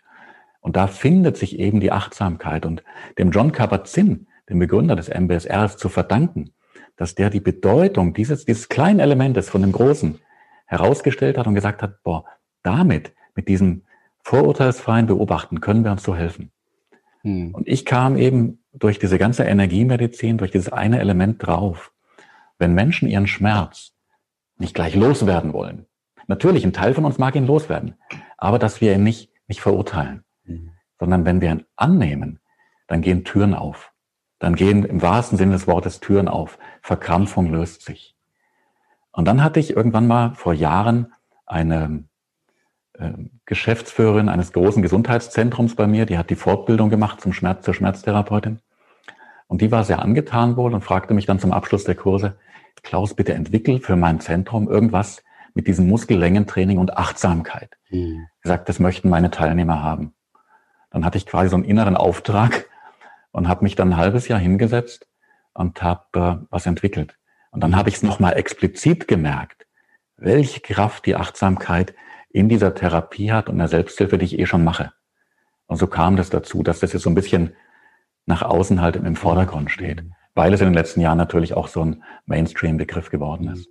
Und 0.61 0.75
da 0.75 0.87
findet 0.87 1.37
sich 1.37 1.57
eben 1.57 1.79
die 1.79 1.91
Achtsamkeit. 1.91 2.65
Und 2.65 2.83
dem 3.17 3.31
John 3.31 3.51
Kabat-Zinn, 3.51 4.27
dem 4.49 4.59
Begründer 4.59 4.95
des 4.95 5.09
MBSR, 5.09 5.65
ist 5.65 5.79
zu 5.79 5.89
verdanken, 5.89 6.53
dass 6.95 7.15
der 7.15 7.29
die 7.29 7.39
Bedeutung 7.39 8.13
dieses, 8.13 8.45
dieses 8.45 8.69
kleinen 8.69 8.99
Elementes 8.99 9.49
von 9.49 9.61
dem 9.61 9.71
Großen 9.71 10.19
herausgestellt 10.67 11.37
hat 11.37 11.47
und 11.47 11.55
gesagt 11.55 11.81
hat, 11.81 12.03
boah, 12.03 12.25
damit, 12.61 13.13
mit 13.33 13.47
diesem 13.47 13.83
vorurteilsfreien 14.23 15.07
Beobachten 15.07 15.61
können 15.61 15.83
wir 15.83 15.91
uns 15.91 16.03
so 16.03 16.15
helfen. 16.15 16.51
Hm. 17.21 17.53
Und 17.53 17.67
ich 17.67 17.85
kam 17.85 18.17
eben 18.17 18.63
durch 18.73 18.99
diese 18.99 19.17
ganze 19.17 19.43
Energiemedizin, 19.43 20.37
durch 20.37 20.51
dieses 20.51 20.71
eine 20.71 20.99
Element 20.99 21.45
drauf. 21.45 21.91
Wenn 22.57 22.73
Menschen 22.73 23.07
ihren 23.07 23.27
Schmerz 23.27 23.93
nicht 24.57 24.75
gleich 24.75 24.95
loswerden 24.95 25.53
wollen, 25.53 25.85
Natürlich, 26.29 26.63
ein 26.63 26.73
Teil 26.73 26.93
von 26.93 27.05
uns 27.05 27.17
mag 27.17 27.35
ihn 27.35 27.47
loswerden, 27.47 27.95
aber 28.37 28.59
dass 28.59 28.81
wir 28.81 28.93
ihn 28.93 29.03
nicht, 29.03 29.31
nicht 29.47 29.61
verurteilen, 29.61 30.23
mhm. 30.43 30.73
sondern 30.99 31.25
wenn 31.25 31.41
wir 31.41 31.49
ihn 31.49 31.65
annehmen, 31.75 32.39
dann 32.85 33.01
gehen 33.01 33.25
Türen 33.25 33.55
auf. 33.55 33.91
Dann 34.37 34.53
gehen 34.53 34.85
im 34.85 35.01
wahrsten 35.01 35.39
Sinne 35.39 35.53
des 35.53 35.65
Wortes 35.65 36.01
Türen 36.01 36.27
auf. 36.27 36.59
Verkrampfung 36.83 37.51
löst 37.51 37.81
sich. 37.81 38.15
Und 39.11 39.27
dann 39.27 39.43
hatte 39.43 39.59
ich 39.59 39.75
irgendwann 39.75 40.05
mal 40.05 40.35
vor 40.35 40.53
Jahren 40.53 41.11
eine 41.47 42.03
Geschäftsführerin 43.45 44.29
eines 44.29 44.51
großen 44.51 44.81
Gesundheitszentrums 44.81 45.75
bei 45.75 45.87
mir, 45.87 46.05
die 46.05 46.17
hat 46.17 46.29
die 46.29 46.35
Fortbildung 46.35 46.89
gemacht 46.89 47.21
zum 47.21 47.33
Schmerz, 47.33 47.63
zur 47.63 47.73
Schmerztherapeutin. 47.73 48.59
Und 49.47 49.61
die 49.61 49.71
war 49.71 49.83
sehr 49.83 49.99
angetan 49.99 50.57
wohl 50.57 50.73
und 50.73 50.83
fragte 50.83 51.13
mich 51.13 51.25
dann 51.25 51.39
zum 51.39 51.53
Abschluss 51.53 51.83
der 51.83 51.95
Kurse, 51.95 52.37
Klaus, 52.83 53.13
bitte 53.13 53.33
entwickel 53.33 53.79
für 53.79 53.95
mein 53.95 54.19
Zentrum 54.19 54.69
irgendwas, 54.69 55.23
mit 55.53 55.67
diesem 55.67 55.87
Muskellängentraining 55.87 56.77
und 56.77 56.97
Achtsamkeit. 56.97 57.75
Mhm. 57.89 58.27
Gesagt, 58.41 58.69
das 58.69 58.79
möchten 58.79 59.09
meine 59.09 59.31
Teilnehmer 59.31 59.81
haben. 59.81 60.13
Dann 60.91 61.05
hatte 61.05 61.17
ich 61.17 61.25
quasi 61.25 61.49
so 61.49 61.55
einen 61.55 61.65
inneren 61.65 61.97
Auftrag 61.97 62.67
und 63.31 63.47
habe 63.47 63.63
mich 63.63 63.75
dann 63.75 63.93
ein 63.93 63.97
halbes 63.97 64.27
Jahr 64.27 64.39
hingesetzt 64.39 65.07
und 65.53 65.81
habe 65.81 66.05
äh, 66.15 66.45
was 66.49 66.65
entwickelt. 66.65 67.17
Und 67.51 67.61
dann 67.61 67.75
habe 67.75 67.89
ich 67.89 67.95
es 67.95 68.03
nochmal 68.03 68.37
explizit 68.37 69.07
gemerkt, 69.07 69.65
welche 70.17 70.61
Kraft 70.61 71.05
die 71.05 71.15
Achtsamkeit 71.15 71.93
in 72.29 72.49
dieser 72.49 72.75
Therapie 72.75 73.31
hat 73.31 73.49
und 73.49 73.57
der 73.57 73.67
Selbsthilfe, 73.67 74.17
die 74.17 74.25
ich 74.25 74.39
eh 74.39 74.45
schon 74.45 74.63
mache. 74.63 74.91
Und 75.67 75.77
so 75.77 75.87
kam 75.87 76.15
das 76.15 76.29
dazu, 76.29 76.63
dass 76.63 76.79
das 76.79 76.93
jetzt 76.93 77.03
so 77.03 77.09
ein 77.09 77.15
bisschen 77.15 77.55
nach 78.25 78.41
außen 78.41 78.81
halt 78.81 78.95
im 78.95 79.15
Vordergrund 79.15 79.71
steht, 79.71 80.03
mhm. 80.03 80.13
weil 80.35 80.53
es 80.53 80.61
in 80.61 80.67
den 80.67 80.73
letzten 80.73 81.01
Jahren 81.01 81.17
natürlich 81.17 81.53
auch 81.53 81.67
so 81.67 81.83
ein 81.83 82.03
Mainstream-Begriff 82.25 83.09
geworden 83.09 83.49
ist. 83.49 83.67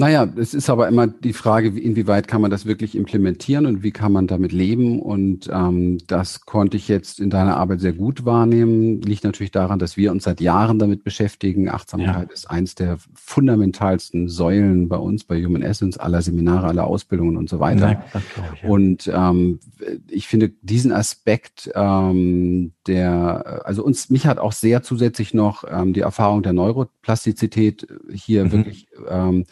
Naja, 0.00 0.26
es 0.36 0.54
ist 0.54 0.70
aber 0.70 0.88
immer 0.88 1.08
die 1.08 1.34
Frage, 1.34 1.68
inwieweit 1.68 2.26
kann 2.26 2.40
man 2.40 2.50
das 2.50 2.64
wirklich 2.64 2.96
implementieren 2.96 3.66
und 3.66 3.82
wie 3.82 3.90
kann 3.90 4.12
man 4.12 4.26
damit 4.26 4.50
leben. 4.50 4.98
Und 4.98 5.50
ähm, 5.52 5.98
das 6.06 6.46
konnte 6.46 6.78
ich 6.78 6.88
jetzt 6.88 7.20
in 7.20 7.28
deiner 7.28 7.58
Arbeit 7.58 7.80
sehr 7.80 7.92
gut 7.92 8.24
wahrnehmen. 8.24 9.02
Liegt 9.02 9.24
natürlich 9.24 9.50
daran, 9.50 9.78
dass 9.78 9.98
wir 9.98 10.10
uns 10.10 10.24
seit 10.24 10.40
Jahren 10.40 10.78
damit 10.78 11.04
beschäftigen. 11.04 11.68
Achtsamkeit 11.68 12.28
ja. 12.28 12.32
ist 12.32 12.50
eins 12.50 12.74
der 12.74 12.96
fundamentalsten 13.12 14.30
Säulen 14.30 14.88
bei 14.88 14.96
uns, 14.96 15.24
bei 15.24 15.44
Human 15.44 15.60
Essence, 15.60 15.98
aller 15.98 16.22
Seminare, 16.22 16.68
aller 16.68 16.86
Ausbildungen 16.86 17.36
und 17.36 17.50
so 17.50 17.60
weiter. 17.60 17.90
Ja, 17.90 18.04
ich, 18.14 18.62
ja. 18.62 18.68
Und 18.70 19.10
ähm, 19.14 19.60
ich 20.08 20.28
finde 20.28 20.48
diesen 20.62 20.92
Aspekt 20.92 21.70
ähm, 21.74 22.72
der, 22.86 23.66
also 23.66 23.84
uns, 23.84 24.08
mich 24.08 24.26
hat 24.26 24.38
auch 24.38 24.52
sehr 24.52 24.82
zusätzlich 24.82 25.34
noch 25.34 25.64
ähm, 25.70 25.92
die 25.92 26.00
Erfahrung 26.00 26.42
der 26.42 26.54
Neuroplastizität 26.54 27.86
hier 28.10 28.46
mhm. 28.46 28.52
wirklich 28.52 28.86
ähm, 29.06 29.44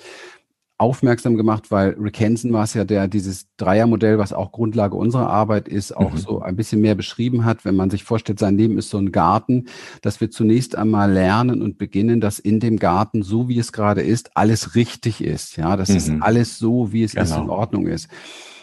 aufmerksam 0.78 1.36
gemacht, 1.36 1.72
weil 1.72 1.96
Rick 1.98 2.20
Hansen 2.20 2.52
war 2.52 2.62
es 2.62 2.74
ja, 2.74 2.84
der 2.84 3.08
dieses 3.08 3.48
Dreiermodell, 3.56 4.18
was 4.18 4.32
auch 4.32 4.52
Grundlage 4.52 4.96
unserer 4.96 5.28
Arbeit 5.28 5.66
ist, 5.66 5.96
auch 5.96 6.12
mhm. 6.12 6.16
so 6.16 6.40
ein 6.40 6.54
bisschen 6.54 6.80
mehr 6.80 6.94
beschrieben 6.94 7.44
hat. 7.44 7.64
Wenn 7.64 7.74
man 7.74 7.90
sich 7.90 8.04
vorstellt, 8.04 8.38
sein 8.38 8.56
Leben 8.56 8.78
ist 8.78 8.90
so 8.90 8.98
ein 8.98 9.10
Garten, 9.10 9.66
dass 10.02 10.20
wir 10.20 10.30
zunächst 10.30 10.76
einmal 10.76 11.12
lernen 11.12 11.62
und 11.62 11.78
beginnen, 11.78 12.20
dass 12.20 12.38
in 12.38 12.60
dem 12.60 12.78
Garten, 12.78 13.22
so 13.22 13.48
wie 13.48 13.58
es 13.58 13.72
gerade 13.72 14.02
ist, 14.02 14.36
alles 14.36 14.76
richtig 14.76 15.20
ist. 15.20 15.56
Ja, 15.56 15.76
dass 15.76 15.88
mhm. 15.88 15.96
es 15.96 16.12
alles 16.20 16.58
so, 16.58 16.92
wie 16.92 17.02
es 17.02 17.12
genau. 17.12 17.24
ist, 17.24 17.36
in 17.36 17.50
Ordnung 17.50 17.86
ist. 17.88 18.08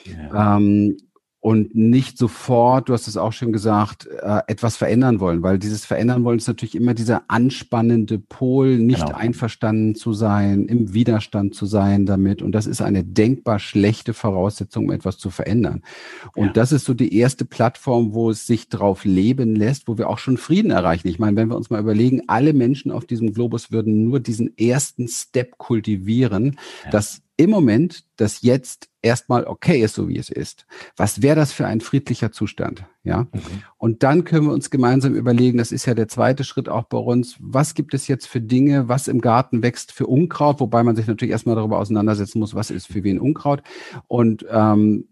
Ja. 0.05 0.57
Ähm, 0.57 0.97
und 1.45 1.75
nicht 1.75 2.17
sofort, 2.17 2.89
du 2.89 2.93
hast 2.93 3.07
es 3.07 3.17
auch 3.17 3.31
schon 3.31 3.51
gesagt, 3.51 4.07
äh, 4.07 4.39
etwas 4.47 4.77
verändern 4.77 5.19
wollen, 5.19 5.43
weil 5.43 5.59
dieses 5.59 5.85
Verändern 5.85 6.23
wollen 6.23 6.39
ist 6.39 6.47
natürlich 6.47 6.73
immer 6.73 6.95
dieser 6.95 7.21
anspannende 7.27 8.17
Pol, 8.17 8.79
nicht 8.79 9.05
genau. 9.05 9.15
einverstanden 9.15 9.93
zu 9.93 10.13
sein, 10.13 10.65
im 10.65 10.95
Widerstand 10.95 11.53
zu 11.53 11.67
sein 11.67 12.07
damit. 12.07 12.41
Und 12.41 12.53
das 12.53 12.65
ist 12.65 12.81
eine 12.81 13.03
denkbar 13.03 13.59
schlechte 13.59 14.15
Voraussetzung, 14.15 14.85
um 14.85 14.91
etwas 14.91 15.19
zu 15.19 15.29
verändern. 15.29 15.83
Und 16.33 16.47
ja. 16.47 16.53
das 16.53 16.71
ist 16.71 16.85
so 16.85 16.95
die 16.95 17.15
erste 17.15 17.45
Plattform, 17.45 18.15
wo 18.15 18.31
es 18.31 18.47
sich 18.47 18.67
drauf 18.69 19.05
leben 19.05 19.55
lässt, 19.55 19.87
wo 19.87 19.99
wir 19.99 20.09
auch 20.09 20.17
schon 20.17 20.37
Frieden 20.37 20.71
erreichen. 20.71 21.09
Ich 21.09 21.19
meine, 21.19 21.37
wenn 21.37 21.49
wir 21.49 21.57
uns 21.57 21.69
mal 21.69 21.79
überlegen, 21.79 22.23
alle 22.25 22.53
Menschen 22.53 22.91
auf 22.91 23.05
diesem 23.05 23.33
Globus 23.33 23.71
würden 23.71 24.05
nur 24.05 24.19
diesen 24.19 24.57
ersten 24.57 25.07
Step 25.07 25.59
kultivieren, 25.59 26.57
ja. 26.85 26.89
dass 26.89 27.21
im 27.37 27.49
Moment 27.49 28.05
das 28.15 28.41
jetzt 28.41 28.89
erstmal 29.01 29.45
okay 29.45 29.81
ist, 29.81 29.95
so 29.95 30.07
wie 30.07 30.17
es 30.17 30.29
ist. 30.29 30.65
Was 30.95 31.21
wäre 31.21 31.35
das 31.35 31.51
für 31.51 31.67
ein 31.67 31.81
friedlicher 31.81 32.31
Zustand? 32.31 32.85
Ja. 33.03 33.23
Mhm. 33.23 33.41
Und 33.77 34.03
dann 34.03 34.23
können 34.23 34.47
wir 34.47 34.53
uns 34.53 34.69
gemeinsam 34.69 35.15
überlegen, 35.15 35.57
das 35.57 35.71
ist 35.71 35.85
ja 35.85 35.93
der 35.93 36.07
zweite 36.07 36.43
Schritt 36.43 36.69
auch 36.69 36.85
bei 36.85 36.97
uns. 36.97 37.35
Was 37.39 37.73
gibt 37.73 37.93
es 37.93 38.07
jetzt 38.07 38.27
für 38.27 38.41
Dinge, 38.41 38.87
was 38.87 39.07
im 39.07 39.21
Garten 39.21 39.61
wächst 39.61 39.91
für 39.91 40.07
Unkraut? 40.07 40.59
Wobei 40.59 40.83
man 40.83 40.95
sich 40.95 41.07
natürlich 41.07 41.31
erstmal 41.31 41.55
darüber 41.55 41.79
auseinandersetzen 41.79 42.39
muss, 42.39 42.55
was 42.55 42.71
ist 42.71 42.87
für 42.87 43.03
wen 43.03 43.19
Unkraut? 43.19 43.61
Und 44.07 44.45
ähm, 44.49 45.09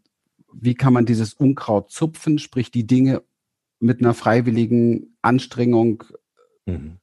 wie 0.54 0.76
kann 0.76 0.94
man 0.94 1.06
dieses 1.06 1.34
Unkraut 1.34 1.92
zupfen? 1.92 2.40
Sprich, 2.40 2.72
die 2.72 2.88
Dinge 2.88 3.22
mit 3.80 4.00
einer 4.00 4.14
freiwilligen 4.14 5.18
Anstrengung 5.22 6.04
mhm 6.66 7.00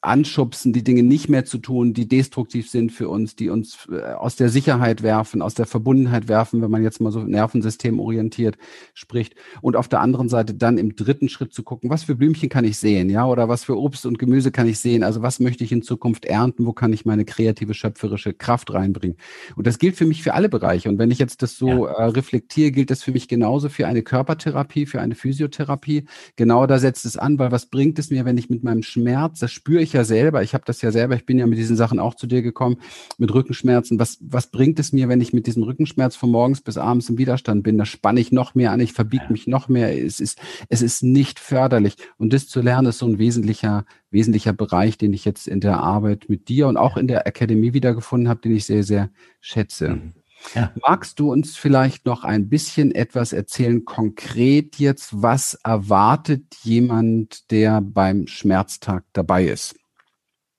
anschubsen, 0.00 0.72
die 0.72 0.82
Dinge 0.82 1.02
nicht 1.02 1.28
mehr 1.28 1.44
zu 1.44 1.58
tun, 1.58 1.94
die 1.94 2.08
destruktiv 2.08 2.68
sind 2.68 2.90
für 2.90 3.08
uns, 3.08 3.36
die 3.36 3.50
uns 3.50 3.88
äh, 3.90 4.14
aus 4.14 4.34
der 4.34 4.48
Sicherheit 4.48 5.02
werfen, 5.02 5.42
aus 5.42 5.54
der 5.54 5.66
Verbundenheit 5.66 6.28
werfen, 6.28 6.60
wenn 6.60 6.70
man 6.70 6.82
jetzt 6.82 7.00
mal 7.00 7.12
so 7.12 7.20
nervensystemorientiert 7.20 8.58
spricht. 8.94 9.34
Und 9.60 9.76
auf 9.76 9.86
der 9.88 10.00
anderen 10.00 10.28
Seite 10.28 10.54
dann 10.54 10.78
im 10.78 10.96
dritten 10.96 11.28
Schritt 11.28 11.52
zu 11.52 11.62
gucken, 11.62 11.90
was 11.90 12.02
für 12.02 12.16
Blümchen 12.16 12.48
kann 12.48 12.64
ich 12.64 12.78
sehen, 12.78 13.10
ja, 13.10 13.26
oder 13.26 13.48
was 13.48 13.62
für 13.62 13.78
Obst 13.78 14.06
und 14.06 14.18
Gemüse 14.18 14.50
kann 14.50 14.66
ich 14.66 14.78
sehen? 14.78 15.04
Also 15.04 15.22
was 15.22 15.38
möchte 15.38 15.62
ich 15.62 15.70
in 15.70 15.82
Zukunft 15.82 16.24
ernten? 16.24 16.66
Wo 16.66 16.72
kann 16.72 16.92
ich 16.92 17.04
meine 17.04 17.24
kreative, 17.24 17.74
schöpferische 17.74 18.32
Kraft 18.32 18.72
reinbringen? 18.72 19.18
Und 19.54 19.66
das 19.66 19.78
gilt 19.78 19.96
für 19.96 20.06
mich 20.06 20.22
für 20.22 20.34
alle 20.34 20.48
Bereiche. 20.48 20.88
Und 20.88 20.98
wenn 20.98 21.10
ich 21.10 21.18
jetzt 21.18 21.42
das 21.42 21.56
so 21.56 21.86
ja. 21.86 21.92
äh, 21.92 22.04
reflektiere, 22.06 22.72
gilt 22.72 22.90
das 22.90 23.02
für 23.02 23.12
mich 23.12 23.28
genauso 23.28 23.68
für 23.68 23.86
eine 23.86 24.02
Körpertherapie, 24.02 24.86
für 24.86 25.00
eine 25.00 25.14
Physiotherapie. 25.14 26.06
Genau 26.34 26.66
da 26.66 26.78
setzt 26.78 27.04
es 27.04 27.16
an, 27.16 27.38
weil 27.38 27.52
was 27.52 27.66
bringt 27.66 27.98
es 27.98 28.10
mir, 28.10 28.24
wenn 28.24 28.38
ich 28.38 28.50
mit 28.50 28.64
meinem 28.64 28.82
Schmerz, 28.82 29.38
das 29.38 29.59
spüre 29.60 29.82
ich 29.82 29.92
ja 29.92 30.04
selber, 30.04 30.42
ich 30.42 30.54
habe 30.54 30.64
das 30.66 30.80
ja 30.80 30.90
selber, 30.90 31.16
ich 31.16 31.26
bin 31.26 31.38
ja 31.38 31.46
mit 31.46 31.58
diesen 31.58 31.76
Sachen 31.76 31.98
auch 31.98 32.14
zu 32.14 32.26
dir 32.26 32.40
gekommen, 32.40 32.78
mit 33.18 33.32
Rückenschmerzen. 33.34 33.98
Was, 33.98 34.16
was 34.22 34.50
bringt 34.50 34.78
es 34.78 34.94
mir, 34.94 35.10
wenn 35.10 35.20
ich 35.20 35.34
mit 35.34 35.46
diesem 35.46 35.64
Rückenschmerz 35.64 36.16
von 36.16 36.30
morgens 36.30 36.62
bis 36.62 36.78
abends 36.78 37.10
im 37.10 37.18
Widerstand 37.18 37.62
bin? 37.62 37.76
Da 37.76 37.84
spanne 37.84 38.20
ich 38.20 38.32
noch 38.32 38.54
mehr 38.54 38.72
an, 38.72 38.80
ich 38.80 38.94
verbiege 38.94 39.26
mich 39.28 39.46
noch 39.46 39.68
mehr. 39.68 39.94
Es 40.02 40.18
ist, 40.18 40.38
es 40.70 40.80
ist 40.80 41.02
nicht 41.02 41.38
förderlich. 41.38 41.96
Und 42.16 42.32
das 42.32 42.48
zu 42.48 42.62
lernen, 42.62 42.88
ist 42.88 42.98
so 42.98 43.06
ein 43.06 43.18
wesentlicher, 43.18 43.84
wesentlicher 44.10 44.54
Bereich, 44.54 44.96
den 44.96 45.12
ich 45.12 45.26
jetzt 45.26 45.46
in 45.46 45.60
der 45.60 45.80
Arbeit 45.80 46.30
mit 46.30 46.48
dir 46.48 46.66
und 46.66 46.78
auch 46.78 46.96
in 46.96 47.06
der 47.06 47.26
Akademie 47.26 47.74
wiedergefunden 47.74 48.30
habe, 48.30 48.40
den 48.40 48.56
ich 48.56 48.64
sehr, 48.64 48.82
sehr 48.82 49.10
schätze. 49.40 49.90
Mhm. 49.90 50.19
Ja. 50.54 50.72
Magst 50.86 51.20
du 51.20 51.30
uns 51.30 51.56
vielleicht 51.56 52.06
noch 52.06 52.24
ein 52.24 52.48
bisschen 52.48 52.94
etwas 52.94 53.32
erzählen, 53.32 53.84
konkret 53.84 54.76
jetzt, 54.76 55.22
was 55.22 55.54
erwartet 55.54 56.56
jemand, 56.62 57.50
der 57.50 57.80
beim 57.80 58.26
Schmerztag 58.26 59.04
dabei 59.12 59.44
ist? 59.44 59.76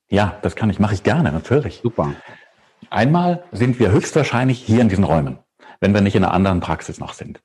Ja, 0.10 0.38
das 0.42 0.56
kann 0.56 0.70
ich, 0.70 0.80
mache 0.80 0.94
ich 0.94 1.04
gerne, 1.04 1.32
natürlich. 1.32 1.82
Super. 1.84 2.16
Einmal 2.90 3.44
sind 3.52 3.80
wir 3.80 3.92
höchstwahrscheinlich 3.92 4.60
hier 4.60 4.82
in 4.82 4.90
diesen 4.90 5.04
Räumen, 5.04 5.40
wenn 5.80 5.94
wir 5.94 6.02
nicht 6.02 6.16
in 6.16 6.24
einer 6.24 6.34
anderen 6.34 6.60
Praxis 6.60 7.00
noch 7.00 7.14
sind. 7.14 7.42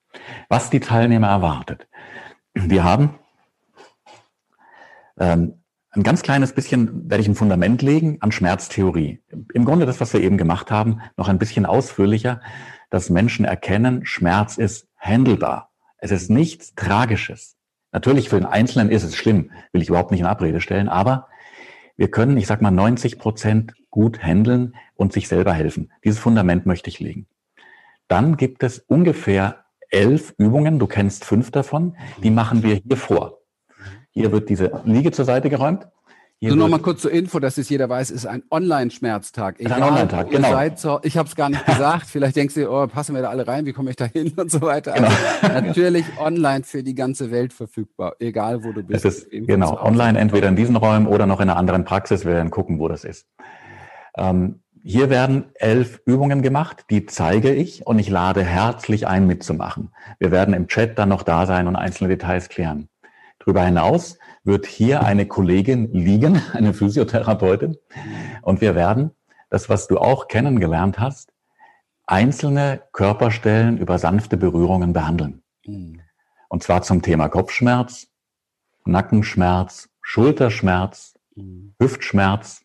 Was 0.48 0.70
die 0.70 0.80
Teilnehmer 0.80 1.28
erwartet. 1.28 1.86
Wir 2.54 2.84
haben 2.84 3.18
ähm, 5.18 5.62
ein 5.96 6.02
ganz 6.02 6.22
kleines 6.22 6.52
bisschen 6.52 7.10
werde 7.10 7.22
ich 7.22 7.28
ein 7.28 7.34
Fundament 7.34 7.82
legen 7.82 8.18
an 8.20 8.32
Schmerztheorie. 8.32 9.20
Im 9.54 9.64
Grunde 9.64 9.86
das, 9.86 10.00
was 10.00 10.12
wir 10.12 10.20
eben 10.20 10.36
gemacht 10.36 10.70
haben, 10.70 11.00
noch 11.16 11.28
ein 11.28 11.38
bisschen 11.38 11.66
ausführlicher, 11.66 12.40
dass 12.90 13.10
Menschen 13.10 13.44
erkennen, 13.44 14.04
Schmerz 14.04 14.58
ist 14.58 14.88
handelbar. 14.98 15.70
Es 15.98 16.10
ist 16.10 16.30
nichts 16.30 16.74
Tragisches. 16.74 17.56
Natürlich 17.92 18.28
für 18.28 18.36
den 18.36 18.46
Einzelnen 18.46 18.90
ist 18.90 19.04
es 19.04 19.16
schlimm, 19.16 19.50
will 19.72 19.82
ich 19.82 19.88
überhaupt 19.88 20.10
nicht 20.10 20.20
in 20.20 20.26
Abrede 20.26 20.60
stellen, 20.60 20.88
aber 20.88 21.28
wir 21.96 22.10
können, 22.10 22.36
ich 22.36 22.46
sag 22.46 22.60
mal, 22.60 22.70
90 22.70 23.18
Prozent 23.18 23.72
gut 23.90 24.22
handeln 24.22 24.74
und 24.94 25.14
sich 25.14 25.28
selber 25.28 25.54
helfen. 25.54 25.90
Dieses 26.04 26.18
Fundament 26.18 26.66
möchte 26.66 26.90
ich 26.90 27.00
legen. 27.00 27.26
Dann 28.08 28.36
gibt 28.36 28.62
es 28.62 28.80
ungefähr 28.80 29.64
elf 29.88 30.34
Übungen, 30.36 30.78
du 30.78 30.86
kennst 30.86 31.24
fünf 31.24 31.50
davon, 31.50 31.96
die 32.22 32.30
machen 32.30 32.62
wir 32.62 32.74
hier 32.74 32.96
vor. 32.96 33.35
Hier 34.16 34.32
wird 34.32 34.48
diese 34.48 34.80
Liege 34.86 35.12
zur 35.12 35.26
Seite 35.26 35.50
geräumt. 35.50 35.86
Hier 36.38 36.52
also 36.52 36.58
nochmal 36.58 36.80
kurz 36.80 37.02
zur 37.02 37.12
Info, 37.12 37.38
dass 37.38 37.58
es 37.58 37.68
jeder 37.68 37.90
weiß, 37.90 38.10
ist 38.10 38.26
ein 38.26 38.42
Online-Schmerztag. 38.50 39.60
Ein 39.60 39.82
Online-Tag, 39.82 40.30
genau. 40.30 40.58
So, 40.74 41.00
ich 41.02 41.18
habe 41.18 41.28
es 41.28 41.36
gar 41.36 41.50
nicht 41.50 41.66
gesagt. 41.66 42.06
Vielleicht 42.06 42.34
denkst 42.34 42.54
du, 42.54 42.70
oh, 42.70 42.86
passen 42.86 43.14
wir 43.14 43.20
da 43.20 43.28
alle 43.28 43.46
rein, 43.46 43.66
wie 43.66 43.74
komme 43.74 43.90
ich 43.90 43.96
da 43.96 44.06
hin 44.06 44.32
und 44.36 44.50
so 44.50 44.62
weiter. 44.62 44.92
Genau. 44.92 45.08
Also 45.42 45.48
natürlich 45.66 46.06
online 46.18 46.64
für 46.64 46.82
die 46.82 46.94
ganze 46.94 47.30
Welt 47.30 47.52
verfügbar, 47.52 48.16
egal 48.18 48.64
wo 48.64 48.72
du 48.72 48.82
bist. 48.82 49.04
Es 49.04 49.18
ist, 49.18 49.30
genau, 49.30 49.78
online 49.82 50.18
entweder 50.18 50.48
in 50.48 50.56
diesen 50.56 50.76
Räumen 50.76 51.06
oder 51.06 51.26
noch 51.26 51.40
in 51.40 51.50
einer 51.50 51.58
anderen 51.58 51.84
Praxis. 51.84 52.24
Wir 52.24 52.32
werden 52.32 52.50
gucken, 52.50 52.78
wo 52.78 52.88
das 52.88 53.04
ist. 53.04 53.26
Ähm, 54.16 54.60
hier 54.82 55.10
werden 55.10 55.46
elf 55.56 56.00
Übungen 56.06 56.40
gemacht, 56.40 56.86
die 56.88 57.04
zeige 57.04 57.52
ich 57.52 57.86
und 57.86 57.98
ich 57.98 58.08
lade 58.08 58.42
herzlich 58.42 59.06
ein, 59.06 59.26
mitzumachen. 59.26 59.90
Wir 60.18 60.30
werden 60.30 60.54
im 60.54 60.68
Chat 60.68 60.98
dann 60.98 61.10
noch 61.10 61.22
da 61.22 61.44
sein 61.44 61.66
und 61.66 61.76
einzelne 61.76 62.08
Details 62.08 62.48
klären. 62.48 62.88
Darüber 63.46 63.64
hinaus 63.64 64.18
wird 64.42 64.66
hier 64.66 65.04
eine 65.04 65.24
Kollegin 65.26 65.92
liegen, 65.92 66.42
eine 66.52 66.74
Physiotherapeutin. 66.74 67.76
Und 68.42 68.60
wir 68.60 68.74
werden 68.74 69.12
das, 69.50 69.68
was 69.68 69.86
du 69.86 69.98
auch 69.98 70.26
kennengelernt 70.26 70.98
hast, 70.98 71.32
einzelne 72.06 72.82
Körperstellen 72.90 73.78
über 73.78 74.00
sanfte 74.00 74.36
Berührungen 74.36 74.92
behandeln. 74.92 75.44
Mhm. 75.64 76.00
Und 76.48 76.64
zwar 76.64 76.82
zum 76.82 77.02
Thema 77.02 77.28
Kopfschmerz, 77.28 78.08
Nackenschmerz, 78.84 79.90
Schulterschmerz, 80.02 81.14
mhm. 81.36 81.74
Hüftschmerz, 81.80 82.62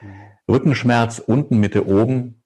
mhm. 0.00 0.14
Rückenschmerz 0.48 1.18
unten, 1.18 1.58
Mitte, 1.58 1.88
oben, 1.88 2.44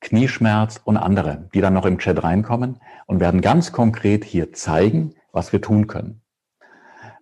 Knieschmerz 0.00 0.80
und 0.84 0.96
andere, 0.96 1.48
die 1.52 1.60
dann 1.60 1.74
noch 1.74 1.86
im 1.86 1.98
Chat 1.98 2.22
reinkommen 2.22 2.80
und 3.06 3.18
werden 3.18 3.40
ganz 3.40 3.72
konkret 3.72 4.24
hier 4.24 4.52
zeigen, 4.52 5.16
was 5.32 5.52
wir 5.52 5.60
tun 5.60 5.88
können. 5.88 6.22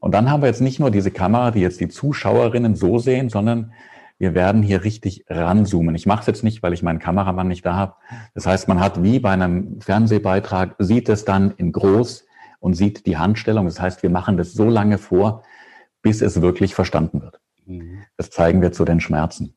Und 0.05 0.12
dann 0.12 0.31
haben 0.31 0.43
wir 0.43 0.49
jetzt 0.49 0.61
nicht 0.61 0.81
nur 0.81 0.90
diese 0.90 1.11
Kamera, 1.11 1.51
die 1.51 1.61
jetzt 1.61 1.81
die 1.81 1.88
Zuschauerinnen 1.88 2.77
so 2.77 2.99
sehen, 2.99 3.31
sondern 3.31 3.73
wir 4.19 4.35
werden 4.35 4.62
hier 4.62 4.85
richtig 4.85 5.25
ranzoomen. 5.31 5.95
Ich 5.95 6.05
mache 6.05 6.21
es 6.21 6.27
jetzt 6.27 6.45
nicht, 6.45 6.62
weil 6.62 6.75
ich 6.75 6.83
meinen 6.83 6.99
Kameramann 6.99 7.49
nicht 7.49 7.64
da 7.64 7.75
habe. 7.75 7.95
Das 8.35 8.45
heißt, 8.45 8.69
man 8.69 8.81
hat 8.81 9.03
wie 9.03 9.19
bei 9.19 9.31
einem 9.31 9.81
Fernsehbeitrag, 9.81 10.75
sieht 10.79 11.09
es 11.09 11.25
dann 11.25 11.53
in 11.53 11.73
groß 11.73 12.27
und 12.61 12.75
sieht 12.75 13.07
die 13.07 13.17
Handstellung. 13.17 13.64
Das 13.64 13.81
heißt, 13.81 14.03
wir 14.03 14.11
machen 14.11 14.37
das 14.37 14.53
so 14.53 14.69
lange 14.69 14.99
vor, 14.99 15.43
bis 16.03 16.21
es 16.21 16.43
wirklich 16.43 16.75
verstanden 16.75 17.23
wird. 17.23 17.40
Mhm. 17.64 18.05
Das 18.19 18.29
zeigen 18.29 18.61
wir 18.61 18.73
zu 18.73 18.85
den 18.85 19.01
Schmerzen. 19.01 19.57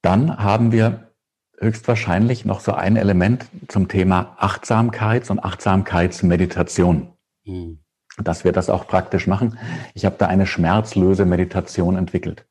Dann 0.00 0.36
haben 0.36 0.70
wir 0.70 1.10
höchstwahrscheinlich 1.58 2.44
noch 2.44 2.60
so 2.60 2.72
ein 2.72 2.94
Element 2.94 3.46
zum 3.66 3.88
Thema 3.88 4.36
Achtsamkeits- 4.38 5.32
und 5.32 5.40
Achtsamkeitsmeditation. 5.40 7.14
Mhm 7.46 7.80
dass 8.22 8.44
wir 8.44 8.52
das 8.52 8.70
auch 8.70 8.86
praktisch 8.86 9.26
machen. 9.26 9.58
Ich 9.94 10.04
habe 10.04 10.16
da 10.18 10.26
eine 10.26 10.46
schmerzlöse 10.46 11.24
Meditation 11.24 11.96
entwickelt. 11.96 12.46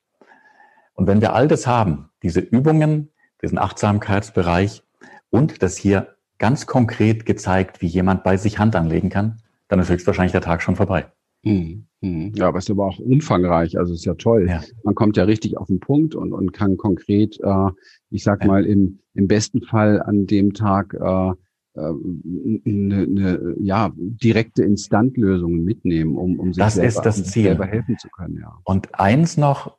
Und 0.93 1.07
wenn 1.07 1.21
wir 1.21 1.33
all 1.33 1.47
das 1.47 1.67
haben, 1.67 2.09
diese 2.21 2.39
Übungen, 2.39 3.09
diesen 3.41 3.57
Achtsamkeitsbereich 3.57 4.83
und 5.29 5.63
das 5.63 5.77
hier 5.77 6.15
ganz 6.37 6.67
konkret 6.67 7.25
gezeigt, 7.25 7.81
wie 7.81 7.87
jemand 7.87 8.23
bei 8.23 8.37
sich 8.37 8.59
Hand 8.59 8.75
anlegen 8.75 9.09
kann, 9.09 9.41
dann 9.67 9.79
ist 9.79 9.89
höchstwahrscheinlich 9.89 10.33
der 10.33 10.41
Tag 10.41 10.61
schon 10.61 10.75
vorbei. 10.75 11.07
Hm, 11.43 11.85
hm. 12.01 12.33
Ja, 12.35 12.47
aber 12.47 12.59
es 12.59 12.65
ist 12.65 12.71
aber 12.71 12.85
auch 12.85 12.99
umfangreich, 12.99 13.77
also 13.77 13.93
ist 13.93 14.05
ja 14.05 14.13
toll. 14.13 14.47
Ja. 14.47 14.61
Man 14.83 14.95
kommt 14.95 15.17
ja 15.17 15.25
richtig 15.25 15.57
auf 15.57 15.67
den 15.67 15.79
Punkt 15.79 16.15
und, 16.15 16.31
und 16.31 16.53
kann 16.53 16.77
konkret, 16.77 17.39
äh, 17.41 17.69
ich 18.09 18.23
sag 18.23 18.41
ja. 18.41 18.47
mal, 18.47 18.65
im, 18.65 18.99
im 19.13 19.27
besten 19.27 19.61
Fall 19.61 20.01
an 20.01 20.25
dem 20.25 20.53
Tag 20.53 20.93
äh, 20.93 21.31
eine, 21.75 23.03
eine 23.03 23.55
ja, 23.59 23.91
direkte 23.95 24.63
Instantlösung 24.63 25.63
mitnehmen, 25.63 26.15
um, 26.17 26.39
um 26.39 26.53
sich 26.53 26.63
das 26.63 26.75
selber, 26.75 27.05
um 27.05 27.23
Ziel. 27.23 27.43
selber 27.43 27.65
helfen 27.65 27.97
zu 27.97 28.09
können. 28.09 28.39
Ja. 28.39 28.59
Und 28.63 28.99
eins 28.99 29.37
noch, 29.37 29.77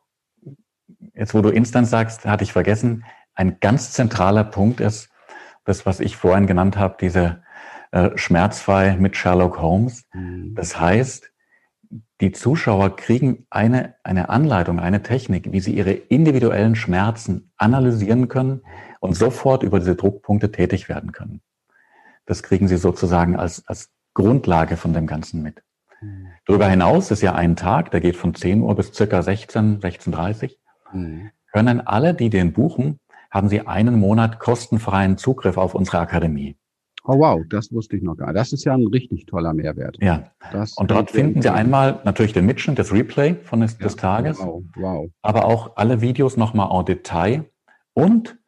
jetzt 1.14 1.34
wo 1.34 1.40
du 1.40 1.50
Instant 1.50 1.86
sagst, 1.86 2.24
hatte 2.24 2.44
ich 2.44 2.52
vergessen, 2.52 3.04
ein 3.34 3.58
ganz 3.60 3.92
zentraler 3.92 4.44
Punkt 4.44 4.80
ist, 4.80 5.08
das, 5.64 5.86
was 5.86 6.00
ich 6.00 6.16
vorhin 6.16 6.46
genannt 6.46 6.76
habe, 6.76 6.96
diese 7.00 7.42
äh, 7.92 8.10
Schmerzfrei 8.16 8.96
mit 8.96 9.16
Sherlock 9.16 9.60
Holmes. 9.60 10.04
Mhm. 10.12 10.54
Das 10.54 10.78
heißt, 10.78 11.30
die 12.20 12.32
Zuschauer 12.32 12.96
kriegen 12.96 13.46
eine, 13.50 13.94
eine 14.02 14.28
Anleitung, 14.28 14.80
eine 14.80 15.02
Technik, 15.02 15.52
wie 15.52 15.60
sie 15.60 15.74
ihre 15.74 15.92
individuellen 15.92 16.74
Schmerzen 16.74 17.52
analysieren 17.56 18.28
können 18.28 18.62
und 19.00 19.14
sofort 19.14 19.62
über 19.62 19.78
diese 19.78 19.94
Druckpunkte 19.94 20.50
tätig 20.50 20.88
werden 20.88 21.12
können. 21.12 21.40
Das 22.26 22.42
kriegen 22.42 22.68
Sie 22.68 22.76
sozusagen 22.76 23.36
als, 23.36 23.66
als 23.66 23.90
Grundlage 24.14 24.76
von 24.76 24.92
dem 24.92 25.06
Ganzen 25.06 25.42
mit. 25.42 25.62
Mhm. 26.00 26.28
Darüber 26.46 26.68
hinaus 26.68 27.10
ist 27.10 27.22
ja 27.22 27.34
ein 27.34 27.56
Tag, 27.56 27.90
der 27.90 28.00
geht 28.00 28.16
von 28.16 28.34
10 28.34 28.62
Uhr 28.62 28.74
bis 28.74 28.92
circa 28.92 29.22
16, 29.22 29.80
16.30 29.80 30.56
mhm. 30.92 31.30
Können 31.52 31.80
alle, 31.80 32.14
die 32.14 32.30
den 32.30 32.52
buchen, 32.52 32.98
haben 33.30 33.48
Sie 33.48 33.66
einen 33.66 33.98
Monat 33.98 34.38
kostenfreien 34.38 35.18
Zugriff 35.18 35.56
auf 35.56 35.74
unsere 35.74 35.98
Akademie. 35.98 36.56
Oh 37.06 37.18
wow, 37.18 37.42
das 37.50 37.70
wusste 37.70 37.96
ich 37.96 38.02
noch 38.02 38.16
gar 38.16 38.28
nicht. 38.28 38.36
Das 38.36 38.52
ist 38.52 38.64
ja 38.64 38.72
ein 38.72 38.86
richtig 38.86 39.26
toller 39.26 39.52
Mehrwert. 39.52 39.98
Ja. 40.00 40.30
Das 40.52 40.72
und 40.72 40.90
dort 40.90 41.10
finden 41.10 41.42
Sie 41.42 41.50
einmal 41.50 42.00
natürlich 42.04 42.32
den 42.32 42.46
Mitschnitt, 42.46 42.78
das 42.78 42.92
Replay 42.92 43.34
von 43.34 43.60
des, 43.60 43.74
ja, 43.74 43.78
des 43.84 43.96
Tages. 43.96 44.38
Wow, 44.38 44.64
wow. 44.76 45.10
Aber 45.20 45.44
auch 45.44 45.76
alle 45.76 46.00
Videos 46.00 46.36
nochmal 46.36 46.70
en 46.72 46.86
Detail 46.86 47.44
und 47.92 48.38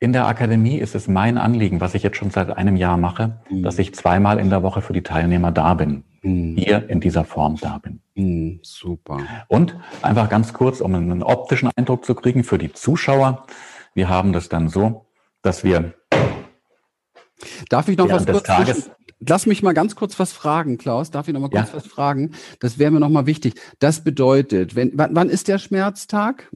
in 0.00 0.14
der 0.14 0.26
Akademie 0.26 0.78
ist 0.78 0.94
es 0.94 1.08
mein 1.08 1.36
Anliegen, 1.36 1.80
was 1.80 1.94
ich 1.94 2.02
jetzt 2.02 2.16
schon 2.16 2.30
seit 2.30 2.56
einem 2.56 2.76
Jahr 2.76 2.96
mache, 2.96 3.42
mhm. 3.50 3.62
dass 3.62 3.78
ich 3.78 3.94
zweimal 3.94 4.38
in 4.38 4.48
der 4.48 4.62
Woche 4.62 4.80
für 4.80 4.94
die 4.94 5.02
Teilnehmer 5.02 5.52
da 5.52 5.74
bin. 5.74 6.04
Mhm. 6.22 6.56
Hier 6.56 6.88
in 6.88 7.00
dieser 7.00 7.24
Form 7.24 7.56
da 7.60 7.78
bin. 7.78 8.00
Mhm, 8.14 8.60
super. 8.62 9.18
Und 9.48 9.76
einfach 10.00 10.30
ganz 10.30 10.54
kurz, 10.54 10.80
um 10.80 10.94
einen 10.94 11.22
optischen 11.22 11.70
Eindruck 11.76 12.06
zu 12.06 12.14
kriegen 12.14 12.44
für 12.44 12.56
die 12.56 12.72
Zuschauer. 12.72 13.46
Wir 13.94 14.08
haben 14.08 14.32
das 14.32 14.48
dann 14.48 14.68
so, 14.68 15.06
dass 15.42 15.64
wir 15.64 15.94
Darf 17.68 17.88
ich 17.88 17.96
noch 17.96 18.10
was 18.10 18.26
kurz 18.26 18.42
Tages, 18.42 18.90
lass 19.26 19.46
mich 19.46 19.62
mal 19.62 19.72
ganz 19.72 19.96
kurz 19.96 20.18
was 20.18 20.32
fragen, 20.32 20.78
Klaus. 20.78 21.10
Darf 21.10 21.28
ich 21.28 21.34
noch 21.34 21.40
mal 21.40 21.50
kurz 21.50 21.70
ja. 21.70 21.76
was 21.76 21.86
fragen? 21.86 22.32
Das 22.58 22.78
wäre 22.78 22.90
mir 22.90 23.00
noch 23.00 23.08
mal 23.08 23.26
wichtig. 23.26 23.54
Das 23.78 24.02
bedeutet, 24.02 24.76
wenn, 24.76 24.92
wann, 24.94 25.14
wann 25.14 25.30
ist 25.30 25.48
der 25.48 25.58
Schmerztag? 25.58 26.50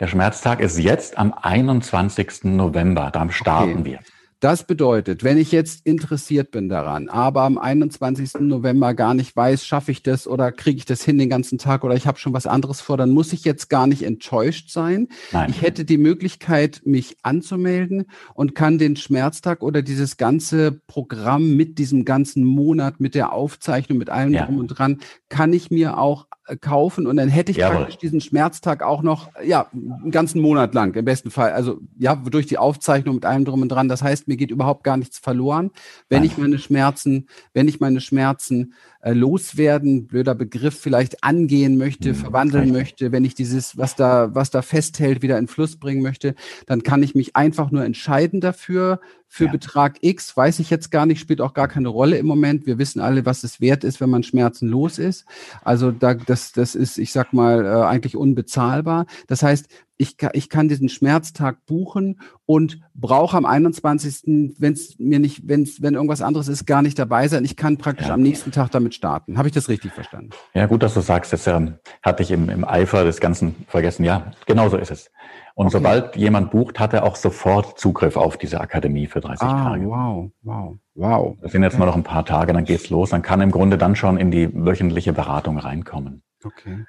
Der 0.00 0.06
Schmerztag 0.06 0.60
ist 0.60 0.78
jetzt 0.78 1.18
am 1.18 1.32
21. 1.32 2.44
November. 2.44 3.10
Da 3.12 3.28
starten 3.30 3.80
okay. 3.80 3.84
wir. 3.84 3.98
Das 4.38 4.62
bedeutet, 4.62 5.24
wenn 5.24 5.36
ich 5.36 5.50
jetzt 5.50 5.84
interessiert 5.84 6.52
bin 6.52 6.68
daran, 6.68 7.08
aber 7.08 7.42
am 7.42 7.58
21. 7.58 8.34
November 8.38 8.94
gar 8.94 9.14
nicht 9.14 9.34
weiß, 9.34 9.66
schaffe 9.66 9.90
ich 9.90 10.04
das 10.04 10.28
oder 10.28 10.52
kriege 10.52 10.78
ich 10.78 10.84
das 10.84 11.02
hin 11.02 11.18
den 11.18 11.28
ganzen 11.28 11.58
Tag 11.58 11.82
oder 11.82 11.96
ich 11.96 12.06
habe 12.06 12.20
schon 12.20 12.32
was 12.32 12.46
anderes 12.46 12.80
vor, 12.80 12.96
dann 12.96 13.10
muss 13.10 13.32
ich 13.32 13.44
jetzt 13.44 13.68
gar 13.68 13.88
nicht 13.88 14.04
enttäuscht 14.04 14.70
sein. 14.70 15.08
Nein. 15.32 15.50
Ich 15.50 15.62
hätte 15.62 15.84
die 15.84 15.98
Möglichkeit, 15.98 16.82
mich 16.84 17.16
anzumelden 17.22 18.04
und 18.32 18.54
kann 18.54 18.78
den 18.78 18.94
Schmerztag 18.94 19.64
oder 19.64 19.82
dieses 19.82 20.16
ganze 20.16 20.70
Programm 20.86 21.56
mit 21.56 21.80
diesem 21.80 22.04
ganzen 22.04 22.44
Monat, 22.44 23.00
mit 23.00 23.16
der 23.16 23.32
Aufzeichnung, 23.32 23.98
mit 23.98 24.08
allem 24.08 24.34
ja. 24.34 24.46
drum 24.46 24.60
und 24.60 24.68
dran, 24.68 24.98
kann 25.28 25.52
ich 25.52 25.72
mir 25.72 25.98
auch 25.98 26.28
kaufen 26.56 27.06
und 27.06 27.16
dann 27.16 27.28
hätte 27.28 27.50
ich 27.50 27.58
Jawohl. 27.58 27.76
praktisch 27.76 27.98
diesen 27.98 28.20
Schmerztag 28.20 28.82
auch 28.82 29.02
noch, 29.02 29.30
ja, 29.44 29.66
einen 29.72 30.10
ganzen 30.10 30.40
Monat 30.40 30.74
lang 30.74 30.94
im 30.94 31.04
besten 31.04 31.30
Fall. 31.30 31.52
Also 31.52 31.80
ja, 31.98 32.14
durch 32.16 32.46
die 32.46 32.58
Aufzeichnung 32.58 33.16
mit 33.16 33.24
allem 33.24 33.44
drum 33.44 33.62
und 33.62 33.68
dran. 33.68 33.88
Das 33.88 34.02
heißt, 34.02 34.28
mir 34.28 34.36
geht 34.36 34.50
überhaupt 34.50 34.84
gar 34.84 34.96
nichts 34.96 35.18
verloren, 35.18 35.70
wenn 36.08 36.20
Nein. 36.20 36.30
ich 36.30 36.38
meine 36.38 36.58
Schmerzen, 36.58 37.28
wenn 37.52 37.68
ich 37.68 37.80
meine 37.80 38.00
Schmerzen 38.00 38.74
äh, 39.00 39.12
loswerden, 39.12 40.06
blöder 40.06 40.34
Begriff, 40.34 40.78
vielleicht 40.78 41.22
angehen 41.22 41.78
möchte, 41.78 42.10
mhm, 42.10 42.14
verwandeln 42.16 42.72
möchte, 42.72 43.12
wenn 43.12 43.24
ich 43.24 43.34
dieses, 43.34 43.78
was 43.78 43.94
da, 43.94 44.34
was 44.34 44.50
da 44.50 44.62
festhält, 44.62 45.22
wieder 45.22 45.38
in 45.38 45.48
Fluss 45.48 45.76
bringen 45.76 46.02
möchte, 46.02 46.34
dann 46.66 46.82
kann 46.82 47.02
ich 47.02 47.14
mich 47.14 47.36
einfach 47.36 47.70
nur 47.70 47.84
entscheiden 47.84 48.40
dafür, 48.40 49.00
für 49.30 49.44
ja. 49.44 49.52
Betrag 49.52 49.98
X, 50.00 50.34
weiß 50.36 50.58
ich 50.58 50.70
jetzt 50.70 50.90
gar 50.90 51.04
nicht, 51.04 51.20
spielt 51.20 51.42
auch 51.42 51.52
gar 51.52 51.68
keine 51.68 51.88
Rolle 51.88 52.16
im 52.16 52.26
Moment. 52.26 52.66
Wir 52.66 52.78
wissen 52.78 52.98
alle, 53.00 53.26
was 53.26 53.44
es 53.44 53.60
wert 53.60 53.84
ist, 53.84 54.00
wenn 54.00 54.08
man 54.08 54.22
schmerzenlos 54.22 54.98
ist. 54.98 55.26
Also 55.62 55.90
da, 55.90 56.14
das, 56.14 56.37
das 56.52 56.74
ist, 56.74 56.98
ich 56.98 57.12
sag 57.12 57.32
mal, 57.32 57.64
äh, 57.64 57.68
eigentlich 57.86 58.16
unbezahlbar. 58.16 59.06
Das 59.26 59.42
heißt, 59.42 59.68
ich, 59.98 60.16
ich 60.32 60.48
kann 60.48 60.68
diesen 60.68 60.88
Schmerztag 60.88 61.66
buchen 61.66 62.20
und 62.46 62.80
brauche 62.94 63.36
am 63.36 63.44
21., 63.44 64.54
wenn 64.58 64.72
es 64.72 64.96
mir 64.98 65.18
nicht, 65.18 65.48
wenn's, 65.48 65.82
wenn 65.82 65.94
irgendwas 65.94 66.22
anderes 66.22 66.46
ist, 66.48 66.66
gar 66.66 66.82
nicht 66.82 66.98
dabei 66.98 67.26
sein. 67.26 67.44
Ich 67.44 67.56
kann 67.56 67.78
praktisch 67.78 68.06
ja. 68.06 68.14
am 68.14 68.22
nächsten 68.22 68.52
Tag 68.52 68.70
damit 68.70 68.94
starten. 68.94 69.36
Habe 69.36 69.48
ich 69.48 69.54
das 69.54 69.68
richtig 69.68 69.92
verstanden? 69.92 70.30
Ja, 70.54 70.66
gut, 70.66 70.84
dass 70.84 70.94
du 70.94 71.00
sagst. 71.00 71.32
Das 71.32 71.46
ähm, 71.48 71.74
hatte 72.02 72.22
ich 72.22 72.30
im, 72.30 72.48
im 72.48 72.64
Eifer 72.64 73.04
des 73.04 73.20
Ganzen 73.20 73.56
vergessen. 73.66 74.04
Ja, 74.04 74.30
genau 74.46 74.68
so 74.68 74.76
ist 74.76 74.92
es. 74.92 75.10
Und 75.54 75.66
okay. 75.66 75.78
sobald 75.78 76.16
jemand 76.16 76.52
bucht, 76.52 76.78
hat 76.78 76.92
er 76.92 77.02
auch 77.02 77.16
sofort 77.16 77.80
Zugriff 77.80 78.16
auf 78.16 78.36
diese 78.36 78.60
Akademie 78.60 79.08
für 79.08 79.20
30 79.20 79.42
ah, 79.42 79.64
Tage. 79.70 79.88
Wow, 79.88 80.30
wow, 80.42 80.76
wow. 80.94 81.36
Das 81.42 81.50
sind 81.50 81.64
jetzt 81.64 81.72
okay. 81.72 81.80
mal 81.80 81.86
noch 81.86 81.96
ein 81.96 82.04
paar 82.04 82.24
Tage, 82.24 82.52
dann 82.52 82.64
geht's 82.64 82.90
los. 82.90 83.10
Dann 83.10 83.22
kann 83.22 83.40
im 83.40 83.50
Grunde 83.50 83.76
dann 83.76 83.96
schon 83.96 84.16
in 84.16 84.30
die 84.30 84.48
wöchentliche 84.54 85.12
Beratung 85.12 85.58
reinkommen. 85.58 86.22
Okay. 86.48 86.84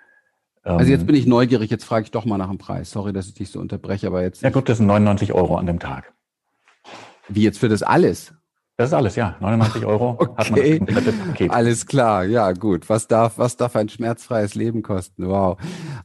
Also 0.63 0.91
jetzt 0.91 1.01
ähm, 1.01 1.07
bin 1.07 1.15
ich 1.15 1.25
neugierig, 1.25 1.69
jetzt 1.71 1.85
frage 1.85 2.03
ich 2.03 2.11
doch 2.11 2.25
mal 2.25 2.37
nach 2.37 2.49
dem 2.49 2.57
Preis. 2.57 2.91
Sorry, 2.91 3.13
dass 3.13 3.27
ich 3.27 3.33
dich 3.33 3.49
so 3.49 3.59
unterbreche, 3.59 4.07
aber 4.07 4.21
jetzt. 4.21 4.41
Ja 4.41 4.49
gut, 4.49 4.69
das 4.69 4.77
sind 4.77 4.87
99 4.87 5.33
Euro 5.33 5.57
an 5.57 5.65
dem 5.65 5.79
Tag. 5.79 6.13
Wie 7.27 7.43
jetzt 7.43 7.59
für 7.59 7.69
das 7.69 7.83
alles? 7.83 8.33
Das 8.77 8.89
ist 8.89 8.93
alles, 8.93 9.15
ja. 9.17 9.35
99 9.41 9.85
Euro 9.85 10.11
okay. 10.11 10.29
hat 10.37 10.51
man 10.51 10.59
das 10.61 10.77
komplette 10.77 11.11
Paket. 11.11 11.51
Alles 11.51 11.85
klar, 11.85 12.23
ja 12.23 12.51
gut. 12.53 12.89
Was 12.89 13.07
darf, 13.07 13.37
was 13.37 13.57
darf 13.57 13.75
ein 13.75 13.89
schmerzfreies 13.89 14.55
Leben 14.55 14.83
kosten? 14.83 15.27
Wow. 15.27 15.57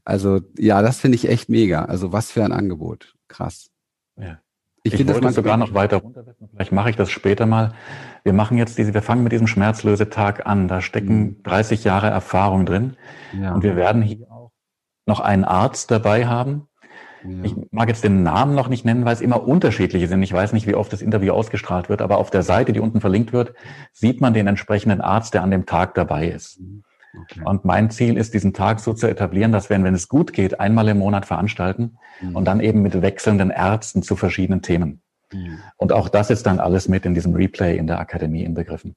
Also 0.04 0.40
ja, 0.58 0.82
das 0.82 0.98
finde 0.98 1.16
ich 1.16 1.28
echt 1.28 1.48
mega. 1.48 1.84
Also 1.84 2.12
was 2.12 2.32
für 2.32 2.44
ein 2.44 2.52
Angebot. 2.52 3.14
Krass. 3.28 3.70
Ja. 4.16 4.38
Ich, 4.82 4.94
ich 4.94 5.06
wollte 5.06 5.20
das 5.20 5.34
sogar 5.36 5.56
noch 5.56 5.72
weiter 5.72 5.98
runtersetzen. 5.98 6.48
Vielleicht 6.50 6.72
mache 6.72 6.90
ich 6.90 6.96
das 6.96 7.10
später 7.10 7.46
mal. 7.46 7.74
Wir 8.24 8.32
machen 8.32 8.58
jetzt 8.58 8.78
diese, 8.78 8.94
wir 8.94 9.02
fangen 9.02 9.22
mit 9.22 9.32
diesem 9.32 9.46
Schmerzlösetag 9.46 10.46
an. 10.46 10.66
Da 10.66 10.80
stecken 10.80 11.42
30 11.44 11.80
mhm. 11.80 11.86
Jahre 11.86 12.06
Erfahrung 12.08 12.66
drin. 12.66 12.96
Ja. 13.38 13.54
Und 13.54 13.62
wir 13.62 13.76
werden 13.76 14.02
hier 14.02 14.26
auch 14.30 14.50
noch 15.06 15.20
einen 15.20 15.44
Arzt 15.44 15.90
dabei 15.90 16.26
haben, 16.26 16.68
ja. 17.24 17.44
Ich 17.44 17.54
mag 17.70 17.88
jetzt 17.88 18.04
den 18.04 18.22
Namen 18.22 18.54
noch 18.54 18.68
nicht 18.68 18.84
nennen, 18.84 19.04
weil 19.04 19.14
es 19.14 19.20
immer 19.20 19.46
unterschiedliche 19.46 20.08
sind. 20.08 20.22
Ich 20.22 20.32
weiß 20.32 20.52
nicht, 20.52 20.66
wie 20.66 20.74
oft 20.74 20.92
das 20.92 21.02
Interview 21.02 21.32
ausgestrahlt 21.32 21.88
wird, 21.88 22.02
aber 22.02 22.18
auf 22.18 22.30
der 22.30 22.42
Seite, 22.42 22.72
die 22.72 22.80
unten 22.80 23.00
verlinkt 23.00 23.32
wird, 23.32 23.54
sieht 23.92 24.20
man 24.20 24.34
den 24.34 24.46
entsprechenden 24.46 25.00
Arzt, 25.00 25.34
der 25.34 25.42
an 25.42 25.50
dem 25.50 25.66
Tag 25.66 25.94
dabei 25.94 26.28
ist. 26.28 26.60
Mhm. 26.60 26.84
Okay. 27.22 27.42
Und 27.44 27.64
mein 27.64 27.90
Ziel 27.90 28.16
ist, 28.16 28.34
diesen 28.34 28.52
Tag 28.52 28.80
so 28.80 28.92
zu 28.92 29.06
etablieren, 29.06 29.52
dass 29.52 29.70
wir, 29.70 29.82
wenn 29.82 29.94
es 29.94 30.08
gut 30.08 30.32
geht, 30.32 30.58
einmal 30.58 30.88
im 30.88 30.98
Monat 30.98 31.26
veranstalten 31.26 31.96
mhm. 32.20 32.36
und 32.36 32.44
dann 32.44 32.60
eben 32.60 32.82
mit 32.82 33.00
wechselnden 33.00 33.50
Ärzten 33.50 34.02
zu 34.02 34.16
verschiedenen 34.16 34.62
Themen. 34.62 35.00
Und 35.76 35.92
auch 35.92 36.08
das 36.08 36.30
ist 36.30 36.46
dann 36.46 36.58
alles 36.58 36.88
mit 36.88 37.04
in 37.06 37.14
diesem 37.14 37.34
Replay 37.34 37.76
in 37.76 37.86
der 37.86 37.98
Akademie 37.98 38.44
inbegriffen. 38.44 38.94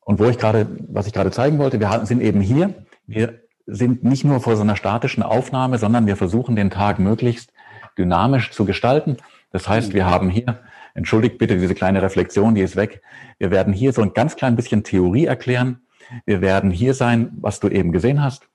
Und 0.00 0.18
wo 0.18 0.24
ich 0.24 0.38
gerade, 0.38 0.66
was 0.88 1.06
ich 1.06 1.12
gerade 1.12 1.30
zeigen 1.30 1.58
wollte, 1.58 1.80
wir 1.80 2.06
sind 2.06 2.22
eben 2.22 2.40
hier. 2.40 2.74
Wir 3.06 3.40
sind 3.66 4.04
nicht 4.04 4.24
nur 4.24 4.40
vor 4.40 4.56
so 4.56 4.62
einer 4.62 4.76
statischen 4.76 5.22
Aufnahme, 5.22 5.78
sondern 5.78 6.06
wir 6.06 6.16
versuchen 6.16 6.56
den 6.56 6.70
Tag 6.70 6.98
möglichst 6.98 7.52
dynamisch 7.98 8.50
zu 8.52 8.64
gestalten. 8.64 9.18
Das 9.50 9.68
heißt, 9.68 9.92
wir 9.92 10.06
haben 10.06 10.30
hier, 10.30 10.60
entschuldigt 10.94 11.38
bitte 11.38 11.58
diese 11.58 11.74
kleine 11.74 12.02
Reflexion, 12.02 12.54
die 12.54 12.62
ist 12.62 12.76
weg. 12.76 13.02
Wir 13.38 13.50
werden 13.50 13.72
hier 13.72 13.92
so 13.92 14.02
ein 14.02 14.14
ganz 14.14 14.36
klein 14.36 14.56
bisschen 14.56 14.84
Theorie 14.84 15.26
erklären. 15.26 15.82
Wir 16.24 16.40
werden 16.40 16.70
hier 16.70 16.94
sein, 16.94 17.30
was 17.40 17.60
du 17.60 17.68
eben 17.68 17.92
gesehen 17.92 18.22
hast. 18.22 18.48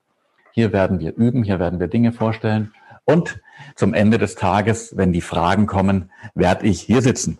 Hier 0.51 0.73
werden 0.73 0.99
wir 0.99 1.15
üben, 1.15 1.43
hier 1.43 1.59
werden 1.59 1.79
wir 1.79 1.87
Dinge 1.87 2.11
vorstellen. 2.11 2.71
Und 3.05 3.41
zum 3.75 3.93
Ende 3.93 4.17
des 4.17 4.35
Tages, 4.35 4.95
wenn 4.95 5.13
die 5.13 5.21
Fragen 5.21 5.67
kommen, 5.67 6.11
werde 6.35 6.65
ich 6.65 6.81
hier 6.81 7.01
sitzen 7.01 7.39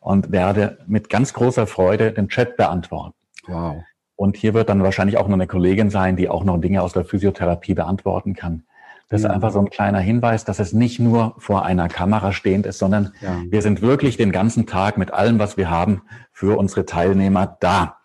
und 0.00 0.32
werde 0.32 0.78
mit 0.86 1.08
ganz 1.08 1.32
großer 1.32 1.66
Freude 1.66 2.12
den 2.12 2.28
Chat 2.28 2.56
beantworten. 2.56 3.14
Wow. 3.46 3.82
Und 4.16 4.36
hier 4.36 4.52
wird 4.52 4.68
dann 4.68 4.82
wahrscheinlich 4.82 5.16
auch 5.16 5.28
noch 5.28 5.34
eine 5.34 5.46
Kollegin 5.46 5.90
sein, 5.90 6.16
die 6.16 6.28
auch 6.28 6.44
noch 6.44 6.58
Dinge 6.58 6.82
aus 6.82 6.92
der 6.92 7.04
Physiotherapie 7.04 7.74
beantworten 7.74 8.34
kann. 8.34 8.64
Das 9.08 9.22
ja. 9.22 9.28
ist 9.28 9.34
einfach 9.34 9.50
so 9.50 9.58
ein 9.58 9.70
kleiner 9.70 9.98
Hinweis, 9.98 10.44
dass 10.44 10.60
es 10.60 10.72
nicht 10.72 11.00
nur 11.00 11.34
vor 11.38 11.64
einer 11.64 11.88
Kamera 11.88 12.32
stehend 12.32 12.66
ist, 12.66 12.78
sondern 12.78 13.12
ja. 13.20 13.42
wir 13.48 13.62
sind 13.62 13.82
wirklich 13.82 14.16
den 14.16 14.30
ganzen 14.30 14.66
Tag 14.66 14.98
mit 14.98 15.12
allem, 15.12 15.38
was 15.38 15.56
wir 15.56 15.68
haben, 15.68 16.02
für 16.32 16.58
unsere 16.58 16.84
Teilnehmer 16.84 17.56
da. 17.60 17.96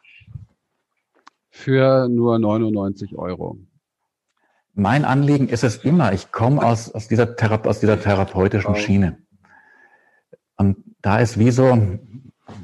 Für 1.50 2.10
nur 2.10 2.40
99 2.40 3.16
Euro. 3.18 3.58
Mein 4.76 5.06
Anliegen 5.06 5.48
ist 5.48 5.64
es 5.64 5.78
immer, 5.78 6.12
ich 6.12 6.32
komme 6.34 6.62
aus, 6.62 6.94
aus, 6.94 7.08
dieser, 7.08 7.38
Thera 7.38 7.62
aus 7.64 7.80
dieser 7.80 8.00
therapeutischen. 8.00 8.76
Schiene. 8.76 9.18
Und 10.58 10.78
da 11.02 11.20
ist 11.20 11.40
wie 11.40 11.52
so, 11.52 11.78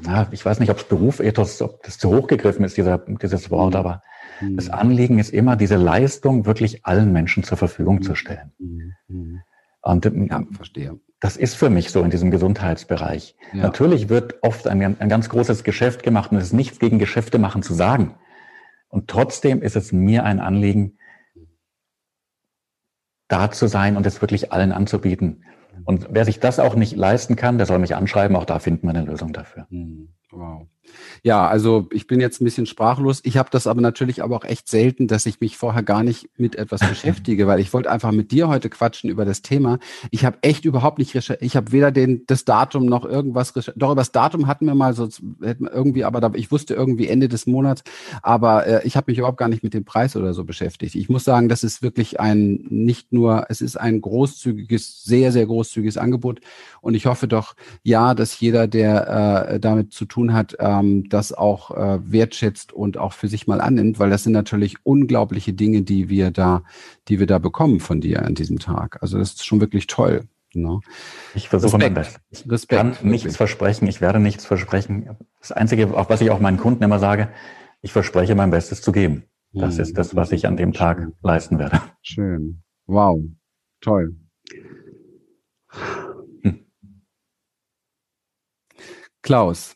na, 0.02 0.28
ich 0.30 0.44
weiß 0.44 0.60
nicht, 0.60 0.70
ob 0.70 0.78
es 0.78 0.84
Berufethos, 0.84 1.62
ob 1.62 1.82
das 1.82 1.98
zu 1.98 2.10
hoch 2.14 2.26
gegriffen 2.26 2.64
ist, 2.64 2.76
dieser, 2.76 2.98
dieses 2.98 3.50
Wort, 3.50 3.72
mhm. 3.72 3.80
aber 3.80 4.02
mhm. 4.40 4.56
das 4.56 4.68
Anliegen 4.68 5.18
ist 5.18 5.30
immer, 5.30 5.56
diese 5.56 5.76
Leistung 5.76 6.44
wirklich 6.44 6.84
allen 6.84 7.12
Menschen 7.12 7.44
zur 7.44 7.56
Verfügung 7.56 7.96
mhm. 7.96 8.02
zu 8.02 8.14
stellen. 8.14 8.52
Mhm. 8.58 9.40
Und 9.80 10.06
ähm, 10.06 10.28
ja, 10.30 10.42
verstehe. 10.52 11.00
Das 11.20 11.36
ist 11.36 11.54
für 11.54 11.70
mich 11.70 11.90
so 11.90 12.02
in 12.02 12.10
diesem 12.10 12.30
Gesundheitsbereich. 12.30 13.36
Ja. 13.52 13.62
Natürlich 13.62 14.08
wird 14.08 14.42
oft 14.42 14.66
ein, 14.66 15.00
ein 15.00 15.08
ganz 15.08 15.28
großes 15.28 15.64
Geschäft 15.64 16.02
gemacht 16.02 16.32
und 16.32 16.38
es 16.38 16.46
ist 16.46 16.52
nichts 16.52 16.78
gegen 16.78 16.98
Geschäfte 16.98 17.38
machen 17.38 17.62
zu 17.62 17.74
sagen. 17.74 18.16
Und 18.88 19.08
trotzdem 19.08 19.62
ist 19.62 19.76
es 19.76 19.92
mir 19.92 20.24
ein 20.24 20.40
Anliegen, 20.40 20.98
da 23.32 23.50
zu 23.50 23.66
sein 23.66 23.96
und 23.96 24.06
es 24.06 24.20
wirklich 24.20 24.52
allen 24.52 24.72
anzubieten. 24.72 25.44
Und 25.84 26.08
wer 26.10 26.24
sich 26.24 26.38
das 26.38 26.60
auch 26.60 26.74
nicht 26.74 26.96
leisten 26.96 27.34
kann, 27.34 27.56
der 27.58 27.66
soll 27.66 27.78
mich 27.78 27.96
anschreiben. 27.96 28.36
Auch 28.36 28.44
da 28.44 28.58
finden 28.58 28.86
wir 28.86 28.90
eine 28.94 29.04
Lösung 29.04 29.32
dafür. 29.32 29.66
Hm, 29.70 30.08
wow. 30.30 30.66
Ja, 31.24 31.46
also 31.46 31.86
ich 31.92 32.08
bin 32.08 32.20
jetzt 32.20 32.40
ein 32.40 32.44
bisschen 32.44 32.66
sprachlos. 32.66 33.20
Ich 33.22 33.36
habe 33.36 33.48
das 33.52 33.68
aber 33.68 33.80
natürlich 33.80 34.24
aber 34.24 34.34
auch 34.34 34.44
echt 34.44 34.68
selten, 34.68 35.06
dass 35.06 35.24
ich 35.24 35.40
mich 35.40 35.56
vorher 35.56 35.84
gar 35.84 36.02
nicht 36.02 36.28
mit 36.36 36.56
etwas 36.56 36.80
beschäftige, 36.88 37.46
weil 37.46 37.60
ich 37.60 37.72
wollte 37.72 37.92
einfach 37.92 38.10
mit 38.10 38.32
dir 38.32 38.48
heute 38.48 38.68
quatschen 38.68 39.08
über 39.08 39.24
das 39.24 39.40
Thema. 39.40 39.78
Ich 40.10 40.24
habe 40.24 40.38
echt 40.42 40.64
überhaupt 40.64 40.98
nicht 40.98 41.14
recherchiert. 41.14 41.40
Ich 41.40 41.54
habe 41.54 41.70
weder 41.70 41.92
den 41.92 42.24
das 42.26 42.44
Datum 42.44 42.86
noch 42.86 43.04
irgendwas 43.04 43.54
recherchiert. 43.54 43.80
Doch 43.80 43.92
über 43.92 44.00
das 44.00 44.10
Datum 44.10 44.48
hatten 44.48 44.66
wir 44.66 44.74
mal 44.74 44.94
so 44.94 45.08
irgendwie, 45.40 46.02
aber 46.02 46.20
da, 46.20 46.32
ich 46.34 46.50
wusste 46.50 46.74
irgendwie 46.74 47.06
Ende 47.06 47.28
des 47.28 47.46
Monats, 47.46 47.84
aber 48.22 48.66
äh, 48.66 48.84
ich 48.84 48.96
habe 48.96 49.12
mich 49.12 49.18
überhaupt 49.18 49.38
gar 49.38 49.48
nicht 49.48 49.62
mit 49.62 49.74
dem 49.74 49.84
Preis 49.84 50.16
oder 50.16 50.34
so 50.34 50.42
beschäftigt. 50.42 50.96
Ich 50.96 51.08
muss 51.08 51.22
sagen, 51.22 51.48
das 51.48 51.62
ist 51.62 51.82
wirklich 51.82 52.18
ein 52.18 52.66
nicht 52.68 53.12
nur, 53.12 53.46
es 53.48 53.60
ist 53.60 53.76
ein 53.76 54.00
großzügiges, 54.00 55.04
sehr 55.04 55.30
sehr 55.30 55.46
großzügiges 55.46 55.98
Angebot 55.98 56.40
und 56.80 56.94
ich 56.94 57.06
hoffe 57.06 57.28
doch 57.28 57.54
ja, 57.84 58.14
dass 58.14 58.40
jeder, 58.40 58.66
der 58.66 59.52
äh, 59.52 59.60
damit 59.60 59.92
zu 59.92 60.04
tun 60.04 60.32
hat, 60.32 60.56
ähm, 60.58 61.08
das 61.12 61.32
auch 61.32 61.70
äh, 61.70 61.98
wertschätzt 62.10 62.72
und 62.72 62.98
auch 62.98 63.12
für 63.12 63.28
sich 63.28 63.46
mal 63.46 63.60
annimmt, 63.60 63.98
weil 63.98 64.10
das 64.10 64.24
sind 64.24 64.32
natürlich 64.32 64.76
unglaubliche 64.84 65.52
Dinge, 65.52 65.82
die 65.82 66.08
wir 66.08 66.30
da, 66.30 66.62
die 67.08 67.18
wir 67.18 67.26
da 67.26 67.38
bekommen 67.38 67.80
von 67.80 68.00
dir 68.00 68.24
an 68.24 68.34
diesem 68.34 68.58
Tag. 68.58 68.98
Also 69.02 69.18
das 69.18 69.34
ist 69.34 69.44
schon 69.44 69.60
wirklich 69.60 69.86
toll. 69.86 70.24
Ne? 70.54 70.80
Ich 71.34 71.48
versuche 71.48 71.78
mein 71.78 71.94
Bestes. 71.94 72.20
Ich 72.30 72.50
Respekt, 72.50 72.78
kann 72.78 72.88
nichts 73.08 73.24
wirklich. 73.24 73.36
versprechen, 73.36 73.88
ich 73.88 74.00
werde 74.00 74.20
nichts 74.20 74.44
versprechen. 74.44 75.16
Das 75.40 75.52
Einzige, 75.52 75.96
auch 75.96 76.10
was 76.10 76.20
ich 76.20 76.30
auch 76.30 76.40
meinen 76.40 76.58
Kunden 76.58 76.82
immer 76.82 76.98
sage, 76.98 77.28
ich 77.80 77.92
verspreche 77.92 78.34
mein 78.34 78.50
Bestes 78.50 78.82
zu 78.82 78.92
geben. 78.92 79.24
Das 79.52 79.76
ja, 79.76 79.82
ist 79.82 79.98
das, 79.98 80.16
was 80.16 80.32
ich 80.32 80.46
an 80.46 80.56
dem 80.56 80.72
Tag 80.72 80.98
schön. 80.98 81.12
leisten 81.22 81.58
werde. 81.58 81.80
Schön. 82.02 82.62
Wow. 82.86 83.20
Toll. 83.80 84.16
Hm. 86.42 86.64
Klaus, 89.22 89.74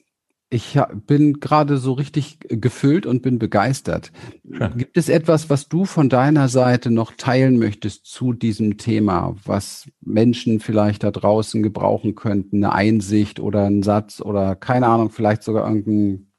Ich 0.56 0.78
bin 1.06 1.38
gerade 1.38 1.76
so 1.76 1.92
richtig 1.92 2.38
gefüllt 2.48 3.04
und 3.04 3.20
bin 3.20 3.38
begeistert. 3.38 4.10
Schön. 4.50 4.78
Gibt 4.78 4.96
es 4.96 5.10
etwas, 5.10 5.50
was 5.50 5.68
du 5.68 5.84
von 5.84 6.08
deiner 6.08 6.48
Seite 6.48 6.90
noch 6.90 7.12
teilen 7.12 7.58
möchtest 7.58 8.06
zu 8.06 8.32
diesem 8.32 8.78
Thema, 8.78 9.36
was 9.44 9.86
Menschen 10.00 10.60
vielleicht 10.60 11.04
da 11.04 11.10
draußen 11.10 11.62
gebrauchen 11.62 12.14
könnten? 12.14 12.64
Eine 12.64 12.72
Einsicht 12.72 13.38
oder 13.38 13.66
ein 13.66 13.82
Satz 13.82 14.22
oder 14.22 14.56
keine 14.56 14.86
Ahnung, 14.86 15.10
vielleicht 15.10 15.42
sogar 15.42 15.68
irgendein 15.68 16.32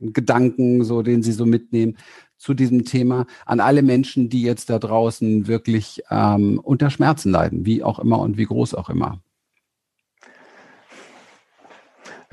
Gedanken, 0.00 0.82
so 0.82 1.02
den 1.02 1.22
sie 1.22 1.32
so 1.32 1.44
mitnehmen 1.44 1.98
zu 2.38 2.54
diesem 2.54 2.86
Thema 2.86 3.26
an 3.44 3.60
alle 3.60 3.82
Menschen, 3.82 4.30
die 4.30 4.40
jetzt 4.40 4.70
da 4.70 4.78
draußen 4.78 5.46
wirklich 5.46 6.00
ähm, 6.10 6.58
unter 6.58 6.88
Schmerzen 6.88 7.30
leiden, 7.30 7.66
wie 7.66 7.82
auch 7.82 7.98
immer 7.98 8.20
und 8.20 8.38
wie 8.38 8.46
groß 8.46 8.72
auch 8.72 8.88
immer. 8.88 9.20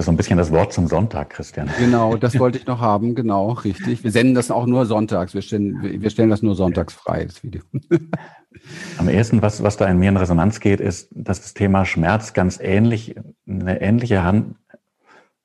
Das 0.02 0.06
ist 0.06 0.08
so 0.08 0.14
ein 0.14 0.18
bisschen 0.18 0.40
das 0.40 0.52
Wort 0.52 0.74
zum 0.74 0.88
Sonntag, 0.88 1.30
Christian. 1.30 1.70
Genau, 1.78 2.16
das 2.16 2.40
wollte 2.40 2.58
ich 2.58 2.66
noch 2.66 2.80
haben, 2.80 3.14
genau, 3.14 3.52
richtig. 3.52 4.04
Wir 4.04 4.10
senden 4.10 4.34
das 4.34 4.50
auch 4.50 4.66
nur 4.66 4.88
sonntags. 4.88 5.36
Wir 5.36 5.44
stellen, 5.44 5.80
wir 6.02 6.10
stellen 6.10 6.32
das 6.32 6.42
nur 6.42 6.56
sonntags 6.56 6.96
frei, 6.96 7.26
das 7.26 7.44
Video. 7.44 7.62
Am 8.98 9.08
ersten, 9.08 9.44
was, 9.44 9.62
was 9.62 9.78
da 9.78 9.86
in 9.86 10.00
mir 10.00 10.10
in 10.10 10.18
Resonanz 10.18 10.60
geht, 10.60 10.80
ist, 10.80 11.10
dass 11.12 11.42
das 11.42 11.54
Thema 11.54 11.86
Schmerz 11.86 12.34
ganz 12.34 12.60
ähnlich, 12.60 13.14
eine 13.48 13.80
ähnliche 13.80 14.24
Han 14.24 14.56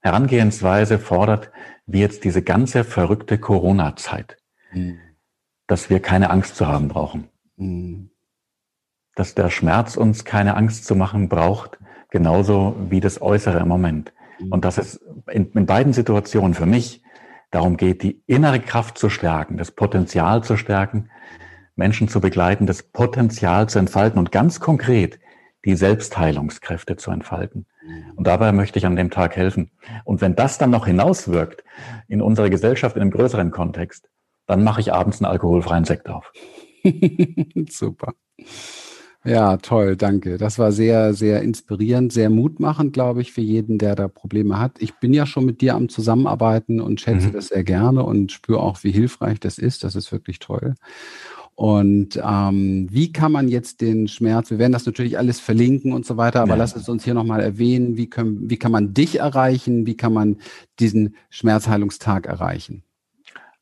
Herangehensweise 0.01 0.99
fordert, 0.99 1.51
wie 1.85 2.01
jetzt 2.01 2.25
diese 2.25 2.41
ganze 2.41 2.83
verrückte 2.83 3.37
Corona-Zeit. 3.37 4.39
Mhm. 4.73 4.97
Dass 5.67 5.91
wir 5.91 6.01
keine 6.01 6.31
Angst 6.31 6.57
zu 6.57 6.67
haben 6.67 6.89
brauchen. 6.89 7.29
Mhm. 7.59 8.09
Dass 9.17 9.35
der 9.35 9.51
Schmerz 9.51 9.99
uns 9.99 10.25
keine 10.25 10.57
Angst 10.57 10.87
zu 10.87 10.95
machen 10.95 11.29
braucht, 11.29 11.77
genauso 12.09 12.75
wie 12.89 13.01
das 13.01 13.21
Äußere 13.21 13.59
im 13.59 13.69
Moment. 13.69 14.15
Mhm. 14.39 14.53
Und 14.53 14.64
dass 14.64 14.78
es 14.78 15.01
in, 15.30 15.51
in 15.53 15.66
beiden 15.66 15.93
Situationen 15.93 16.55
für 16.55 16.66
mich 16.66 17.03
darum 17.51 17.76
geht, 17.76 18.03
die 18.03 18.22
innere 18.26 18.61
Kraft 18.61 18.99
zu 18.99 19.09
stärken, 19.09 19.57
das 19.57 19.70
Potenzial 19.70 20.43
zu 20.45 20.57
stärken, 20.57 21.11
Menschen 21.74 22.09
zu 22.09 22.20
begleiten, 22.20 22.66
das 22.66 22.82
Potenzial 22.82 23.68
zu 23.68 23.78
entfalten 23.78 24.18
und 24.18 24.32
ganz 24.32 24.61
konkret 24.61 25.20
die 25.64 25.76
Selbstheilungskräfte 25.76 26.97
zu 26.97 27.11
entfalten. 27.11 27.66
Mhm. 27.82 28.12
Und 28.16 28.26
dabei 28.26 28.53
möchte 28.53 28.78
ich 28.78 28.87
an 28.87 28.97
dem 28.97 29.11
Tag 29.11 29.37
helfen. 29.37 29.70
Und 30.05 30.20
wenn 30.20 30.37
das 30.37 30.59
dann 30.59 30.70
noch 30.70 30.87
hinauswirkt 30.87 31.64
in 32.09 32.22
unserer 32.22 32.51
Gesellschaft 32.51 32.97
in 32.97 33.03
einem 33.03 33.11
größeren 33.11 33.51
Kontext, 33.51 34.09
dann 34.47 34.62
mache 34.62 34.80
ich 34.80 34.93
abends 34.93 35.20
einen 35.20 35.30
alkoholfreien 35.30 35.84
Sekt 35.84 36.09
auf. 36.09 36.32
Super. 37.68 38.14
Ja, 39.27 39.57
toll, 39.57 39.97
danke. 39.97 40.39
Das 40.39 40.59
war 40.59 40.70
sehr, 40.70 41.12
sehr 41.12 41.43
inspirierend, 41.43 42.12
sehr 42.12 42.31
mutmachend, 42.31 42.93
glaube 42.93 43.22
ich, 43.22 43.33
für 43.33 43.41
jeden, 43.41 43.79
der 43.79 43.97
da 43.97 44.09
Probleme 44.09 44.59
hat. 44.59 44.77
Ich 44.79 44.95
bin 44.95 45.12
ja 45.12 45.27
schon 45.27 45.45
mit 45.45 45.61
dir 45.61 45.74
am 45.74 45.89
Zusammenarbeiten 45.89 46.81
und 46.81 47.01
schätze 47.01 47.29
mhm. 47.29 47.33
das 47.33 47.49
sehr 47.49 47.64
gerne 47.64 48.05
und 48.05 48.31
spüre 48.31 48.61
auch, 48.61 48.85
wie 48.85 48.93
hilfreich 48.93 49.41
das 49.41 49.59
ist. 49.59 49.83
Das 49.85 49.97
ist 49.97 50.12
wirklich 50.12 50.39
toll. 50.39 50.74
Und 51.57 52.20
ähm, 52.22 52.87
wie 52.91 53.12
kann 53.12 53.33
man 53.33 53.49
jetzt 53.49 53.81
den 53.81 54.09
Schmerz, 54.09 54.51
wir 54.51 54.59
werden 54.59 54.72
das 54.72 54.85
natürlich 54.85 55.16
alles 55.16 55.41
verlinken 55.41 55.95
und 55.95 56.05
so 56.05 56.18
weiter, 56.18 56.43
aber 56.43 56.51
ja. 56.51 56.57
lass 56.57 56.77
es 56.77 56.87
uns 56.87 57.03
hier 57.03 57.14
nochmal 57.14 57.41
erwähnen, 57.41 57.97
wie, 57.97 58.11
können, 58.11 58.51
wie 58.51 58.59
kann 58.59 58.70
man 58.70 58.93
dich 58.93 59.20
erreichen, 59.20 59.87
wie 59.87 59.97
kann 59.97 60.12
man 60.12 60.37
diesen 60.79 61.16
Schmerzheilungstag 61.31 62.27
erreichen? 62.27 62.83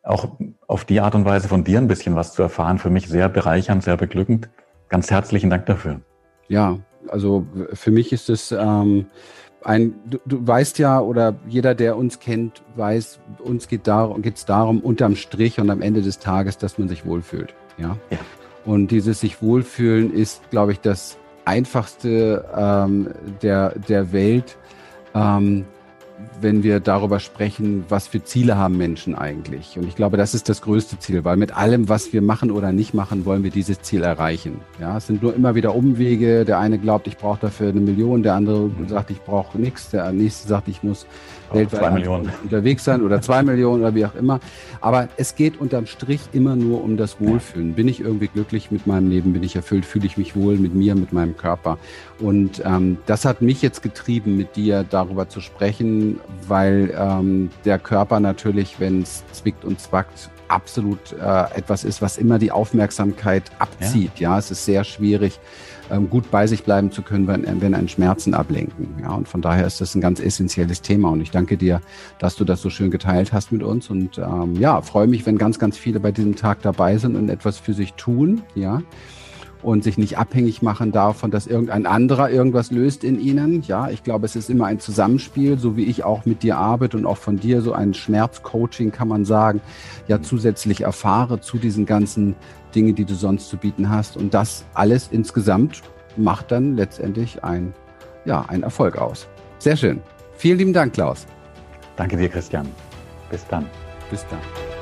auch 0.08 0.38
auf 0.68 0.86
die 0.86 1.02
Art 1.02 1.16
und 1.16 1.26
Weise 1.26 1.48
von 1.48 1.64
dir 1.64 1.80
ein 1.80 1.88
bisschen 1.88 2.16
was 2.16 2.34
zu 2.34 2.42
erfahren, 2.42 2.80
für 2.80 2.90
mich 2.90 3.08
sehr 3.08 3.30
bereichernd, 3.30 3.84
sehr 3.84 3.98
beglückend. 3.98 4.50
Ganz 4.90 5.12
herzlichen 5.12 5.50
Dank 5.50 5.66
dafür. 5.66 6.02
Ja, 6.48 6.80
also 7.08 7.46
für 7.74 7.92
mich 7.92 8.14
ist 8.14 8.30
es 8.30 8.52
ähm, 8.52 9.08
ein, 9.64 9.96
du, 10.06 10.18
du, 10.26 10.48
weißt 10.48 10.80
ja, 10.80 11.00
oder 11.00 11.36
jeder, 11.48 11.76
der 11.76 11.98
uns 11.98 12.20
kennt, 12.20 12.64
weiß, 12.76 13.20
uns 13.40 13.68
geht 13.68 13.88
darum, 13.88 14.22
geht 14.22 14.38
es 14.38 14.46
darum, 14.46 14.80
unterm 14.80 15.16
Strich 15.16 15.60
und 15.60 15.70
am 15.70 15.82
Ende 15.82 16.02
des 16.02 16.20
Tages, 16.20 16.58
dass 16.58 16.78
man 16.78 16.88
sich 16.88 17.06
wohlfühlt. 17.06 17.54
Ja. 17.78 17.98
ja. 18.10 18.18
Und 18.66 18.90
dieses 18.92 19.20
sich 19.20 19.42
wohlfühlen 19.42 20.14
ist, 20.14 20.50
glaube 20.50 20.72
ich, 20.74 20.80
das 20.80 21.18
einfachste 21.46 22.46
ähm, 22.56 23.10
der, 23.42 23.78
der 23.80 24.12
Welt. 24.12 24.58
Ähm, 25.16 25.66
wenn 26.41 26.63
wir 26.63 26.80
darüber 26.80 27.20
sprechen, 27.20 27.86
was 27.89 28.07
für 28.07 28.24
Ziele 28.24 28.57
haben 28.57 28.78
Menschen 28.78 29.15
eigentlich. 29.15 29.78
Und 29.78 29.88
ich 29.88 29.95
glaube, 29.95 30.18
das 30.18 30.34
ist 30.34 30.49
das 30.49 30.61
größte 30.61 30.99
Ziel, 30.99 31.24
weil 31.24 31.38
mit 31.38 31.55
allem, 31.55 31.89
was 31.89 32.13
wir 32.13 32.22
machen 32.22 32.51
oder 32.51 32.72
nicht 32.72 32.93
machen, 32.93 33.26
wollen 33.26 33.43
wir 33.43 33.51
dieses 33.51 33.82
Ziel 33.82 34.03
erreichen. 34.03 34.61
Ja, 34.80 34.97
es 34.97 35.07
sind 35.07 35.22
nur 35.22 35.36
immer 35.36 35.55
wieder 35.55 35.76
Umwege. 35.76 36.45
Der 36.45 36.59
eine 36.59 36.80
glaubt, 36.80 37.07
ich 37.07 37.18
brauche 37.18 37.39
dafür 37.41 37.70
eine 37.70 37.82
Million, 37.82 38.24
der 38.24 38.36
andere 38.36 38.70
sagt, 38.88 39.11
ich 39.11 39.22
brauche 39.22 39.59
nichts, 39.59 39.89
der 39.91 40.11
nächste 40.11 40.47
sagt, 40.47 40.68
ich 40.68 40.84
muss 40.84 41.05
weltweit 41.52 42.08
unterwegs 42.43 42.84
sein 42.84 43.02
oder 43.02 43.22
zwei 43.22 43.43
Millionen 43.43 43.82
oder 43.84 43.95
wie 43.95 44.06
auch 44.06 44.16
immer. 44.16 44.39
Aber 44.82 45.10
es 45.18 45.36
geht 45.36 45.60
unterm 45.60 45.86
Strich 45.86 46.22
immer 46.34 46.56
nur 46.56 46.84
um 46.84 46.98
das 46.98 47.20
Wohlfühlen. 47.20 47.74
Bin 47.74 47.88
ich 47.88 48.00
irgendwie 48.00 48.28
glücklich 48.28 48.72
mit 48.72 48.88
meinem 48.88 49.10
Leben? 49.10 49.34
Bin 49.34 49.43
ich 49.43 49.56
erfüllt? 49.56 49.86
Fühle 49.86 50.06
ich 50.06 50.18
mich 50.18 50.36
wohl 50.36 50.58
mit 50.58 50.76
mir, 50.76 50.95
mit 50.95 51.14
meinem 51.14 51.36
Körper? 51.36 51.78
Und 52.20 52.62
ähm, 52.66 52.98
das 53.06 53.26
hat 53.26 53.41
mich 53.41 53.62
jetzt 53.62 53.82
getrieben, 53.82 54.38
mit 54.38 54.56
dir 54.56 54.86
darüber 54.89 55.30
zu 55.30 55.41
sprechen, 55.41 56.20
weil 56.48 56.93
ähm, 56.98 57.50
der 57.66 57.80
Körper 57.80 58.20
natürlich, 58.20 58.80
wenn 58.80 59.02
es 59.02 59.24
zwickt 59.32 59.66
und 59.66 59.80
zwackt, 59.80 60.30
absolut 60.48 61.14
äh, 61.14 61.58
etwas 61.58 61.84
ist, 61.84 62.02
was 62.02 62.18
immer 62.18 62.39
die 62.39 62.52
Aufmerksamkeit 62.52 63.43
abzieht. 63.60 64.20
Ja, 64.20 64.32
ja 64.32 64.39
es 64.39 64.52
ist 64.52 64.66
sehr 64.66 64.84
schwierig 64.84 65.39
gut 66.10 66.30
bei 66.32 66.48
sich 66.48 66.64
bleiben 66.64 66.92
zu 66.92 67.02
können, 67.02 67.28
wenn, 67.28 67.62
wenn 67.62 67.74
ein 67.74 67.88
Schmerzen 67.88 68.34
ablenken. 68.34 68.96
Ja, 69.02 69.12
und 69.14 69.28
von 69.28 69.42
daher 69.42 69.66
ist 69.66 69.82
das 69.82 69.96
ein 69.96 70.02
ganz 70.02 70.20
essentielles 70.20 70.82
Thema. 70.82 71.10
Und 71.10 71.22
ich 71.22 71.32
danke 71.32 71.58
dir, 71.58 71.82
dass 72.20 72.36
du 72.36 72.44
das 72.44 72.62
so 72.62 72.70
schön 72.70 72.92
geteilt 72.92 73.34
hast 73.34 73.52
mit 73.52 73.64
uns. 73.64 73.90
Und 73.90 74.18
ähm, 74.18 74.56
ja, 74.56 74.82
freue 74.82 75.08
mich, 75.08 75.26
wenn 75.26 75.38
ganz, 75.38 75.60
ganz 75.60 75.78
viele 75.78 76.00
bei 76.00 76.12
diesem 76.12 76.36
Tag 76.36 76.62
dabei 76.62 76.98
sind 76.98 77.16
und 77.16 77.30
etwas 77.30 77.58
für 77.58 77.74
sich 77.74 77.94
tun. 77.94 78.42
Ja 78.56 78.82
und 79.62 79.84
sich 79.84 79.98
nicht 79.98 80.18
abhängig 80.18 80.62
machen 80.62 80.92
davon, 80.92 81.32
dass 81.32 81.48
irgendein 81.48 81.86
anderer 81.86 82.30
irgendwas 82.30 82.72
löst 82.72 83.04
in 83.04 83.20
ihnen. 83.20 83.64
Ja, 83.64 83.90
ich 83.90 84.04
glaube, 84.04 84.26
es 84.26 84.36
ist 84.36 84.50
immer 84.50 84.66
ein 84.66 84.80
Zusammenspiel, 84.80 85.58
so 85.58 85.76
wie 85.76 85.86
ich 85.86 86.04
auch 86.04 86.26
mit 86.26 86.44
dir 86.44 86.58
arbeite 86.58 86.98
und 86.98 87.06
auch 87.06 87.18
von 87.18 87.38
dir 87.38 87.62
so 87.62 87.74
ein 87.74 87.94
Schmerzcoaching 87.94 88.92
kann 88.92 89.08
man 89.08 89.26
sagen, 89.26 89.62
ja 90.08 90.22
zusätzlich 90.22 90.82
erfahre 90.82 91.42
zu 91.42 91.58
diesen 91.58 91.86
ganzen 91.86 92.36
Dingen, 92.78 92.94
die 92.94 93.06
du 93.06 93.16
sonst 93.16 93.50
zu 93.50 93.58
bieten 93.58 93.90
hast. 93.90 94.16
Und 94.16 94.34
das 94.34 94.64
alles 94.76 95.10
insgesamt 95.12 95.82
macht 96.16 96.52
dann 96.52 96.76
letztendlich 96.76 97.44
ein, 97.44 97.74
ja, 98.26 98.46
ein 98.48 98.62
Erfolg 98.62 98.98
aus. 98.98 99.28
Sehr 99.58 99.76
schön. 99.76 100.00
Vielen 100.36 100.60
lieben 100.60 100.74
Dank, 100.74 100.94
Klaus. 100.94 101.26
Danke 101.96 102.16
dir, 102.16 102.30
Christian. 102.30 102.68
Bis 103.32 103.46
dann. 103.48 103.66
Bis 104.12 104.26
dann. 104.30 104.77